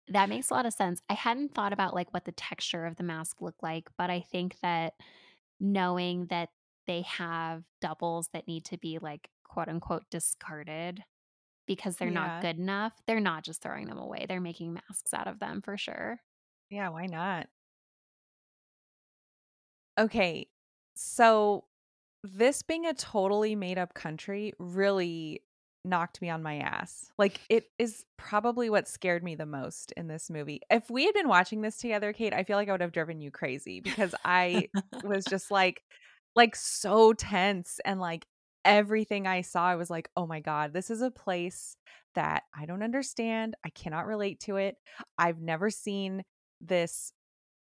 That 0.10 0.30
makes 0.30 0.49
a 0.49 0.53
lot 0.55 0.66
of 0.66 0.74
sense. 0.74 1.01
I 1.10 1.14
hadn't 1.14 1.53
thought 1.53 1.74
about, 1.74 1.93
like, 1.93 2.14
what 2.14 2.26
the 2.26 2.32
texture 2.32 2.86
of 2.86 2.95
the 2.95 3.03
mask 3.03 3.41
looked 3.41 3.62
like, 3.64 3.89
but 3.97 4.10
I 4.10 4.22
think 4.22 4.60
that 4.62 4.95
knowing 5.60 6.28
that 6.28 6.49
they 6.88 7.03
have 7.03 7.66
doubles 7.82 8.30
that 8.34 8.47
need 8.47 8.66
to 8.66 8.78
be, 8.78 8.99
like, 8.99 9.30
quote, 9.43 9.70
unquote, 9.70 10.10
"discarded" 10.12 11.03
because 11.68 11.97
they're 11.97 12.12
not 12.12 12.39
good 12.41 12.57
enough, 12.60 13.01
they're 13.07 13.20
not 13.22 13.43
just 13.45 13.62
throwing 13.64 13.88
them 13.88 13.99
away, 13.99 14.26
they're 14.28 14.41
making 14.41 14.74
masks 14.74 15.14
out 15.14 15.28
of 15.28 15.39
them 15.39 15.62
for 15.64 15.78
sure. 15.78 16.22
Yeah, 16.70 16.89
why 16.89 17.05
not? 17.07 17.49
Okay. 19.97 20.47
So 20.95 21.66
this 22.24 22.62
being 22.62 22.86
a 22.86 22.93
totally 22.93 23.55
made 23.55 23.78
up 23.78 23.93
country 23.93 24.53
really 24.60 25.43
knocked 25.86 26.22
me 26.22 26.30
on 26.30 26.44
my 26.44 26.58
ass. 26.60 27.12
Like 27.18 27.42
it 27.50 27.66
is 27.80 28.06
probably 28.18 28.70
what 28.70 28.88
scared 28.88 29.24
me 29.24 29.36
the 29.36 29.46
most 29.46 29.92
in 29.94 30.08
this 30.08 30.30
movie. 30.30 30.62
If 30.70 30.90
we 30.90 31.06
had 31.06 31.14
been 31.14 31.28
watching 31.28 31.62
this 31.62 31.78
together, 31.78 32.14
Kate, 32.14 32.34
I 32.34 32.44
feel 32.44 32.58
like 32.58 32.70
I 32.70 32.72
would 32.72 32.82
have 32.82 32.92
driven 32.92 33.22
you 33.22 33.32
crazy 33.32 33.80
because 33.80 34.16
I 34.26 34.70
was 35.02 35.28
just 35.30 35.52
like 35.52 35.84
like 36.36 36.56
so 36.56 37.14
tense 37.14 37.80
and 37.86 38.00
like 38.00 38.28
everything 38.66 39.26
I 39.28 39.42
saw 39.42 39.66
I 39.68 39.76
was 39.76 39.90
like, 39.90 40.10
"Oh 40.16 40.28
my 40.28 40.40
god, 40.42 40.74
this 40.74 40.90
is 40.90 41.02
a 41.02 41.12
place 41.12 41.76
that 42.16 42.44
I 42.54 42.66
don't 42.66 42.84
understand. 42.84 43.56
I 43.66 43.70
cannot 43.70 44.06
relate 44.06 44.40
to 44.42 44.58
it. 44.58 44.76
I've 45.18 45.42
never 45.42 45.70
seen 45.70 46.24
this 46.62 47.14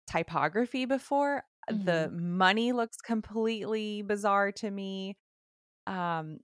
typography 0.08 0.86
before. 0.86 1.44
The 1.70 2.10
Mhm. 2.10 2.14
money 2.14 2.72
looks 2.74 2.98
completely 2.98 4.02
bizarre 4.02 4.52
to 4.54 4.72
me. 4.72 5.18
Um, 5.88 6.40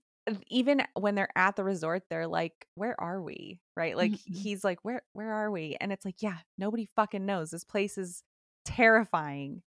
even 0.48 0.82
when 0.94 1.14
they're 1.14 1.36
at 1.36 1.56
the 1.56 1.64
resort, 1.64 2.04
they're 2.10 2.26
like, 2.28 2.66
"Where 2.74 3.00
are 3.00 3.22
we?" 3.22 3.60
Right? 3.76 3.96
Like, 3.96 4.16
Mhm. 4.16 4.34
he's 4.34 4.64
like, 4.64 4.80
"Where 4.84 5.02
where 5.12 5.32
are 5.32 5.50
we?" 5.50 5.76
And 5.80 5.92
it's 5.92 6.04
like, 6.04 6.22
"Yeah, 6.22 6.38
nobody 6.58 6.86
fucking 6.96 7.26
knows. 7.26 7.50
This 7.50 7.64
place 7.64 7.98
is 7.98 8.22
terrifying." 8.64 9.62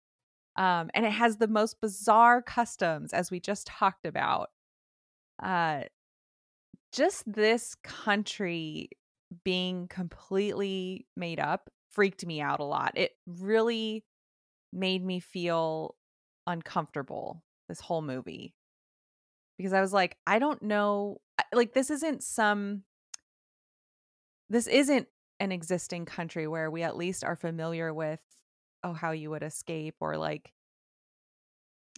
Um, 0.57 0.91
and 0.95 1.07
it 1.07 1.13
has 1.13 1.39
the 1.39 1.49
most 1.49 1.81
bizarre 1.83 2.43
customs, 2.43 3.13
as 3.15 3.31
we 3.31 3.41
just 3.41 3.67
talked 3.69 4.07
about. 4.07 4.51
Uh, 5.43 5.85
just 6.93 7.31
this 7.31 7.75
country 7.77 8.91
being 9.45 9.89
completely 9.89 11.07
made 11.17 11.41
up 11.41 11.71
freaked 11.91 12.25
me 12.27 12.41
out 12.41 12.61
a 12.61 12.65
lot. 12.65 12.93
It 12.97 13.13
really 13.27 14.05
made 14.73 15.05
me 15.05 15.21
feel 15.21 15.97
uncomfortable, 16.47 17.45
this 17.69 17.81
whole 17.81 18.03
movie. 18.03 18.55
Because 19.59 19.73
I 19.73 19.81
was 19.81 19.93
like, 19.93 20.17
"I 20.27 20.39
don't 20.39 20.63
know" 20.63 21.21
like, 21.53 21.73
this 21.75 21.91
isn't 21.91 22.23
some 22.23 22.85
this 24.51 24.67
isn't 24.67 25.09
an 25.41 25.53
existing 25.53 26.05
country 26.05 26.47
where 26.47 26.71
we 26.71 26.83
at 26.83 26.97
least 26.97 27.25
are 27.25 27.37
familiar 27.37 27.93
with, 27.93 28.21
oh, 28.85 28.93
how 28.93 29.11
you 29.13 29.31
would 29.31 29.43
escape 29.43 29.97
or, 30.01 30.17
like 30.17 30.53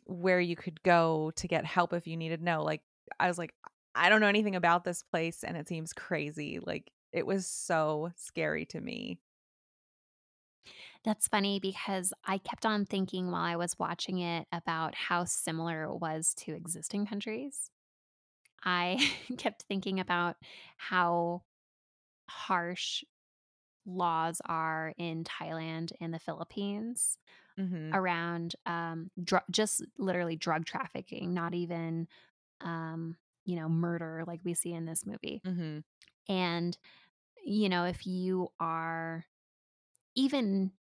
where 0.07 0.41
you 0.41 0.57
could 0.57 0.83
go 0.83 1.31
to 1.37 1.49
get 1.49 1.65
help 1.65 1.93
if 1.93 2.07
you 2.07 2.17
needed 2.17 2.43
no, 2.43 2.63
like, 2.63 2.83
I 3.19 3.29
was 3.29 3.39
like, 3.39 3.55
"I 3.95 4.09
don't 4.09 4.21
know 4.21 4.27
anything 4.27 4.57
about 4.57 4.85
this 4.85 5.03
place, 5.03 5.43
and 5.45 5.57
it 5.57 5.69
seems 5.69 5.93
crazy." 5.95 6.59
Like, 6.61 6.91
it 7.13 7.27
was 7.27 7.47
so 7.47 8.11
scary 8.17 8.67
to 8.67 8.81
me. 8.81 9.19
That's 11.05 11.29
funny 11.29 11.61
because 11.61 12.13
I 12.25 12.39
kept 12.39 12.67
on 12.67 12.87
thinking 12.87 13.31
while 13.31 13.43
I 13.43 13.57
was 13.57 13.79
watching 13.79 14.19
it 14.19 14.47
about 14.53 14.95
how 14.95 15.25
similar 15.25 15.85
it 15.85 15.97
was 15.99 16.35
to 16.39 16.55
existing 16.55 17.07
countries. 17.07 17.71
I 18.65 18.99
kept 19.39 19.63
thinking 19.65 20.01
about 20.01 20.37
how 20.77 21.43
harsh 22.29 23.05
laws 23.87 24.41
are 24.47 24.95
in 24.99 25.25
Thailand 25.25 25.93
and 26.01 26.15
the 26.15 26.19
Philippines 26.21 27.19
Mhm. 27.57 27.95
around, 27.95 28.57
um, 28.67 29.11
dru 29.23 29.41
just 29.51 29.85
literally 29.99 30.37
drug 30.37 30.67
trafficking, 30.67 31.35
not 31.35 31.55
even, 31.55 32.09
um, 32.63 33.17
you 33.45 33.57
know, 33.57 33.69
murder 33.69 34.25
like 34.27 34.41
we 34.45 34.55
see 34.55 34.73
in 34.75 34.87
this 34.87 35.07
movie. 35.07 35.43
Mhm. 35.45 35.85
And, 36.29 36.77
you 37.45 37.69
know, 37.69 37.85
if 37.85 38.07
you 38.07 38.49
are 38.61 39.25
even 40.17 40.73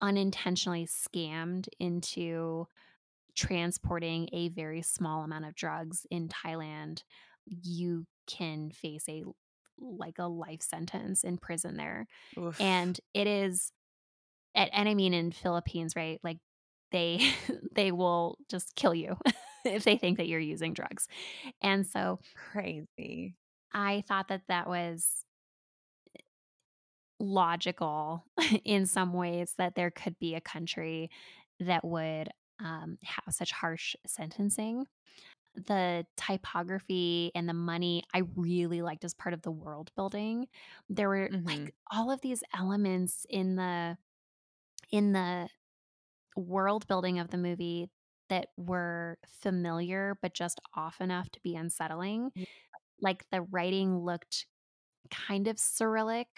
unintentionally 0.00 0.86
scammed 0.86 1.68
into 1.78 2.66
transporting 3.34 4.28
a 4.32 4.48
very 4.48 4.82
small 4.82 5.22
amount 5.22 5.44
of 5.46 5.54
drugs 5.54 6.06
in 6.10 6.28
Thailand, 6.28 7.02
you 7.46 8.06
can 8.26 8.70
face 8.70 9.04
a 9.08 9.24
like, 9.78 10.18
a 10.18 10.28
life 10.28 10.62
sentence 10.62 11.24
in 11.24 11.38
prison 11.38 11.76
there. 11.76 12.06
Oof. 12.38 12.60
And 12.60 12.98
it 13.14 13.26
is 13.26 13.72
and 14.54 14.70
and 14.72 14.88
I 14.88 14.94
mean 14.94 15.14
in 15.14 15.32
Philippines, 15.32 15.96
right, 15.96 16.20
like, 16.22 16.38
they 16.90 17.20
they 17.74 17.90
will 17.90 18.36
just 18.50 18.76
kill 18.76 18.94
you 18.94 19.16
if 19.64 19.84
they 19.84 19.96
think 19.96 20.18
that 20.18 20.28
you're 20.28 20.40
using 20.40 20.74
drugs. 20.74 21.08
And 21.62 21.86
so 21.86 22.20
Crazy. 22.52 23.36
I 23.72 24.04
thought 24.06 24.28
that 24.28 24.42
that 24.48 24.68
was 24.68 25.24
logical 27.22 28.26
in 28.64 28.86
some 28.86 29.14
ways 29.14 29.54
that 29.58 29.76
there 29.76 29.92
could 29.92 30.18
be 30.20 30.36
a 30.36 30.42
country 30.42 31.10
that 31.60 31.84
would, 31.86 32.30
um, 32.60 32.98
have 33.04 33.34
such 33.34 33.52
harsh 33.52 33.96
sentencing. 34.06 34.86
The 35.54 36.06
typography 36.16 37.32
and 37.34 37.48
the 37.48 37.54
money, 37.54 38.04
I 38.14 38.22
really 38.36 38.82
liked 38.82 39.04
as 39.04 39.14
part 39.14 39.34
of 39.34 39.42
the 39.42 39.52
world 39.52 39.90
building. 39.96 40.48
There 40.88 41.08
were, 41.08 41.30
Mhm. 41.30 41.42
like, 41.44 41.74
all 41.92 42.10
of 42.10 42.22
these 42.22 42.42
elements 42.54 43.26
in 43.30 43.56
the 43.56 43.98
in 44.90 45.12
the 45.12 45.48
world 46.36 46.86
building 46.86 47.18
of 47.18 47.30
the 47.30 47.38
movie 47.38 47.90
that 48.28 48.48
were 48.56 49.18
familiar, 49.28 50.18
but 50.22 50.34
just 50.34 50.60
off 50.74 51.00
enough 51.00 51.30
to 51.30 51.40
be 51.42 51.56
unsettling. 51.56 52.32
Like, 53.00 53.26
the 53.30 53.42
writing 53.42 53.98
looked 53.98 54.46
kind 55.10 55.48
of 55.48 55.58
Cyrillic, 55.58 56.28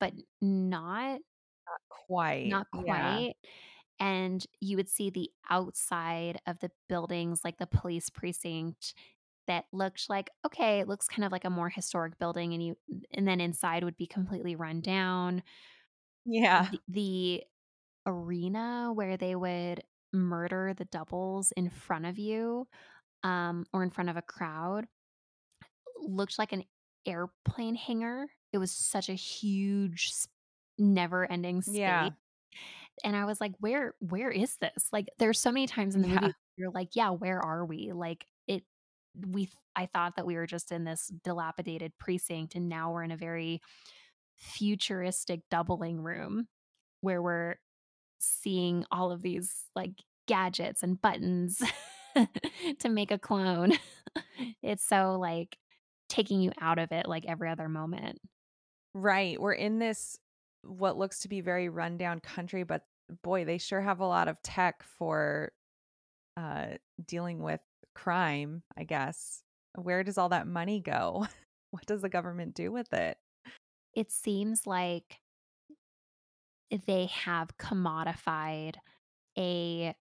but 0.00 0.14
not 0.40 1.20
Not 1.66 1.80
quite, 1.88 2.56
not 2.56 2.66
yeah. 2.72 3.20
quite. 3.24 3.34
And 4.00 4.46
you 4.60 4.76
would 4.76 4.88
see 4.88 5.10
the 5.10 5.30
outside 5.50 6.40
of 6.46 6.60
the 6.60 6.70
buildings, 6.88 7.42
like 7.44 7.58
the 7.58 7.66
police 7.66 8.08
precinct 8.10 8.94
that 9.48 9.66
looked 9.72 10.08
like, 10.08 10.30
okay, 10.46 10.80
it 10.80 10.88
looks 10.88 11.08
kind 11.08 11.24
of 11.24 11.32
like 11.32 11.44
a 11.44 11.50
more 11.50 11.68
historic 11.70 12.18
building 12.18 12.54
and 12.54 12.62
you 12.64 12.76
and 13.12 13.26
then 13.26 13.40
inside 13.40 13.84
would 13.84 13.96
be 13.96 14.06
completely 14.06 14.56
run 14.56 14.80
down. 14.80 15.42
Yeah. 16.24 16.70
The 16.70 16.80
the 16.88 17.44
arena 18.06 18.92
where 18.94 19.16
they 19.16 19.36
would 19.36 19.84
murder 20.12 20.74
the 20.74 20.86
doubles 20.86 21.52
in 21.52 21.70
front 21.70 22.06
of 22.06 22.18
you, 22.18 22.68
um, 23.24 23.66
or 23.72 23.82
in 23.84 23.90
front 23.90 24.10
of 24.10 24.16
a 24.18 24.22
crowd 24.22 24.88
looked 25.96 26.38
like 26.38 26.52
an 26.52 26.64
airplane 27.06 27.74
hangar. 27.74 28.26
It 28.52 28.58
was 28.58 28.72
such 28.72 29.08
a 29.08 29.14
huge 29.14 30.12
never-ending 30.78 31.62
space. 31.62 31.74
Yeah. 31.74 32.10
And 33.04 33.16
I 33.16 33.24
was 33.24 33.40
like, 33.40 33.54
"Where 33.60 33.94
where 34.00 34.30
is 34.30 34.56
this?" 34.58 34.88
Like, 34.92 35.08
there's 35.18 35.40
so 35.40 35.52
many 35.52 35.66
times 35.66 35.94
in 35.96 36.02
the 36.02 36.08
movie 36.08 36.32
you're 36.56 36.70
like, 36.72 36.90
"Yeah, 36.96 37.10
where 37.10 37.40
are 37.40 37.64
we?" 37.64 37.92
Like, 37.92 38.26
it 38.46 38.64
we 39.28 39.50
I 39.76 39.86
thought 39.86 40.16
that 40.16 40.26
we 40.26 40.36
were 40.36 40.46
just 40.46 40.72
in 40.72 40.84
this 40.84 41.08
dilapidated 41.24 41.96
precinct, 41.98 42.54
and 42.56 42.68
now 42.68 42.92
we're 42.92 43.04
in 43.04 43.12
a 43.12 43.16
very 43.16 43.62
futuristic 44.36 45.42
doubling 45.50 46.00
room 46.02 46.48
where 47.02 47.22
we're 47.22 47.56
seeing 48.18 48.84
all 48.92 49.12
of 49.12 49.22
these, 49.22 49.66
like, 49.76 49.92
gadgets 50.26 50.82
and 50.82 51.00
buttons 51.00 51.62
to 52.80 52.88
make 52.88 53.10
a 53.12 53.18
clone. 53.18 53.72
It's 54.62 54.84
so, 54.84 55.18
like, 55.18 55.58
taking 56.08 56.40
you 56.40 56.52
out 56.60 56.78
of 56.78 56.92
it, 56.92 57.06
like, 57.08 57.26
every 57.26 57.50
other 57.50 57.68
moment. 57.68 58.20
Right, 59.00 59.40
we're 59.40 59.52
in 59.52 59.78
this 59.78 60.18
what 60.62 60.96
looks 60.98 61.20
to 61.20 61.28
be 61.28 61.40
very 61.40 61.68
rundown 61.68 62.18
country, 62.20 62.64
but 62.64 62.82
boy, 63.22 63.44
they 63.44 63.58
sure 63.58 63.80
have 63.80 64.00
a 64.00 64.06
lot 64.06 64.26
of 64.26 64.42
tech 64.42 64.82
for, 64.82 65.52
uh, 66.36 66.68
dealing 67.06 67.40
with 67.42 67.60
crime, 67.94 68.62
I 68.76 68.84
guess. 68.84 69.42
Where 69.76 70.04
does 70.04 70.18
all 70.18 70.30
that 70.30 70.46
money 70.48 70.80
go? 70.80 71.26
What 71.72 71.86
does 71.86 72.02
the 72.02 72.08
government 72.08 72.54
do 72.54 72.72
with 72.72 72.92
it? 72.94 73.18
It 73.94 74.10
seems 74.10 74.66
like 74.66 75.20
they 76.86 77.06
have 77.06 77.56
commodified 77.58 78.74
a 79.38 79.94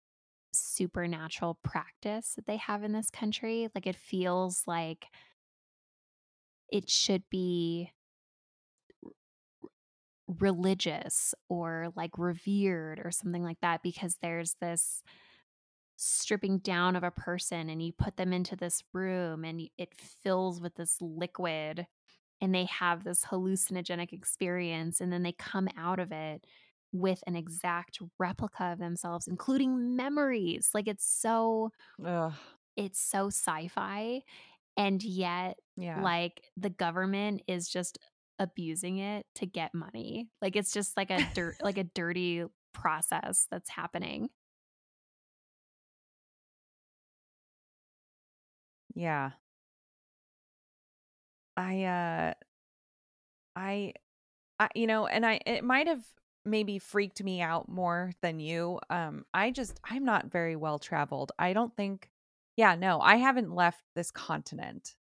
supernatural 0.54 1.60
practice 1.64 2.34
that 2.36 2.48
they 2.48 2.58
have 2.58 2.84
in 2.84 2.94
this 2.94 3.10
country, 3.12 3.70
like, 3.76 3.88
it 3.88 3.96
feels 3.96 4.64
like 4.68 5.08
it 6.72 6.90
should 6.90 7.24
be 7.30 7.92
religious 10.28 11.34
or, 11.50 11.90
like, 11.96 12.18
revered 12.18 13.00
or 13.04 13.12
something 13.12 13.44
like 13.44 13.60
that 13.62 13.84
because 13.84 14.18
there's 14.22 14.56
this 14.62 15.04
stripping 15.98 16.60
down 16.60 16.96
of 16.96 17.04
a 17.04 17.12
person, 17.12 17.70
and 17.70 17.82
you 17.84 17.94
put 17.94 18.18
them 18.18 18.34
into 18.34 18.56
this 18.56 18.84
room, 18.94 19.46
and 19.46 19.70
it 19.78 19.96
fills 19.96 20.62
with 20.62 20.76
this 20.76 20.98
liquid, 21.02 21.88
and 22.42 22.56
they 22.56 22.66
have 22.66 23.04
this 23.04 23.26
hallucinogenic 23.26 24.14
experience, 24.14 25.02
and 25.02 25.14
then 25.14 25.24
they 25.24 25.34
come 25.34 25.70
out 25.78 26.00
of 26.00 26.12
it 26.12 26.46
with 26.94 27.24
an 27.28 27.36
exact 27.36 28.00
replica 28.20 28.74
of 28.74 28.80
themselves, 28.80 29.28
including 29.28 29.96
memories, 29.96 30.72
like, 30.74 30.88
it's 30.88 31.06
so 31.06 31.72
Ugh. 32.04 32.36
it's 32.76 33.00
so 33.00 33.28
sci-fi, 33.28 34.22
and 34.78 35.04
yet, 35.04 35.58
Yeah. 35.78 36.10
like, 36.10 36.44
the 36.58 36.70
government 36.72 37.42
is 37.48 37.70
just 37.70 38.00
abusing 38.40 39.00
it 39.00 39.26
to 39.36 39.46
get 39.46 39.74
money. 39.74 40.30
Like, 40.42 40.56
it's 40.56 40.74
just 40.74 40.98
like 40.98 41.12
a 41.12 41.28
dirt 41.34 41.58
like 41.64 41.78
a 41.78 41.84
dirty 41.86 42.46
process 42.74 43.48
that's 43.52 43.70
happening. 43.70 44.30
Yeah. 48.96 49.32
I, 51.58 51.84
uh 51.86 52.34
I 53.56 53.94
I 54.60 54.70
you 54.76 54.88
know, 54.88 55.08
and 55.08 55.26
I 55.26 55.42
it 55.46 55.64
might 55.64 55.88
have 55.88 56.04
maybe 56.46 56.80
freaked 56.80 57.24
me 57.24 57.42
out 57.42 57.70
more 57.70 58.14
than 58.22 58.40
you, 58.40 58.80
um, 58.90 59.26
I 59.34 59.52
just 59.52 59.80
I'm 59.86 60.06
not 60.06 60.28
very 60.32 60.56
well 60.56 60.80
traveled. 60.80 61.32
I 61.40 61.54
don't 61.54 61.76
think 61.76 62.10
yeah, 62.58 62.76
no, 62.76 63.02
I 63.02 63.18
haven't 63.18 63.54
left 63.56 63.84
this 63.96 64.12
continent. 64.12 64.96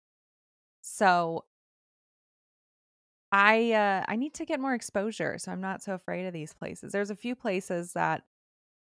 So 0.82 1.45
I, 3.32 3.71
uh, 3.71 4.03
I 4.07 4.15
need 4.17 4.34
to 4.36 4.45
get 4.45 4.59
more 4.59 4.73
exposure 4.73 5.38
so 5.38 5.51
I'm 5.51 5.61
not 5.61 5.82
so 5.82 5.93
afraid 5.93 6.25
of 6.25 6.34
these 6.34 6.53
places. 6.53 6.91
There's 6.91 7.09
a 7.11 7.15
few 7.15 7.36
places 7.36 7.93
that 7.93 8.23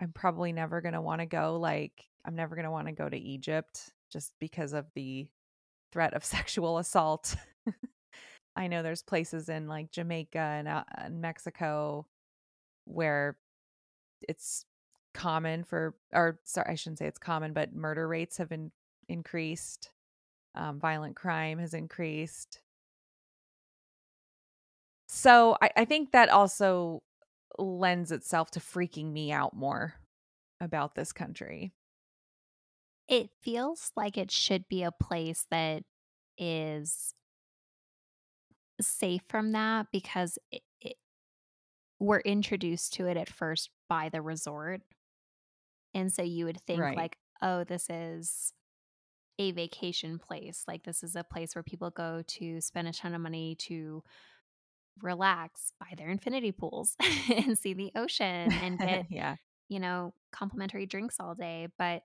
I'm 0.02 0.12
probably 0.14 0.54
never 0.54 0.82
gonna 0.82 1.02
wanna 1.02 1.26
go, 1.28 1.58
like, 1.60 2.06
I'm 2.26 2.36
never 2.36 2.56
gonna 2.56 2.72
wanna 2.72 2.94
go 2.94 3.10
to 3.10 3.18
Egypt 3.18 3.92
just 4.12 4.34
because 4.40 4.74
of 4.74 4.88
the 4.96 5.28
threat 5.94 6.14
of 6.16 6.26
sexual 6.26 6.80
assault. 6.80 7.36
I 8.56 8.68
know 8.68 8.84
there's 8.84 9.04
places 9.04 9.50
in, 9.50 9.68
like, 9.68 9.92
Jamaica 9.92 10.40
and, 10.40 10.68
uh, 10.68 10.84
and 10.98 11.22
Mexico 11.22 12.08
where 12.86 13.38
it's 14.28 14.66
common 15.14 15.64
for 15.64 15.96
or 16.14 16.40
sorry, 16.46 16.72
I 16.72 16.76
shouldn't 16.76 17.00
say 17.00 17.08
it's 17.08 17.20
common, 17.20 17.54
but 17.54 17.74
murder 17.76 18.08
rates 18.08 18.38
have 18.38 18.50
been 18.50 18.72
increased, 19.10 19.92
um, 20.56 20.80
violent 20.80 21.16
crime 21.16 21.60
has 21.60 21.74
increased. 21.76 22.62
So, 25.16 25.56
I 25.62 25.70
I 25.78 25.86
think 25.86 26.12
that 26.12 26.28
also 26.28 27.02
lends 27.58 28.12
itself 28.12 28.52
to 28.52 28.60
freaking 28.60 29.14
me 29.14 29.32
out 29.32 29.54
more 29.56 29.96
about 30.62 30.96
this 30.96 31.14
country. 31.14 31.74
It 33.08 33.30
feels 33.42 33.92
like 33.96 34.18
it 34.18 34.32
should 34.32 34.68
be 34.68 34.84
a 34.84 34.92
place 34.92 35.46
that 35.52 35.84
is 36.38 37.14
safe 38.82 39.22
from 39.30 39.52
that 39.54 39.88
because 39.92 40.38
it 40.52 40.62
it 40.82 40.98
we're 42.00 42.20
introduced 42.20 42.94
to 42.94 43.08
it 43.08 43.18
at 43.18 43.30
first 43.30 43.70
by 43.88 44.10
the 44.10 44.22
resort, 44.22 44.82
and 45.94 46.12
so 46.12 46.22
you 46.22 46.46
would 46.46 46.62
think 46.62 46.90
Right. 46.90 46.96
like, 46.96 47.18
"Oh, 47.42 47.64
this 47.64 47.90
is 47.90 48.54
a 49.40 49.52
vacation 49.54 50.20
place, 50.20 50.66
like, 50.68 50.84
this 50.86 51.04
is 51.04 51.16
a 51.16 51.24
place 51.24 51.56
where 51.56 51.64
people 51.64 51.92
go 51.92 52.24
to 52.24 52.62
spend 52.62 52.88
a 52.90 52.94
ton 52.94 53.16
of 53.16 53.22
money 53.22 53.56
to 53.58 54.04
relax, 55.02 55.72
buy 55.80 55.94
their 55.98 56.10
infinity 56.10 56.52
pools, 56.52 56.96
and 57.30 57.58
see 57.58 57.74
the 57.74 57.92
ocean, 57.96 58.58
and 58.60 58.82
get, 58.82 59.04
Yeah. 59.10 59.38
you 59.70 59.80
know, 59.80 60.14
complimentary 60.32 60.86
drinks 60.88 61.20
all 61.20 61.36
day," 61.36 61.68
but 61.78 62.04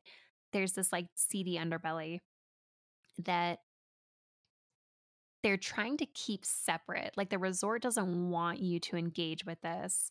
there's 0.53 0.75
this, 0.75 0.93
like, 0.93 1.07
seedy 1.17 1.57
underbelly 1.59 2.21
that 3.19 3.61
they're 5.43 5.57
trying 5.57 5.97
to 5.97 6.07
keep 6.07 6.45
separate, 6.45 7.17
like, 7.17 7.31
the 7.31 7.39
resort 7.39 7.83
doesn't 7.83 8.31
want 8.31 8.61
you 8.61 8.79
to 8.81 8.97
engage 8.97 9.45
with 9.47 9.61
this, 9.63 10.11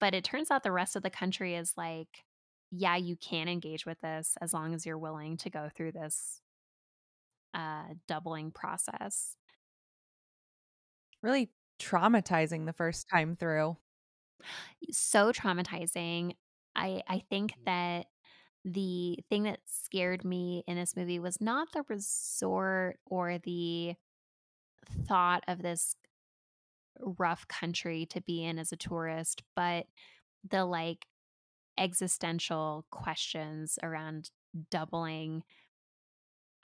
but 0.00 0.14
it 0.14 0.24
turns 0.24 0.50
out 0.50 0.62
the 0.64 0.72
rest 0.72 0.96
of 0.96 1.02
the 1.02 1.10
country 1.10 1.54
is 1.56 1.76
like, 1.76 2.24
"Yeah, 2.70 2.96
you 2.96 3.16
can 3.16 3.48
engage 3.48 3.86
with 3.86 4.00
this 4.02 4.36
as 4.40 4.52
long 4.54 4.74
as 4.74 4.86
you're 4.86 4.98
willing 4.98 5.36
to 5.38 5.50
go 5.50 5.68
through 5.70 5.92
this" 5.92 6.42
uh, 7.54 7.94
doubling 8.08 8.50
process. 8.50 9.36
Really 11.22 11.52
traumatizing 11.78 12.66
the 12.66 12.72
first 12.72 13.08
time 13.12 13.36
through. 13.36 13.76
So 14.90 15.32
traumatizing. 15.32 16.34
I 16.76 17.02
I 17.08 17.22
think 17.30 17.52
mm. 17.52 17.64
that 17.66 18.06
the 18.64 19.18
thing 19.30 19.44
that 19.44 19.60
scared 19.66 20.24
me 20.24 20.64
in 20.66 20.76
this 20.76 20.96
movie 20.96 21.18
was 21.18 21.40
not 21.40 21.68
the 21.72 21.84
resort 21.88 22.98
or 23.06 23.38
the 23.38 23.94
thought 25.06 25.44
of 25.48 25.62
this 25.62 25.96
rough 27.00 27.46
country 27.48 28.06
to 28.06 28.20
be 28.20 28.44
in 28.44 28.58
as 28.58 28.72
a 28.72 28.76
tourist, 28.76 29.42
but 29.56 29.86
the, 30.48 30.64
like, 30.64 31.06
existential 31.78 32.86
questions 32.90 33.78
around 33.82 34.30
doubling 34.70 35.44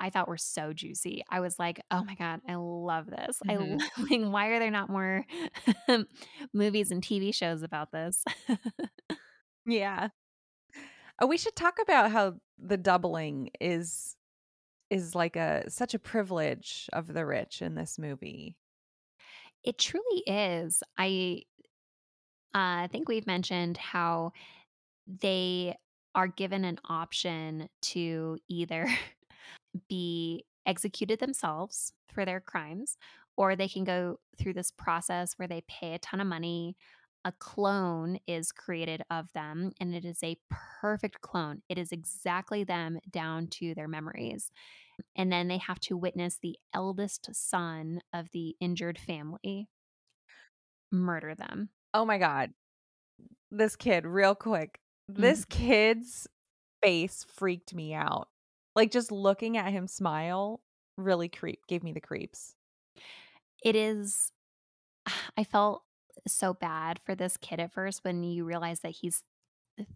I 0.00 0.10
thought 0.10 0.28
were 0.28 0.38
so 0.38 0.72
juicy. 0.72 1.22
I 1.30 1.40
was 1.40 1.58
like, 1.58 1.80
"Oh 1.90 2.04
my 2.04 2.14
god, 2.16 2.40
I 2.48 2.54
love 2.56 3.06
this. 3.06 3.40
I 3.48 3.56
lo 3.58 3.76
Mhm. 3.76 3.90
like, 4.10 4.22
why 4.22 4.48
are 4.48 4.58
there 4.58 4.70
not 4.70 4.90
more 4.90 5.26
movies 6.54 6.90
and 6.90 7.02
TV 7.02 7.32
shows 7.32 7.62
about 7.62 7.92
this?" 7.92 8.24
Yeah. 9.66 10.10
Oh, 11.20 11.26
we 11.26 11.36
should 11.36 11.56
talk 11.56 11.78
about 11.80 12.10
how 12.10 12.40
the 12.58 12.76
doubling 12.76 13.50
is 13.60 14.16
is 14.90 15.14
like 15.14 15.36
a 15.36 15.70
such 15.70 15.94
a 15.94 15.98
privilege 16.00 16.88
of 16.92 17.08
the 17.08 17.26
rich 17.26 17.62
in 17.62 17.74
this 17.76 17.98
movie. 17.98 18.56
It 19.62 19.78
truly 19.78 20.22
is. 20.26 20.82
I 20.98 21.42
uh, 22.54 22.88
think 22.88 23.08
we've 23.08 23.26
mentioned 23.26 23.76
how 23.76 24.32
they 25.06 25.76
are 26.14 26.28
given 26.28 26.64
an 26.64 26.78
option 26.86 27.68
to 27.82 28.38
either 28.48 28.88
be 29.88 30.44
executed 30.66 31.20
themselves 31.20 31.92
for 32.12 32.24
their 32.24 32.40
crimes, 32.40 32.96
or 33.36 33.56
they 33.56 33.68
can 33.68 33.84
go 33.84 34.18
through 34.38 34.54
this 34.54 34.70
process 34.70 35.34
where 35.34 35.48
they 35.48 35.62
pay 35.62 35.94
a 35.94 35.98
ton 35.98 36.20
of 36.20 36.26
money. 36.26 36.76
A 37.24 37.32
clone 37.32 38.18
is 38.26 38.50
created 38.52 39.02
of 39.10 39.32
them, 39.32 39.72
and 39.78 39.94
it 39.94 40.04
is 40.06 40.22
a 40.22 40.38
perfect 40.50 41.20
clone. 41.20 41.62
It 41.68 41.78
is 41.78 41.92
exactly 41.92 42.64
them 42.64 42.98
down 43.10 43.48
to 43.48 43.74
their 43.74 43.88
memories. 43.88 44.50
And 45.16 45.32
then 45.32 45.48
they 45.48 45.58
have 45.58 45.80
to 45.80 45.96
witness 45.96 46.38
the 46.38 46.58
eldest 46.74 47.34
son 47.34 48.00
of 48.12 48.30
the 48.32 48.56
injured 48.60 48.98
family 48.98 49.68
murder 50.92 51.34
them. 51.34 51.70
Oh 51.94 52.04
my 52.04 52.18
god. 52.18 52.52
This 53.50 53.76
kid, 53.76 54.06
real 54.06 54.34
quick. 54.34 54.80
This 55.08 55.44
Mhm. 55.44 55.46
kid's 55.46 56.28
face 56.82 57.24
freaked 57.24 57.74
me 57.74 57.94
out. 57.94 58.30
Like, 58.80 58.90
just 58.90 59.12
looking 59.12 59.56
at 59.58 59.72
him 59.72 59.86
smile 59.86 60.62
really 60.96 61.28
creep 61.28 61.66
gave 61.66 61.82
me 61.82 61.92
the 61.92 62.00
creeps. 62.00 62.54
It 63.62 63.76
is 63.76 64.32
I 65.36 65.44
felt 65.44 65.84
so 66.28 66.54
bad 66.54 67.00
for 67.04 67.14
this 67.14 67.36
kid 67.38 67.60
at 67.60 67.72
first 67.72 68.04
when 68.04 68.22
you 68.24 68.44
realize 68.44 68.80
that 68.80 68.90
he's 68.90 69.24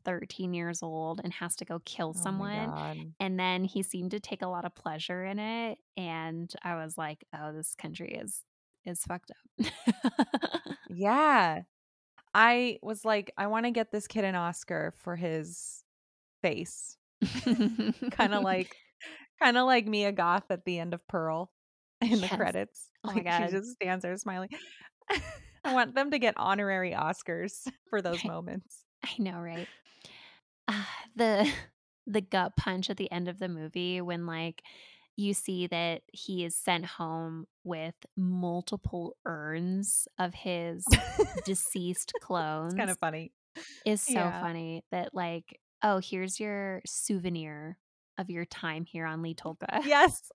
13 0.05 0.55
years 0.55 0.82
old 0.82 1.20
and 1.24 1.32
has 1.35 1.57
to 1.57 1.64
go 1.66 1.80
kill 1.85 2.14
Oh 2.16 2.20
someone, 2.22 2.74
god. 2.74 3.14
and 3.20 3.39
then 3.41 3.64
he 3.64 3.82
seemed 3.82 4.12
to 4.12 4.20
take 4.20 4.43
a 4.43 4.49
lot 4.49 4.64
of 4.64 4.74
pleasure 4.74 5.24
in 5.24 5.39
it, 5.39 5.78
and 5.97 6.53
I 6.62 6.76
was 6.76 6.99
like, 6.99 7.24
"Oh, 7.35 7.53
this 7.53 7.74
country 7.76 8.12
is 8.14 8.45
is 8.87 9.05
fucked 9.05 9.32
up." 9.32 9.66
Yeah. 10.89 11.62
I 12.35 12.78
was 12.82 13.05
like, 13.05 13.32
"I 13.39 13.47
wanna 13.49 13.72
get 13.72 13.93
this 13.93 14.09
kid 14.09 14.24
an 14.24 14.35
Oscar 14.37 14.93
for 14.97 15.16
his 15.16 15.85
face." 16.43 16.99
Kinda 18.11 18.41
like 18.41 18.77
kinda 19.43 19.64
like 19.64 19.87
Mia 19.87 20.12
Goth 20.12 20.51
at 20.51 20.64
the 20.64 20.79
end 20.79 20.95
of 20.95 21.07
Pearl 21.09 21.53
in 22.11 22.20
the 22.20 22.29
Yes. 22.31 22.31
credits. 22.31 22.91
Oh 23.05 23.12
my 23.14 23.22
Like, 23.22 23.33
she 23.33 23.47
just 23.49 23.72
stands 23.72 24.03
there 24.03 24.16
smiling. 24.16 24.51
I 25.64 25.70
want 25.70 25.95
them 25.95 26.11
to 26.11 26.18
get 26.18 26.35
honorary 26.37 26.93
Oscars 26.93 27.70
for 27.89 28.03
those 28.03 28.25
I 28.25 28.27
moments. 28.27 28.85
I 29.05 29.16
know, 29.18 29.41
right? 29.41 29.70
Ah, 30.68 31.05
the 31.14 31.51
the 32.07 32.20
gut 32.20 32.57
punch 32.57 32.91
at 32.91 32.97
the 32.97 33.11
end 33.11 33.29
of 33.29 33.39
the 33.39 33.49
movie 33.49 34.01
when, 34.01 34.27
like, 34.27 34.62
you 35.16 35.33
see 35.35 35.66
that 35.68 36.03
he 36.12 36.45
is 36.45 36.55
sent 36.57 36.85
home 36.85 37.47
with 37.64 37.95
multiple 38.16 39.16
urns 39.25 40.07
of 40.18 40.35
his 40.35 40.99
deceased 41.43 42.14
It's 42.66 42.75
kinda 42.75 42.97
funny. 42.97 43.33
is 43.85 44.03
so 44.03 44.33
Yeah. 44.33 44.33
funny 44.33 44.85
that, 44.91 45.14
like, 45.14 45.61
"Oh, 45.85 46.01
here's 46.01 46.41
your 46.41 46.82
souvenir 46.87 47.78
of 48.18 48.30
your 48.30 48.47
time 48.47 48.87
here 48.87 49.07
on 49.07 49.22
Li 49.22 49.37
Tolqa." 49.37 49.82
Yes. 49.87 50.32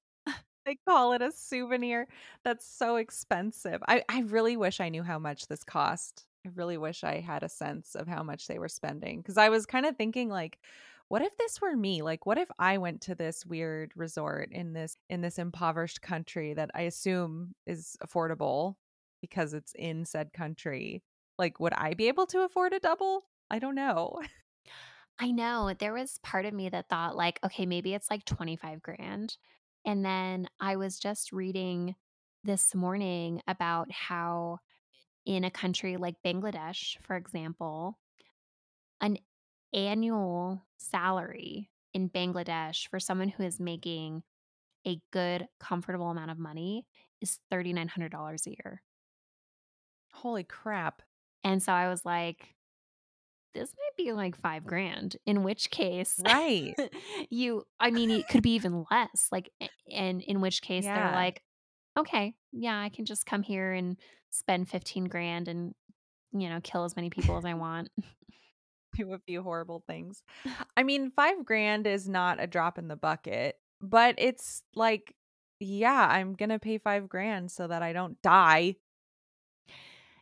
They 0.65 0.75
call 0.87 1.13
it 1.13 1.21
a 1.21 1.31
souvenir. 1.31 2.07
That's 2.43 2.65
so 2.65 2.97
expensive. 2.97 3.81
I 3.87 4.03
I 4.09 4.21
really 4.21 4.57
wish 4.57 4.79
I 4.79 4.89
knew 4.89 5.03
how 5.03 5.17
much 5.19 5.47
this 5.47 5.63
cost. 5.63 6.25
I 6.45 6.49
really 6.55 6.77
wish 6.77 7.03
I 7.03 7.19
had 7.19 7.43
a 7.43 7.49
sense 7.49 7.95
of 7.95 8.07
how 8.07 8.23
much 8.23 8.47
they 8.47 8.59
were 8.59 8.69
spending. 8.69 9.21
Because 9.21 9.37
I 9.37 9.49
was 9.49 9.65
kinda 9.65 9.93
thinking, 9.93 10.29
like, 10.29 10.59
what 11.07 11.21
if 11.23 11.35
this 11.37 11.59
were 11.61 11.75
me? 11.75 12.01
Like, 12.03 12.25
what 12.25 12.37
if 12.37 12.49
I 12.59 12.77
went 12.77 13.01
to 13.03 13.15
this 13.15 13.45
weird 13.45 13.91
resort 13.95 14.51
in 14.51 14.73
this 14.73 14.97
in 15.09 15.21
this 15.21 15.39
impoverished 15.39 16.01
country 16.01 16.53
that 16.53 16.69
I 16.75 16.81
assume 16.81 17.55
is 17.65 17.97
affordable 18.05 18.75
because 19.21 19.53
it's 19.53 19.73
in 19.75 20.05
said 20.05 20.33
country? 20.33 21.03
Like, 21.37 21.59
would 21.59 21.73
I 21.73 21.93
be 21.95 22.07
able 22.09 22.27
to 22.27 22.41
afford 22.43 22.73
a 22.73 22.79
double? 22.79 23.23
I 23.49 23.59
don't 23.59 23.75
know. 23.75 24.21
I 25.19 25.31
know, 25.31 25.73
there 25.77 25.93
was 25.93 26.17
part 26.19 26.45
of 26.45 26.53
me 26.53 26.69
that 26.69 26.87
thought, 26.89 27.15
like, 27.15 27.39
"Okay, 27.43 27.65
maybe 27.65 27.93
it's, 27.93 28.09
like, 28.09 28.25
25 28.25 28.81
grand." 28.81 29.37
And 29.85 30.03
then 30.05 30.47
I 30.59 30.75
was 30.77 30.99
just 30.99 31.31
reading 31.33 31.95
this 32.43 32.73
morning 32.73 33.41
about 33.47 33.91
how 33.91 34.59
in 35.25 35.43
a 35.45 35.51
country 35.51 35.97
like 35.97 36.21
Bangladesh, 36.23 36.99
for 37.03 37.15
example, 37.17 37.99
an 39.01 39.17
annual 39.73 40.65
salary 40.77 41.71
in 41.93 42.09
Bangladesh 42.09 42.87
for 42.87 42.99
someone 42.99 43.29
who 43.29 43.43
is 43.43 43.59
making 43.59 44.23
a 44.87 45.01
good, 45.11 45.47
comfortable 45.59 46.09
amount 46.09 46.31
of 46.31 46.39
money 46.39 46.87
is 47.21 47.39
$3,900 47.51 48.47
a 48.47 48.51
year. 48.51 48.83
Holy 50.11 50.43
crap. 50.43 51.01
And 51.43 51.61
so 51.61 51.71
I 51.73 51.87
was 51.89 52.05
like, 52.05 52.55
this 53.53 53.73
might 53.77 53.97
be 54.05 54.11
like 54.13 54.35
5 54.35 54.65
grand, 54.65 55.17
in 55.25 55.43
which 55.43 55.69
case 55.71 56.23
Right. 56.23 56.75
you 57.29 57.65
I 57.79 57.91
mean, 57.91 58.11
it 58.11 58.27
could 58.27 58.43
be 58.43 58.55
even 58.55 58.85
less, 58.91 59.29
like, 59.31 59.51
and 59.91 60.21
in 60.21 60.41
which 60.41 60.61
case 60.61 60.89
they're 60.93 61.09
like, 61.11 61.43
"Okay, 61.97 62.35
yeah, 62.53 62.79
I 62.81 62.89
can 62.89 63.05
just 63.05 63.25
come 63.25 63.43
here 63.43 63.73
and 63.73 63.97
spend 64.31 64.69
15 64.69 65.05
grand 65.05 65.47
and, 65.47 65.75
you 66.33 66.49
know, 66.49 66.61
kill 66.63 66.85
as 66.85 66.95
many 66.95 67.09
people 67.11 67.37
as 67.37 67.45
I 67.45 67.53
want." 67.55 67.89
do 68.95 69.13
a 69.13 69.19
few 69.19 69.43
horrible 69.43 69.83
things. 69.87 70.23
I 70.75 70.83
mean, 70.83 71.11
5 71.11 71.45
grand 71.45 71.87
is 71.87 72.09
not 72.09 72.41
a 72.41 72.47
drop 72.47 72.77
in 72.77 72.87
the 72.87 72.95
bucket, 72.95 73.57
but 73.81 74.15
it's 74.17 74.63
like, 74.75 75.15
yeah, 75.59 76.07
I'm 76.09 76.33
gonna 76.33 76.59
pay 76.59 76.77
5 76.77 77.07
grand 77.09 77.51
so 77.51 77.67
that 77.67 77.83
I 77.83 77.93
don't 77.93 78.21
die. 78.21 78.75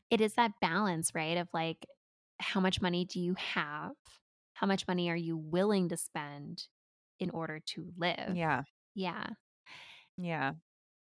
It 0.09 0.21
is 0.21 0.35
that 0.35 0.53
balance, 0.61 1.13
right, 1.13 1.37
of, 1.37 1.49
like, 1.53 1.85
how 2.39 2.59
much 2.59 2.81
money 2.81 3.05
do 3.05 3.19
you 3.19 3.35
have? 3.35 3.91
How 4.53 4.67
much 4.67 4.87
money 4.87 5.09
are 5.09 5.15
you 5.15 5.37
willing 5.37 5.89
to 5.89 5.97
spend 5.97 6.63
in 7.19 7.29
order 7.31 7.59
to 7.67 7.91
live? 7.97 8.35
Yeah, 8.35 8.63
Yeah. 8.95 9.27
yeah. 10.17 10.53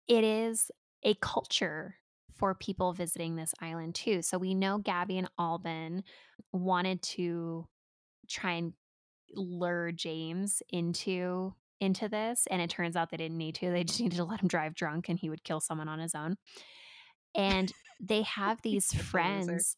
It 0.09 0.25
is 0.25 0.71
a 1.05 1.15
culture 1.15 1.97
for 2.37 2.55
people 2.55 2.93
visiting 2.93 3.37
this 3.37 3.55
island 3.61 3.95
too. 3.95 4.23
So 4.23 4.39
we 4.39 4.55
know 4.55 4.79
Gabi 4.79 5.19
and 5.19 5.29
Alban 5.39 6.03
wanted 6.53 7.03
to 7.03 7.69
try 8.29 8.53
and 8.53 8.73
lure 9.35 9.93
James 9.93 10.63
into 10.71 11.55
into 11.81 12.09
this, 12.09 12.47
and 12.49 12.63
it 12.63 12.71
turns 12.71 12.95
out 12.95 13.11
they 13.11 13.17
didn't 13.17 13.39
need 13.39 13.57
to. 13.57 13.71
They 13.71 13.85
just 13.85 14.01
needed 14.03 14.17
to 14.17 14.25
let 14.25 14.41
him 14.41 14.49
drive 14.49 14.75
drunk 14.75 15.09
and 15.09 15.19
he 15.19 15.31
would 15.31 15.45
kill 15.45 15.61
someone 15.61 15.89
on 15.89 15.99
his 15.99 16.15
own. 16.15 16.37
And 17.35 17.73
they 18.01 18.23
have 18.23 18.61
these 18.63 18.93
friends 18.93 19.77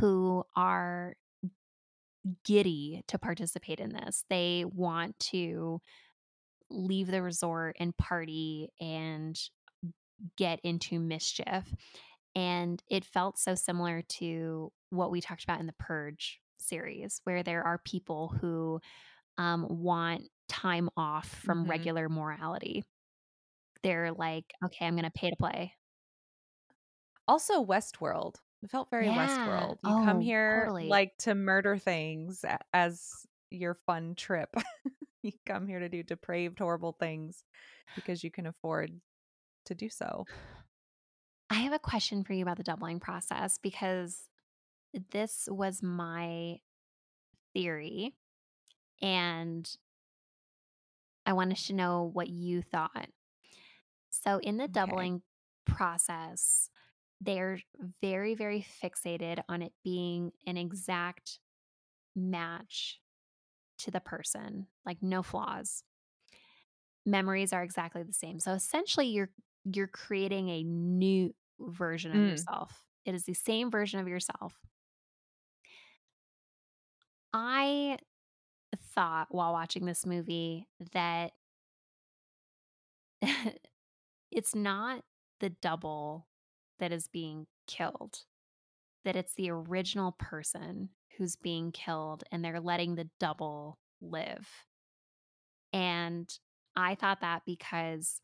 who 0.00 0.44
are 0.56 1.14
giddy 2.44 3.02
to 3.08 3.18
participate 3.18 3.80
in 3.80 3.92
this. 3.92 4.24
They 4.28 4.64
want 4.66 5.18
to 5.20 5.80
leave 6.70 7.08
the 7.08 7.22
resort 7.22 7.76
and 7.80 7.96
party 7.96 8.70
and 8.80 9.38
get 10.36 10.60
into 10.64 11.00
mischief. 11.00 11.74
And 12.34 12.82
it 12.90 13.04
felt 13.04 13.38
so 13.38 13.54
similar 13.54 14.02
to 14.02 14.72
what 14.90 15.10
we 15.10 15.20
talked 15.20 15.44
about 15.44 15.60
in 15.60 15.66
the 15.66 15.74
Purge 15.74 16.40
series, 16.58 17.20
where 17.24 17.42
there 17.42 17.64
are 17.64 17.78
people 17.78 18.28
who 18.40 18.80
um, 19.38 19.66
want 19.68 20.24
time 20.48 20.90
off 20.96 21.28
from 21.28 21.64
Mhm. 21.64 21.66
regular 21.66 22.08
morality. 22.08 22.84
They're 23.82 24.12
like, 24.12 24.52
okay, 24.64 24.86
I'm 24.86 24.94
going 24.94 25.04
to 25.04 25.10
pay 25.10 25.30
to 25.30 25.36
play. 25.36 25.74
Also 27.26 27.60
Westworld. 27.64 28.36
It 28.62 28.70
felt 28.70 28.90
very 28.90 29.06
Yeah. 29.06 29.16
Westworld. 29.16 29.78
You 29.82 30.04
come 30.04 30.18
Oh, 30.18 30.22
here, 30.22 30.66
totally. 30.66 30.88
like, 30.88 31.16
to 31.18 31.34
murder 31.34 31.78
things 31.78 32.44
as 32.72 33.26
your 33.50 33.74
fun 33.86 34.14
trip. 34.14 34.54
You 35.24 35.30
come 35.46 35.68
here 35.68 35.78
to 35.78 35.88
do 35.88 36.02
depraved, 36.02 36.58
horrible 36.58 36.96
things 36.98 37.44
because 37.94 38.24
you 38.24 38.30
can 38.32 38.48
afford 38.48 38.90
to 39.66 39.74
do 39.76 39.88
so. 39.88 40.26
I 41.48 41.54
have 41.54 41.72
a 41.72 41.78
question 41.78 42.24
for 42.24 42.32
you 42.32 42.42
about 42.42 42.56
the 42.56 42.64
doubling 42.64 42.98
process 42.98 43.56
because 43.56 44.28
this 45.12 45.48
was 45.48 45.80
my 45.80 46.56
theory 47.54 48.14
and 49.00 49.70
I 51.24 51.32
wanted 51.34 51.58
to 51.58 51.72
know 51.72 52.10
what 52.12 52.28
you 52.28 52.62
thought. 52.62 53.08
So, 54.10 54.38
in 54.38 54.56
the 54.56 54.64
Okay. 54.64 54.72
doubling 54.72 55.22
process, 55.66 56.68
they're 57.22 57.60
very, 58.02 58.34
very 58.34 58.66
fixated 58.82 59.42
on 59.48 59.62
it 59.62 59.72
being 59.84 60.32
an 60.46 60.56
exact 60.56 61.38
match 62.16 63.00
to 63.78 63.90
the 63.90 64.00
person, 64.00 64.68
like 64.86 65.02
no 65.02 65.22
flaws. 65.22 65.84
Memories 67.04 67.52
are 67.52 67.62
exactly 67.64 68.02
the 68.04 68.12
same. 68.12 68.38
So 68.38 68.52
essentially 68.52 69.06
you're 69.08 69.30
you're 69.64 69.88
creating 69.88 70.48
a 70.50 70.62
new 70.62 71.34
version 71.60 72.14
of 72.14 72.22
Mm, 72.22 72.24
yourself. 72.24 72.84
It 73.04 73.14
is 73.14 73.24
the 73.24 73.34
same 73.34 73.70
version 73.70 73.98
of 74.00 74.08
yourself. 74.08 74.60
I 77.32 77.98
thought 78.94 79.28
while 79.30 79.52
watching 79.52 79.86
this 79.86 80.06
movie 80.06 80.68
that 80.92 81.32
it's 84.30 84.54
not 84.54 85.04
the 85.40 85.50
double 85.50 86.26
that 86.82 86.92
is 86.92 87.06
being 87.06 87.46
killed, 87.68 88.18
that 89.04 89.14
it's 89.14 89.34
the 89.34 89.50
original 89.50 90.16
person 90.18 90.88
who's 91.16 91.36
being 91.36 91.70
killed 91.70 92.24
and 92.32 92.44
they're 92.44 92.58
letting 92.58 92.96
the 92.96 93.08
double 93.20 93.78
live. 94.00 94.48
And 95.72 96.28
I 96.74 96.96
thought 96.96 97.20
that 97.20 97.42
because 97.46 98.20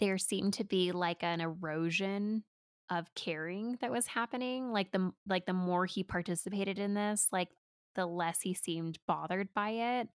there 0.00 0.18
seemed 0.18 0.54
to 0.54 0.64
be 0.64 0.90
like 0.90 1.22
an 1.22 1.40
erosion 1.40 2.42
of 2.90 3.06
caring 3.14 3.78
that 3.80 3.92
was 3.92 4.08
happening. 4.08 4.72
Like 4.72 4.90
the 4.90 5.12
like 5.28 5.46
the 5.46 5.52
more 5.52 5.86
he 5.86 6.02
participated 6.02 6.80
in 6.80 6.94
this, 6.94 7.28
like 7.30 7.50
the 7.94 8.04
less 8.04 8.40
he 8.40 8.52
seemed 8.52 8.98
bothered 9.06 9.54
by 9.54 9.70
it. 9.70 10.08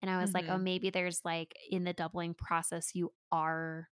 And 0.00 0.08
I 0.08 0.20
was 0.20 0.32
like, 0.32 0.46
oh, 0.48 0.52
mhm. 0.58 0.62
maybe 0.62 0.90
there's 0.90 1.22
like 1.24 1.54
in 1.68 1.82
the 1.82 1.92
doubling 1.92 2.34
process, 2.34 2.92
you 2.94 3.12
are 3.32 3.88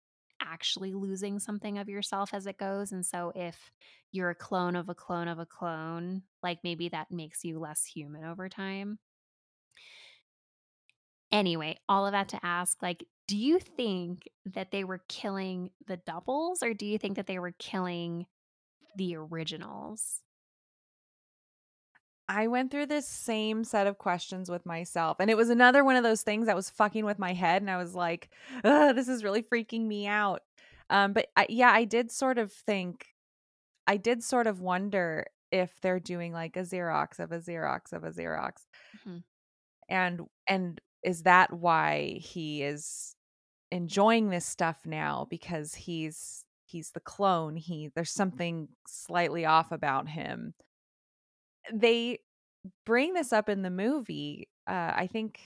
actually 0.44 0.94
losing 0.94 1.40
something 1.40 1.78
of 1.78 1.90
yourself 1.90 2.34
as 2.34 2.48
it 2.48 2.58
goes. 2.58 2.92
And 2.92 3.06
so 3.06 3.32
if 3.36 3.72
you're 4.12 4.30
a 4.30 4.36
clone 4.36 4.76
of 4.76 4.90
a 4.90 4.96
clone 4.96 5.28
of 5.28 5.40
a 5.40 5.46
clone, 5.46 6.24
like 6.44 6.60
maybe 6.64 6.90
that 6.90 7.12
makes 7.12 7.44
you 7.44 7.60
less 7.60 7.86
human 7.86 8.24
over 8.26 8.50
time. 8.50 9.00
Anyway, 11.32 11.78
all 11.90 12.06
of 12.06 12.12
that 12.12 12.30
to 12.30 12.46
ask, 12.46 12.82
like, 12.82 13.06
do 13.28 13.38
you 13.38 13.60
think 13.60 14.28
that 14.46 14.72
they 14.72 14.84
were 14.84 15.04
killing 15.08 15.72
the 15.88 15.98
doubles 15.98 16.62
or 16.62 16.74
do 16.74 16.86
you 16.86 16.98
think 16.98 17.16
that 17.16 17.28
they 17.28 17.40
were 17.40 17.54
killing 17.58 18.28
the 18.98 19.16
originals? 19.18 20.23
I 22.36 22.48
went 22.48 22.72
through 22.72 22.88
this 22.88 23.08
same 23.08 23.64
set 23.64 23.86
of 23.88 23.98
questions 24.00 24.50
with 24.50 24.66
myself, 24.66 25.18
and 25.20 25.30
it 25.30 25.38
was 25.38 25.50
another 25.50 25.84
one 25.84 25.96
of 25.96 26.04
those 26.04 26.24
things 26.24 26.48
that 26.48 26.56
was 26.56 26.70
fucking 26.70 27.06
with 27.06 27.20
my 27.20 27.34
head, 27.34 27.62
and 27.62 27.70
I 27.70 27.78
was 27.78 27.94
like, 27.96 28.30
"Ugh, 28.64 28.96
this 28.96 29.08
is 29.08 29.24
really 29.24 29.44
freaking 29.44 29.86
me 29.88 30.08
out." 30.08 30.42
Um, 30.90 31.14
but 31.14 31.28
I 31.36 31.46
yeah, 31.50 31.72
I 31.72 31.86
did 31.86 32.12
sort 32.12 32.38
of 32.40 32.52
think 32.52 33.08
I 33.88 33.98
did 33.98 34.24
sort 34.24 34.48
of 34.48 34.62
wonder 34.62 35.28
if 35.52 35.80
they're 35.82 36.00
doing, 36.00 36.34
like, 36.34 36.58
a 36.58 36.62
Xerox 36.62 37.20
of 37.20 37.32
a 37.32 37.40
Xerox 37.40 37.94
of 37.94 38.04
a 38.06 38.12
Xerox, 38.12 38.66
Mhm. 38.94 39.24
and 39.90 40.22
and 40.48 40.80
is 41.04 41.24
that 41.24 41.52
why 41.54 42.18
he 42.22 42.64
is 42.64 43.16
enjoying 43.72 44.30
this 44.30 44.46
stuff 44.46 44.86
now 44.86 45.28
because 45.30 45.76
he's 45.76 46.46
he's 46.66 46.92
the 46.92 47.00
clone, 47.02 47.56
he 47.58 47.90
there's 47.96 48.12
something 48.14 48.70
slightly 48.88 49.46
off 49.46 49.72
about 49.72 50.10
him. 50.10 50.54
They 51.72 52.20
bring 52.86 53.14
this 53.14 53.34
up 53.34 53.50
in 53.50 53.62
the 53.64 53.72
movie. 53.72 54.50
Uh, 54.68 54.94
I 54.96 55.08
think 55.08 55.42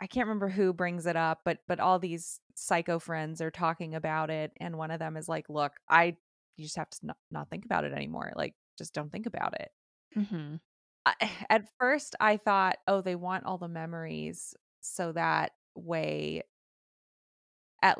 I 0.00 0.06
can't 0.06 0.26
remember 0.28 0.48
who 0.48 0.72
brings 0.72 1.06
it 1.06 1.16
up, 1.16 1.42
but 1.44 1.60
but 1.68 1.80
all 1.80 1.98
these 1.98 2.40
psycho 2.56 2.98
friends 2.98 3.40
are 3.42 3.50
talking 3.50 3.94
about 3.94 4.30
it, 4.30 4.52
and 4.58 4.78
one 4.78 4.90
of 4.90 4.98
them 5.00 5.16
is 5.16 5.28
like, 5.28 5.48
"Look, 5.50 5.74
I 5.88 6.16
you 6.56 6.64
just 6.66 6.76
have 6.76 6.90
to 6.90 7.06
not, 7.06 7.18
not 7.30 7.50
think 7.50 7.64
about 7.66 7.84
it 7.84 7.92
anymore. 7.92 8.32
Like, 8.36 8.54
just 8.78 8.94
don't 8.94 9.10
think 9.12 9.26
about 9.26 9.60
it." 9.60 9.72
Mhm. 10.16 10.60
I, 11.06 11.14
at 11.50 11.68
first, 11.78 12.16
I 12.20 12.36
thought, 12.36 12.78
"Oh, 12.86 13.00
they 13.00 13.14
want 13.16 13.44
all 13.46 13.58
the 13.58 13.68
memories 13.68 14.54
so 14.80 15.12
that 15.12 15.52
way, 15.74 16.42
at 17.82 17.98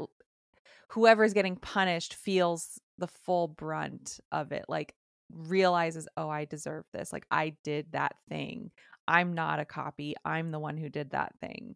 whoever's 0.90 1.34
getting 1.34 1.56
punished 1.56 2.14
feels 2.14 2.80
the 2.98 3.08
full 3.08 3.48
brunt 3.48 4.20
of 4.32 4.52
it. 4.52 4.66
Like, 4.68 4.94
realizes, 5.34 6.08
oh, 6.16 6.28
I 6.28 6.44
deserve 6.44 6.84
this. 6.92 7.12
Like, 7.12 7.26
I 7.30 7.56
did 7.64 7.92
that 7.92 8.16
thing." 8.28 8.70
I'm 9.08 9.32
not 9.32 9.58
a 9.58 9.64
copy. 9.64 10.14
I'm 10.24 10.52
the 10.52 10.60
one 10.60 10.76
who 10.76 10.88
did 10.88 11.10
that 11.10 11.34
thing. 11.40 11.74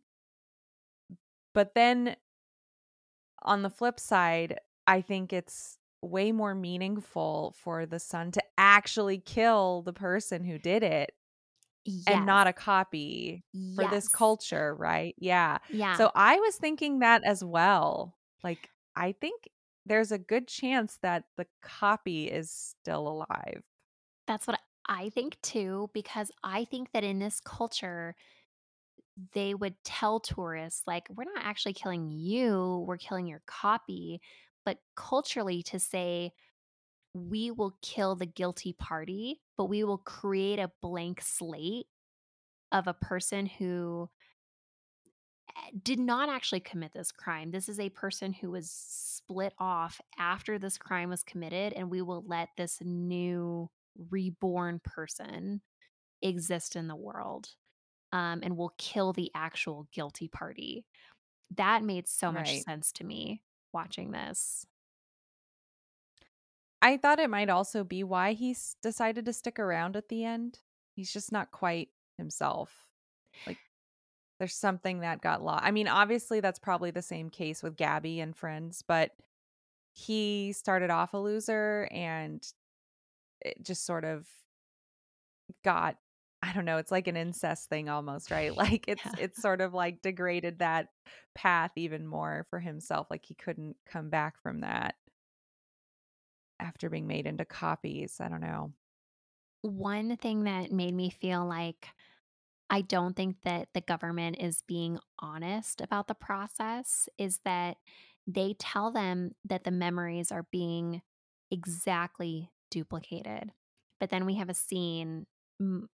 But 1.55 1.75
then 1.75 2.17
on 3.43 3.63
the 3.63 3.71
flip 3.71 3.99
side, 3.99 4.61
I 4.87 5.01
think 5.01 5.33
it's 5.33 5.79
way 6.03 6.31
more 6.31 6.55
meaningful 6.55 7.55
for 7.57 7.85
the 7.87 7.99
son 7.99 8.31
to 8.33 8.43
actually 8.57 9.19
kill 9.19 9.83
the 9.83 9.93
person 9.93 10.45
who 10.45 10.59
did 10.59 10.83
it 10.85 11.13
and 12.07 12.27
not 12.27 12.47
a 12.47 12.53
copy 12.53 13.45
for 13.75 13.87
this 13.89 14.09
culture, 14.09 14.75
right? 14.75 15.15
Yeah. 15.19 15.59
Yeah. 15.69 15.97
So 15.97 16.13
I 16.15 16.37
was 16.37 16.57
thinking 16.57 17.01
that 17.01 17.25
as 17.25 17.43
well. 17.43 18.17
Like, 18.45 18.71
I 18.95 19.13
think 19.13 19.49
there's 19.87 20.13
a 20.13 20.19
good 20.19 20.49
chance 20.49 20.99
that 21.03 21.25
the 21.37 21.47
copy 21.63 22.27
is 22.27 22.51
still 22.51 23.09
alive. 23.09 23.63
That's 24.27 24.47
what 24.47 24.61
I 24.89 25.11
think 25.11 25.41
too, 25.43 25.91
because 25.95 26.31
I 26.43 26.65
think 26.65 26.93
that 26.93 27.05
in 27.05 27.19
this 27.19 27.41
culture, 27.41 28.15
they 29.33 29.55
would 29.55 29.75
tell 29.85 30.21
tourists, 30.21 30.83
like, 30.87 31.07
we're 31.15 31.25
not 31.25 31.45
actually 31.45 31.73
killing 31.73 32.11
you, 32.11 32.85
we're 32.87 32.99
killing 32.99 33.27
your 33.27 33.43
copy. 33.47 34.21
But 34.65 34.79
culturally, 34.97 35.63
to 35.65 35.79
say, 35.79 36.33
we 37.15 37.51
will 37.51 37.79
kill 37.83 38.17
the 38.17 38.27
guilty 38.27 38.75
party, 38.75 39.41
but 39.57 39.67
we 39.67 39.85
will 39.85 39.99
create 39.99 40.59
a 40.59 40.73
blank 40.83 41.23
slate 41.23 41.87
of 42.73 42.89
a 42.89 42.95
person 42.95 43.47
who 43.47 44.11
did 45.83 45.99
not 45.99 46.29
actually 46.29 46.61
commit 46.61 46.93
this 46.93 47.13
crime. 47.13 47.51
This 47.51 47.69
is 47.69 47.81
a 47.81 47.91
person 47.91 48.33
who 48.33 48.51
was 48.51 48.71
split 48.71 49.55
off 49.59 50.01
after 50.19 50.59
this 50.59 50.79
crime 50.79 51.09
was 51.11 51.23
committed, 51.23 51.73
and 51.73 51.91
we 51.91 52.03
will 52.03 52.25
let 52.27 52.51
this 52.57 52.81
new 52.83 53.71
reborn 54.11 54.81
person 54.85 55.63
exist 56.23 56.77
in 56.77 56.89
the 56.89 56.97
world, 56.97 57.55
um, 58.13 58.41
and 58.43 58.57
will 58.57 58.75
kill 58.79 59.13
the 59.13 59.31
actual 59.35 59.89
guilty 59.93 60.29
party. 60.29 60.87
That 61.57 61.85
made 61.85 62.09
so 62.09 62.33
much 62.33 62.55
Right. 62.55 62.63
sense 62.63 62.93
to 62.95 63.05
me 63.05 63.43
watching 63.73 64.13
this. 64.13 64.67
I 66.83 66.97
thought 66.97 67.19
it 67.21 67.31
might 67.31 67.49
also 67.49 67.85
be 67.85 68.05
why 68.05 68.33
he's 68.33 68.77
decided 68.83 69.25
to 69.27 69.33
stick 69.33 69.59
around 69.59 69.97
at 69.97 70.09
the 70.09 70.25
end. 70.25 70.61
He's 70.95 71.13
just 71.13 71.33
not 71.33 71.51
quite 71.51 71.91
himself. 72.17 72.89
Like, 73.47 73.61
there's 74.39 74.55
something 74.55 75.01
that 75.01 75.21
got 75.23 75.43
lost. 75.43 75.65
I 75.65 75.71
mean, 75.71 75.89
obviously, 75.89 76.41
that's 76.41 76.59
probably 76.59 76.91
the 76.91 77.03
same 77.03 77.31
case 77.31 77.63
with 77.63 77.77
Gabi 77.77 78.23
and 78.23 78.37
friends, 78.37 78.83
but 78.87 79.13
he 79.93 80.53
started 80.53 80.91
off 80.91 81.15
a 81.15 81.19
loser 81.19 81.89
and 81.93 82.47
it 83.43 83.63
just 83.63 83.85
sort 83.87 84.05
of 84.05 84.29
got 85.65 85.97
I 86.43 86.53
don't 86.53 86.67
know, 86.67 86.77
it's 86.77 86.93
like 86.93 87.09
an 87.09 87.17
incest 87.17 87.69
thing 87.71 87.89
almost, 87.89 88.31
right? 88.31 88.55
Like 88.57 88.85
it's 88.89 89.03
Yeah. 89.05 89.13
it's 89.19 89.41
sort 89.41 89.61
of 89.61 89.75
like 89.75 90.03
degraded 90.03 90.59
that 90.61 90.89
path 91.35 91.73
even 91.77 92.07
more 92.07 92.47
for 92.51 92.61
himself. 92.61 93.09
Like 93.11 93.25
he 93.25 93.35
couldn't 93.35 93.77
come 93.87 94.11
back 94.11 94.39
from 94.41 94.61
that 94.61 94.97
after 96.59 96.89
being 96.91 97.07
made 97.07 97.27
into 97.27 97.45
copies. 97.45 98.21
I 98.21 98.29
don't 98.29 98.41
know. 98.41 98.73
One 99.63 100.17
thing 100.17 100.45
that 100.45 100.71
made 100.73 100.95
me 100.95 101.11
feel 101.11 101.45
like 101.45 101.89
I 102.69 102.81
don't 102.81 103.15
think 103.15 103.37
that 103.45 103.69
the 103.75 103.81
government 103.81 104.37
is 104.41 104.63
being 104.67 104.99
honest 105.21 105.81
about 105.81 106.09
the 106.09 106.15
process 106.15 107.09
is 107.17 107.39
that 107.45 107.77
they 108.27 108.55
tell 108.59 108.91
them 108.91 109.33
that 109.45 109.65
the 109.65 109.71
memories 109.71 110.33
are 110.33 110.47
being 110.51 111.03
exactly 111.51 112.51
duplicated. 112.71 113.53
But 114.01 114.11
then 114.11 114.27
we 114.27 114.35
have 114.35 114.49
a 114.49 114.55
scene 114.55 115.27
m- 115.61 115.89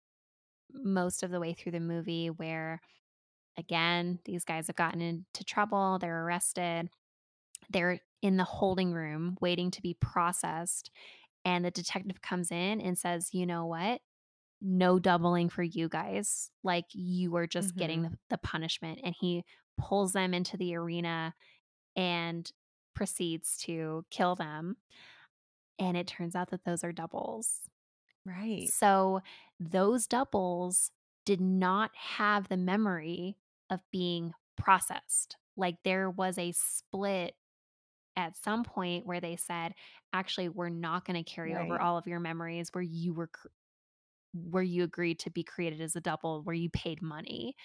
most 0.74 1.24
of 1.24 1.32
the 1.32 1.39
way 1.39 1.53
through 1.53 1.74
the 1.74 1.80
movie 1.82 2.30
where, 2.30 2.82
again, 3.57 4.19
these 4.26 4.45
guys 4.45 4.67
have 4.67 4.76
gotten 4.78 5.01
into 5.01 5.43
trouble, 5.43 5.99
they're 5.99 6.26
arrested, 6.26 6.89
they're 7.69 7.99
in 8.22 8.38
the 8.38 8.43
holding 8.43 8.93
room 8.93 9.38
waiting 9.41 9.72
to 9.72 9.82
be 9.82 9.95
processed. 9.95 10.91
And 11.45 11.65
the 11.65 11.72
detective 11.72 12.22
comes 12.22 12.51
in 12.51 12.82
and 12.82 12.97
says, 12.97 13.30
You 13.34 13.45
know 13.45 13.65
what? 13.65 14.01
No 14.62 14.99
doubling 14.99 15.49
for 15.49 15.64
you 15.64 15.89
guys. 15.89 16.51
Like 16.64 16.86
you 16.93 17.36
are 17.36 17.47
just 17.47 17.76
getting 17.76 18.01
Mhm. 18.03 18.12
the, 18.12 18.18
the 18.32 18.38
punishment. 18.38 18.99
And 19.03 19.16
he 19.20 19.43
pulls 19.78 20.14
them 20.14 20.34
into 20.34 20.55
the 20.57 20.76
arena 20.76 21.34
and 21.95 22.51
proceeds 22.93 23.57
to 23.64 24.05
kill 24.12 24.36
them. 24.36 24.78
And 25.80 25.97
it 25.97 26.07
turns 26.07 26.36
out 26.36 26.51
that 26.51 26.64
those 26.64 26.84
are 26.84 26.91
doubles. 26.91 27.62
Right. 28.26 28.70
So 28.70 29.22
those 29.59 30.05
doubles 30.05 30.91
did 31.26 31.41
not 31.41 31.91
have 31.95 32.47
the 32.49 32.57
memory 32.57 33.38
of 33.70 33.80
being 33.91 34.34
processed. 34.57 35.38
Like 35.57 35.78
there 35.84 36.09
was 36.09 36.38
a 36.38 36.51
split 36.51 37.36
at 38.16 38.36
some 38.36 38.64
point 38.64 39.05
where 39.07 39.22
they 39.22 39.38
said, 39.38 39.74
actually, 40.14 40.49
we're 40.49 40.70
not 40.70 41.05
going 41.05 41.24
to 41.24 41.30
carry 41.30 41.55
over 41.55 41.80
all 41.82 41.97
of 41.97 42.05
your 42.07 42.20
memories 42.20 42.70
where 42.74 42.84
you 42.84 43.14
were 43.14 43.30
where 44.34 44.63
you 44.63 44.84
agreed 44.84 45.19
to 45.19 45.29
be 45.29 45.43
created 45.43 45.82
as 45.82 45.95
a 45.95 46.01
double, 46.01 46.41
where 46.43 46.55
you 46.55 46.69
paid 46.69 47.01
money. 47.01 47.55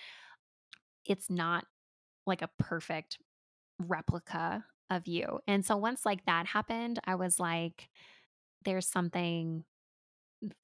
It's 1.04 1.30
not 1.30 1.64
like 2.26 2.42
a 2.42 2.50
perfect 2.58 3.18
replica 3.80 4.64
of 4.90 5.06
you. 5.08 5.40
And 5.46 5.64
so 5.64 5.76
once 5.76 6.06
like 6.06 6.24
that 6.26 6.46
happened, 6.46 7.00
I 7.04 7.16
was 7.16 7.40
like, 7.40 7.88
there's 8.64 8.86
something 8.88 9.64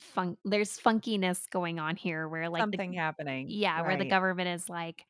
fun 0.00 0.36
there's 0.44 0.78
funkiness 0.78 1.48
going 1.50 1.78
on 1.80 1.96
here 1.96 2.28
where 2.28 2.48
like 2.48 2.70
the 2.70 2.78
Something 2.78 2.92
happening. 2.92 3.48
yeah, 3.50 3.82
where 3.82 3.96
the 3.96 4.04
government 4.10 4.48
is 4.48 4.68
like, 4.68 5.04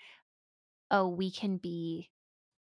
oh, 0.90 1.08
we 1.08 1.30
can 1.30 1.58
be 1.58 2.10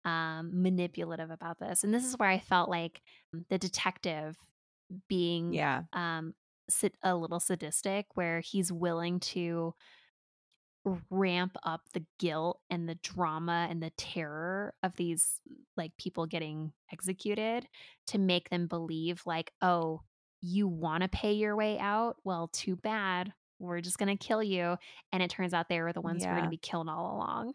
um 0.05 0.63
manipulative 0.63 1.31
about 1.31 1.59
this. 1.59 1.85
And 1.85 1.93
this 1.95 2.05
is 2.05 2.17
where 2.19 2.29
I 2.29 2.39
felt 2.39 2.71
like 2.71 3.03
the 3.51 3.59
detective 3.59 4.37
being 5.09 5.53
Yeah. 5.55 5.83
um 5.93 6.35
a 7.03 7.15
little 7.15 7.41
sadistic 7.41 8.07
where 8.15 8.41
he's 8.41 8.73
willing 8.73 9.21
to 9.21 9.75
ramp 11.11 11.57
up 11.63 11.83
the 11.93 12.05
guilt 12.19 12.61
and 12.71 12.89
the 12.89 12.95
drama 12.97 13.67
and 13.69 13.83
the 13.83 13.91
terror 13.99 14.73
of 14.83 14.97
these 14.97 15.41
like 15.77 15.95
people 15.99 16.25
getting 16.25 16.73
executed 16.91 17.67
to 18.07 18.19
make 18.19 18.49
them 18.49 18.67
believe 18.67 19.21
like 19.27 19.53
oh 19.61 20.01
you 20.41 20.69
want 20.69 21.03
to 21.03 21.09
pay 21.09 21.33
your 21.33 21.57
way 21.57 21.79
out? 21.79 22.17
Well 22.25 22.49
too 22.49 22.77
bad. 22.77 23.33
We're 23.59 23.81
just 23.81 23.99
going 23.99 24.17
to 24.17 24.27
kill 24.27 24.43
you. 24.43 24.77
And 25.13 25.23
it 25.23 25.31
turns 25.31 25.53
out 25.53 25.69
they 25.69 25.81
were 25.81 25.93
the 25.93 26.01
ones 26.01 26.25
who 26.25 26.31
were 26.31 26.37
going 26.37 26.45
to 26.45 26.51
be 26.51 26.57
killed 26.57 26.89
all 26.89 27.17
along. 27.17 27.53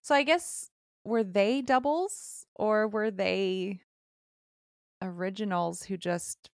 So 0.00 0.14
I 0.14 0.22
guess 0.22 0.70
were 1.04 1.24
they 1.24 1.60
doubles 1.60 2.46
or 2.54 2.88
were 2.88 3.10
they 3.10 3.80
originals 5.02 5.82
who 5.82 5.96
just 5.96 6.50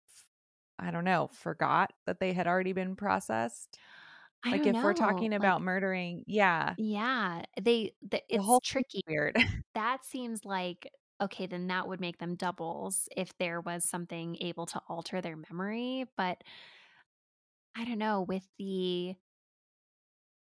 I 0.78 0.90
don't 0.90 1.04
know, 1.04 1.30
forgot 1.32 1.92
that 2.06 2.20
they 2.20 2.32
had 2.32 2.46
already 2.46 2.72
been 2.72 2.96
processed? 2.96 3.78
i 4.44 4.50
Like 4.50 4.66
if 4.66 4.74
we're 4.74 4.90
know 4.90 4.92
talking 4.92 5.30
like 5.30 5.40
about 5.40 5.62
murdering, 5.62 6.24
yeah, 6.26 6.74
yeah 6.76 7.42
they 7.60 7.94
the, 8.02 8.20
the 8.30 8.42
whole 8.42 8.60
tricky 8.60 9.02
weird. 9.08 9.36
that 9.74 10.04
seems 10.04 10.44
like 10.44 10.90
okay 11.20 11.46
then 11.46 11.68
that 11.68 11.88
would 11.88 12.00
make 12.00 12.18
them 12.18 12.34
doubles 12.34 13.08
if 13.16 13.36
there 13.38 13.62
was 13.62 13.88
something 13.88 14.36
able 14.42 14.66
to 14.66 14.78
alter 14.86 15.22
their 15.22 15.34
memory 15.34 16.04
but 16.14 16.36
I 17.76 17.84
don't 17.84 17.98
know, 17.98 18.22
with 18.22 18.46
the 18.58 19.14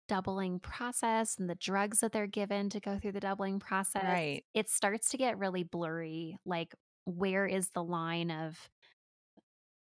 doubling 0.08 0.60
process 0.60 1.36
and 1.38 1.48
the 1.48 1.54
drugs 1.54 2.00
that 2.00 2.12
they're 2.12 2.26
given 2.26 2.70
to 2.70 2.80
go 2.80 2.98
through 2.98 3.12
the 3.12 3.20
doubling 3.20 3.60
process, 3.60 4.04
right. 4.04 4.44
it 4.54 4.70
starts 4.70 5.10
to 5.10 5.18
get 5.18 5.38
really 5.38 5.62
blurry. 5.62 6.38
Like, 6.46 6.74
where 7.08 7.46
is 7.46 7.70
the 7.70 7.84
line 7.84 8.30
of 8.30 8.70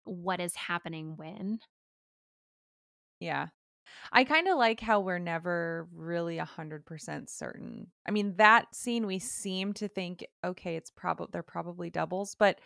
what 0.05 0.41
is 0.41 0.55
happening 0.57 1.17
when? 1.17 1.61
Yeah. 3.21 3.49
I 4.13 4.25
kinda 4.25 4.55
like 4.57 4.81
how 4.81 5.01
we're 5.01 5.19
never 5.21 5.89
really 5.93 6.39
100% 6.39 7.31
certain. 7.31 7.93
I 8.07 8.13
mean, 8.13 8.37
that 8.37 8.75
scene, 8.75 9.07
we 9.07 9.19
seem 9.21 9.75
to 9.75 9.89
think, 9.89 10.27
"Okay, 10.45 10.77
it's 10.77 10.91
probably 10.91 11.29
they're 11.33 11.43
probably 11.45 11.91
doubles," 11.91 12.35
but 12.37 12.61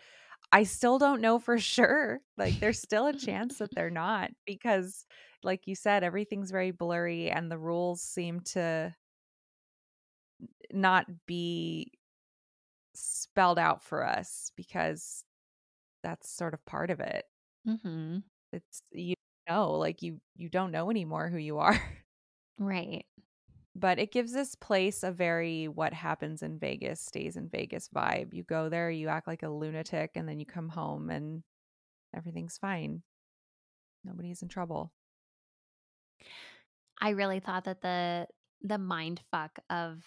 I 0.53 0.63
still 0.63 0.99
don't 0.99 1.21
know 1.21 1.39
for 1.39 1.57
sure. 1.59 2.21
Like, 2.37 2.59
there's 2.59 2.81
still 2.81 3.07
a 3.07 3.13
chance 3.13 3.59
that 3.59 3.75
they're 3.75 3.91
not 3.91 4.31
because, 4.45 5.07
like 5.43 5.67
you 5.67 5.75
said, 5.75 6.03
everything's 6.03 6.51
very 6.51 6.71
blurry 6.71 7.31
and 7.31 7.51
the 7.51 7.59
rules 7.59 8.01
seem 8.03 8.41
to 8.41 8.95
not 10.71 11.05
be 11.25 11.91
spelled 12.95 13.59
out 13.59 13.83
for 13.83 14.05
us 14.05 14.51
because 14.55 15.23
that's 16.03 16.29
sort 16.29 16.53
of 16.53 16.65
part 16.65 16.91
of 16.91 16.99
it. 17.01 17.25
hmm 17.65 18.19
It's 18.51 18.81
you 18.91 19.15
know, 19.49 19.73
like, 19.73 20.01
you 20.01 20.21
you 20.35 20.49
don't 20.49 20.71
know 20.71 20.89
anymore 20.89 21.29
who 21.29 21.37
you 21.37 21.59
are. 21.59 21.79
Right. 22.57 23.05
But 23.75 23.99
it 23.99 24.11
gives 24.11 24.31
this 24.31 24.55
place 24.55 25.03
a 25.03 25.11
very 25.11 25.67
what 25.67 25.93
happens 25.93 26.41
in 26.41 26.57
Vegas 26.59 27.01
stays 27.01 27.35
in 27.35 27.49
Vegas 27.49 27.89
vibe. 27.89 28.33
You 28.33 28.43
go 28.43 28.69
there, 28.69 28.89
you 28.89 29.09
act 29.09 29.27
like 29.27 29.43
a 29.43 29.49
lunatic, 29.49 30.11
and 30.15 30.27
then 30.29 30.39
you 30.39 30.45
come 30.45 30.69
home 30.69 31.09
and 31.09 31.43
everything's 32.15 32.57
fine. 32.57 33.03
Nobody's 34.05 34.41
in 34.41 34.47
trouble. 34.47 34.93
I 36.99 37.09
really 37.09 37.39
thought 37.39 37.65
that 37.65 37.81
the 37.81 38.27
the 38.61 38.77
mind 38.77 39.21
fuck 39.31 39.59
of 39.69 40.03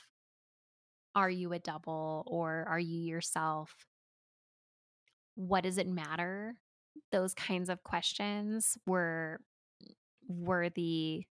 are 1.14 1.30
you 1.30 1.52
a 1.52 1.58
double 1.58 2.24
or 2.26 2.64
are 2.68 2.78
you 2.80 3.00
yourself? 3.00 3.86
What 5.34 5.62
does 5.62 5.78
it 5.78 5.86
matter? 5.86 6.56
Those 7.12 7.34
kinds 7.34 7.68
of 7.68 7.82
questions 7.82 8.76
were 8.86 9.40
were 10.28 10.70
the 10.70 11.24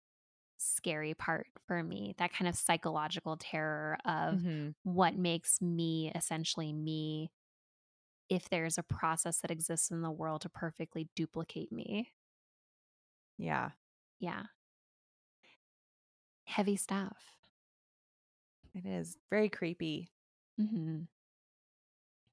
scary 0.59 1.15
part 1.15 1.49
for 1.67 1.83
me, 1.85 2.15
that 2.19 2.33
kind 2.33 2.49
of 2.49 2.57
psychological 2.57 3.37
terror 3.39 3.99
of 4.05 4.41
Mhm. 4.41 4.75
what 4.85 5.17
makes 5.17 5.61
me 5.63 6.13
essentially 6.15 6.73
me 6.73 7.31
if 8.29 8.49
there's 8.49 8.79
a 8.79 8.83
process 8.83 9.41
that 9.41 9.51
exists 9.51 9.91
in 9.91 10.03
the 10.03 10.11
world 10.11 10.43
to 10.43 10.49
perfectly 10.49 11.09
duplicate 11.17 11.73
me. 11.73 12.13
Yeah, 13.39 13.73
Yeah, 14.19 14.47
heavy 16.45 16.77
stuff. 16.77 17.36
It 18.77 18.87
is 18.87 19.19
very 19.31 19.51
creepy. 19.51 20.13
Mhm. 20.61 21.09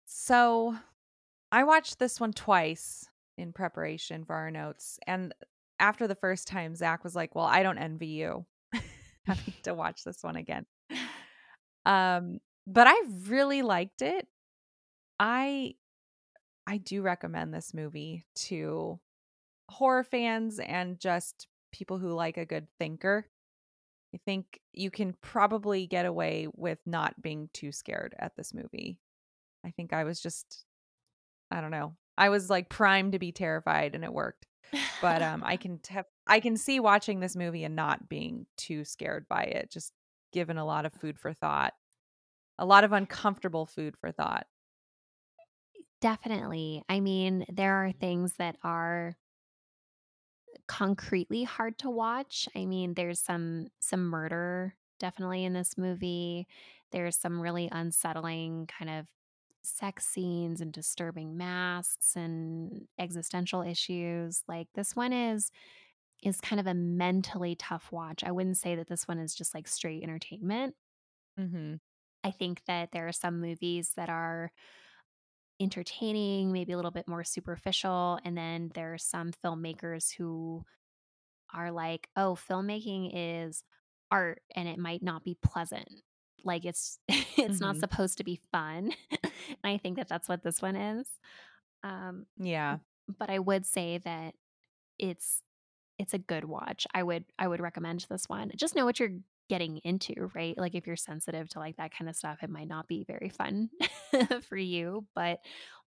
So, 0.06 0.78
I 1.52 1.64
watched 1.64 2.00
this 2.00 2.20
one 2.20 2.34
twice 2.34 3.10
in 3.38 3.54
preparation 3.54 4.26
for 4.26 4.36
our 4.36 4.52
notes, 4.52 5.00
and 5.08 5.34
after 5.80 6.08
the 6.08 6.16
first 6.16 6.48
time, 6.48 6.76
Zach 6.76 7.04
was 7.04 7.16
like, 7.16 7.36
"Well, 7.36 7.46
I 7.46 7.64
don't 7.64 7.80
envy 7.80 8.08
you 8.10 8.48
having 9.26 9.56
to 9.64 9.74
watch 9.76 10.04
this 10.04 10.24
one 10.24 10.38
again." 10.38 10.66
Um, 11.86 12.40
but 12.68 12.88
I 12.88 13.02
really 13.28 13.62
liked 13.62 14.02
it. 14.02 14.28
I 15.20 15.76
I 16.68 16.78
do 16.78 17.02
recommend 17.04 17.54
this 17.54 17.74
movie 17.74 18.26
to 18.36 19.00
horror 19.70 20.04
fans 20.04 20.60
and 20.60 21.00
just 21.00 21.48
people 21.74 22.00
who 22.00 22.14
like 22.14 22.38
a 22.38 22.46
good 22.46 22.68
thinker, 22.80 23.28
I 24.14 24.20
think 24.26 24.60
you 24.74 24.92
can 24.92 25.14
probably 25.22 25.88
get 25.88 26.06
away 26.06 26.48
with 26.54 26.80
not 26.86 27.22
being 27.22 27.50
too 27.54 27.72
scared 27.72 28.16
at 28.20 28.36
this 28.36 28.54
movie. 28.54 29.00
I 29.66 29.72
think 29.72 29.94
I 29.94 30.04
was 30.04 30.22
just 30.22 30.66
I 31.52 31.62
don't 31.62 31.72
know. 31.72 31.98
I 32.18 32.30
was 32.30 32.50
like 32.50 32.70
primed 32.70 33.14
to 33.14 33.20
be 33.20 33.32
terrified 33.32 33.96
and 33.96 34.04
it 34.04 34.14
worked. 34.14 34.48
But 35.02 35.22
um 35.22 35.44
I 35.46 35.58
can 35.58 35.80
te- 35.80 36.02
I 36.28 36.40
can 36.40 36.58
see 36.58 36.80
watching 36.80 37.20
this 37.20 37.36
movie 37.36 37.64
and 37.64 37.76
not 37.76 38.10
being 38.10 38.48
too 38.58 38.86
scared 38.86 39.28
by 39.30 39.44
it. 39.44 39.72
Just 39.72 39.94
given 40.34 40.58
a 40.58 40.66
lot 40.66 40.86
of 40.86 40.94
food 40.94 41.20
for 41.20 41.34
thought. 41.34 41.74
A 42.60 42.66
lot 42.66 42.84
of 42.84 42.92
uncomfortable 42.94 43.66
food 43.68 43.98
for 43.98 44.12
thought. 44.12 44.48
Definitely. 46.02 46.84
I 46.90 47.00
mean, 47.00 47.46
there 47.50 47.76
are 47.86 47.92
things 47.92 48.36
that 48.38 48.58
are 48.64 49.16
concretely 50.68 51.44
hard 51.44 51.78
to 51.80 51.90
watch. 51.90 52.48
I 52.56 52.66
mean, 52.66 52.94
there's 52.96 53.20
some 53.20 53.68
some 53.80 54.06
murder 54.06 54.76
definitely 55.00 55.44
in 55.46 55.54
this 55.54 55.78
movie. 55.78 56.48
There's 56.92 57.18
some 57.18 57.40
really 57.42 57.70
unsettling 57.72 58.68
kind 58.68 58.90
of 58.90 59.08
sex 59.64 60.06
scenes 60.08 60.62
and 60.62 60.74
disturbing 60.74 61.38
masks 61.38 62.16
and 62.16 62.88
existential 63.00 63.62
issues. 63.62 64.44
Like 64.48 64.68
this 64.76 64.96
one 64.96 65.14
is 65.14 65.52
is 66.24 66.42
kind 66.42 66.60
of 66.60 66.68
a 66.68 66.74
mentally 66.74 67.56
tough 67.56 67.92
watch. 67.92 68.24
I 68.24 68.32
wouldn't 68.32 68.58
say 68.58 68.76
that 68.76 68.88
this 68.88 69.08
one 69.08 69.20
is 69.20 69.36
just 69.36 69.54
like 69.54 69.68
straight 69.68 70.04
entertainment. 70.04 70.76
Mhm. 71.38 71.80
I 72.24 72.32
think 72.32 72.64
that 72.66 72.92
there 72.92 73.08
are 73.08 73.12
some 73.14 73.40
movies 73.42 73.94
that 73.96 74.10
are 74.10 74.52
entertaining, 75.60 76.52
maybe 76.52 76.74
a 76.74 76.76
little 76.76 76.92
bit 76.92 77.08
more 77.08 77.24
superficial. 77.24 78.20
And 78.26 78.38
then 78.38 78.72
there 78.76 78.94
are 78.94 78.98
some 78.98 79.32
filmmakers 79.44 80.14
who 80.16 80.66
are 81.54 81.72
like, 81.72 82.10
oh, 82.16 82.36
filmmaking 82.36 83.12
is 83.14 83.64
art 84.12 84.42
and 84.56 84.68
it 84.68 84.78
might 84.80 85.04
not 85.04 85.24
be 85.24 85.38
pleasant. 85.42 85.90
Like 86.44 86.66
it's 86.66 87.00
it's 87.10 87.62
not 87.62 87.78
Mhm. 87.78 87.80
supposed 87.80 88.18
to 88.18 88.24
be 88.24 88.40
fun. 88.52 88.92
and 89.12 89.32
I 89.64 89.78
think 89.78 89.98
that 89.98 90.10
that's 90.10 90.30
what 90.30 90.44
this 90.44 90.62
one 90.62 90.76
is. 90.76 91.08
Um, 91.84 92.26
Yeah. 92.38 92.80
but 93.18 93.30
I 93.30 93.40
would 93.40 93.66
say 93.66 94.00
that 94.06 94.36
it's 95.00 95.42
it's 96.00 96.14
a 96.14 96.20
good 96.20 96.46
watch. 96.46 96.88
I 96.94 97.04
would 97.04 97.26
I 97.40 97.48
would 97.48 97.62
recommend 97.62 98.06
this 98.10 98.30
one. 98.30 98.52
Just 98.56 98.76
know 98.76 98.86
what 98.86 99.00
you're 99.00 99.12
getting 99.50 99.78
into, 99.84 100.30
right? 100.34 100.58
Like 100.58 100.76
if 100.76 100.88
you're 100.88 100.96
sensitive 100.96 101.50
to 101.50 101.60
like 101.60 101.78
that 101.78 101.92
kind 101.98 102.10
of 102.10 102.16
stuff, 102.16 102.40
it 102.42 102.50
might 102.50 102.68
not 102.68 102.88
be 102.88 103.04
very 103.08 103.30
fun 103.30 103.70
for 104.50 104.58
you, 104.58 105.06
but 105.16 105.40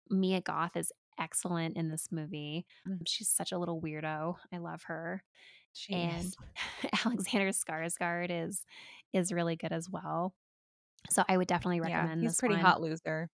Mia 0.10 0.41
Goth 0.41 0.76
is 0.76 0.91
excellent 1.20 1.76
in 1.78 1.89
this 1.89 2.08
movie. 2.12 2.66
Mm. 2.88 3.00
She's 3.08 3.30
such 3.30 3.52
a 3.52 3.58
little 3.58 3.82
weirdo. 3.82 4.36
I 4.54 4.58
love 4.58 4.84
her. 4.84 5.24
She 5.74 5.93
And 5.93 6.26
is. 6.26 6.36
Alexander 7.06 7.50
Skarsgård 7.50 8.28
is 8.30 8.64
is 9.14 9.32
really 9.32 9.56
good 9.56 9.72
as 9.72 9.89
well. 9.89 10.34
So 11.10 11.24
I 11.28 11.38
would 11.38 11.47
definitely 11.47 11.80
recommend 11.82 12.22
Yeah, 12.22 12.28
he's 12.28 12.32
this 12.32 12.39
pretty 12.39 12.56
one. 12.56 12.64
hot 12.64 12.82
loser. 12.82 13.30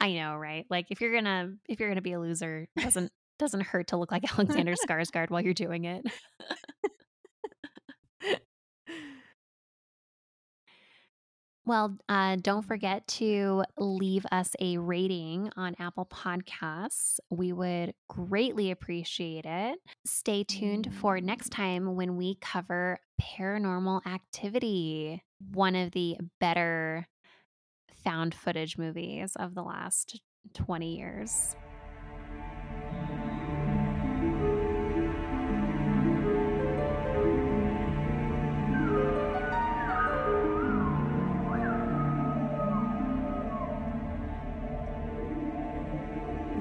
I 0.00 0.12
know, 0.12 0.36
right? 0.36 0.66
Like 0.68 0.86
if 0.90 1.00
you're 1.00 1.14
gonna 1.14 1.52
if 1.68 1.80
you're 1.80 1.88
gonna 1.88 2.02
be 2.02 2.12
a 2.12 2.20
loser, 2.20 2.68
doesn't 2.78 3.10
doesn't 3.38 3.62
hurt 3.62 3.88
to 3.88 3.96
look 3.98 4.10
like 4.10 4.24
Alexander 4.32 4.74
Skarsgård 4.88 5.30
while 5.30 5.42
you're 5.42 5.52
doing 5.54 5.84
it. 5.84 6.06
Well, 11.66 11.98
uh, 12.08 12.36
don't 12.40 12.62
forget 12.62 13.08
to 13.08 13.64
leave 13.76 14.24
us 14.30 14.54
a 14.60 14.78
rating 14.78 15.50
on 15.56 15.74
Apple 15.80 16.06
Podcasts. 16.06 17.18
We 17.28 17.52
would 17.52 17.92
greatly 18.08 18.70
appreciate 18.70 19.44
it. 19.44 19.80
Stay 20.04 20.44
tuned 20.44 20.94
for 20.94 21.20
next 21.20 21.50
time 21.50 21.96
when 21.96 22.16
we 22.16 22.36
cover 22.40 23.00
paranormal 23.20 24.06
activity, 24.06 25.24
one 25.52 25.74
of 25.74 25.90
the 25.90 26.18
better 26.38 27.08
found 28.04 28.32
footage 28.32 28.78
movies 28.78 29.32
of 29.34 29.56
the 29.56 29.62
last 29.64 30.20
20 30.54 30.96
years. 30.96 31.56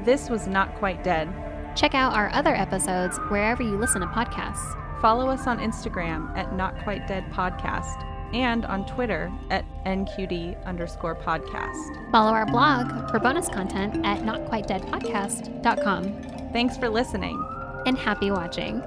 This 0.05 0.29
was 0.29 0.47
Not 0.47 0.75
Quite 0.75 1.03
Dead. 1.03 1.27
Check 1.75 1.95
out 1.95 2.13
our 2.13 2.29
other 2.31 2.55
episodes 2.55 3.17
wherever 3.29 3.63
you 3.63 3.75
listen 3.75 4.01
to 4.01 4.07
podcasts. 4.07 4.79
Follow 5.01 5.27
us 5.27 5.47
on 5.47 5.59
Instagram 5.59 6.35
at 6.37 6.53
Not 6.53 6.77
Quite 6.83 7.07
Dead 7.07 7.25
Podcast 7.31 8.03
and 8.33 8.65
on 8.65 8.85
Twitter 8.85 9.31
at 9.49 9.65
NQD 9.85 10.63
underscore 10.65 11.15
podcast. 11.15 12.11
Follow 12.11 12.31
our 12.31 12.45
blog 12.45 13.09
for 13.09 13.19
bonus 13.19 13.49
content 13.49 14.05
at 14.05 14.19
notquitedeadpodcast.com. 14.19 16.51
Thanks 16.53 16.77
for 16.77 16.89
listening. 16.89 17.43
And 17.85 17.97
happy 17.97 18.31
watching. 18.31 18.81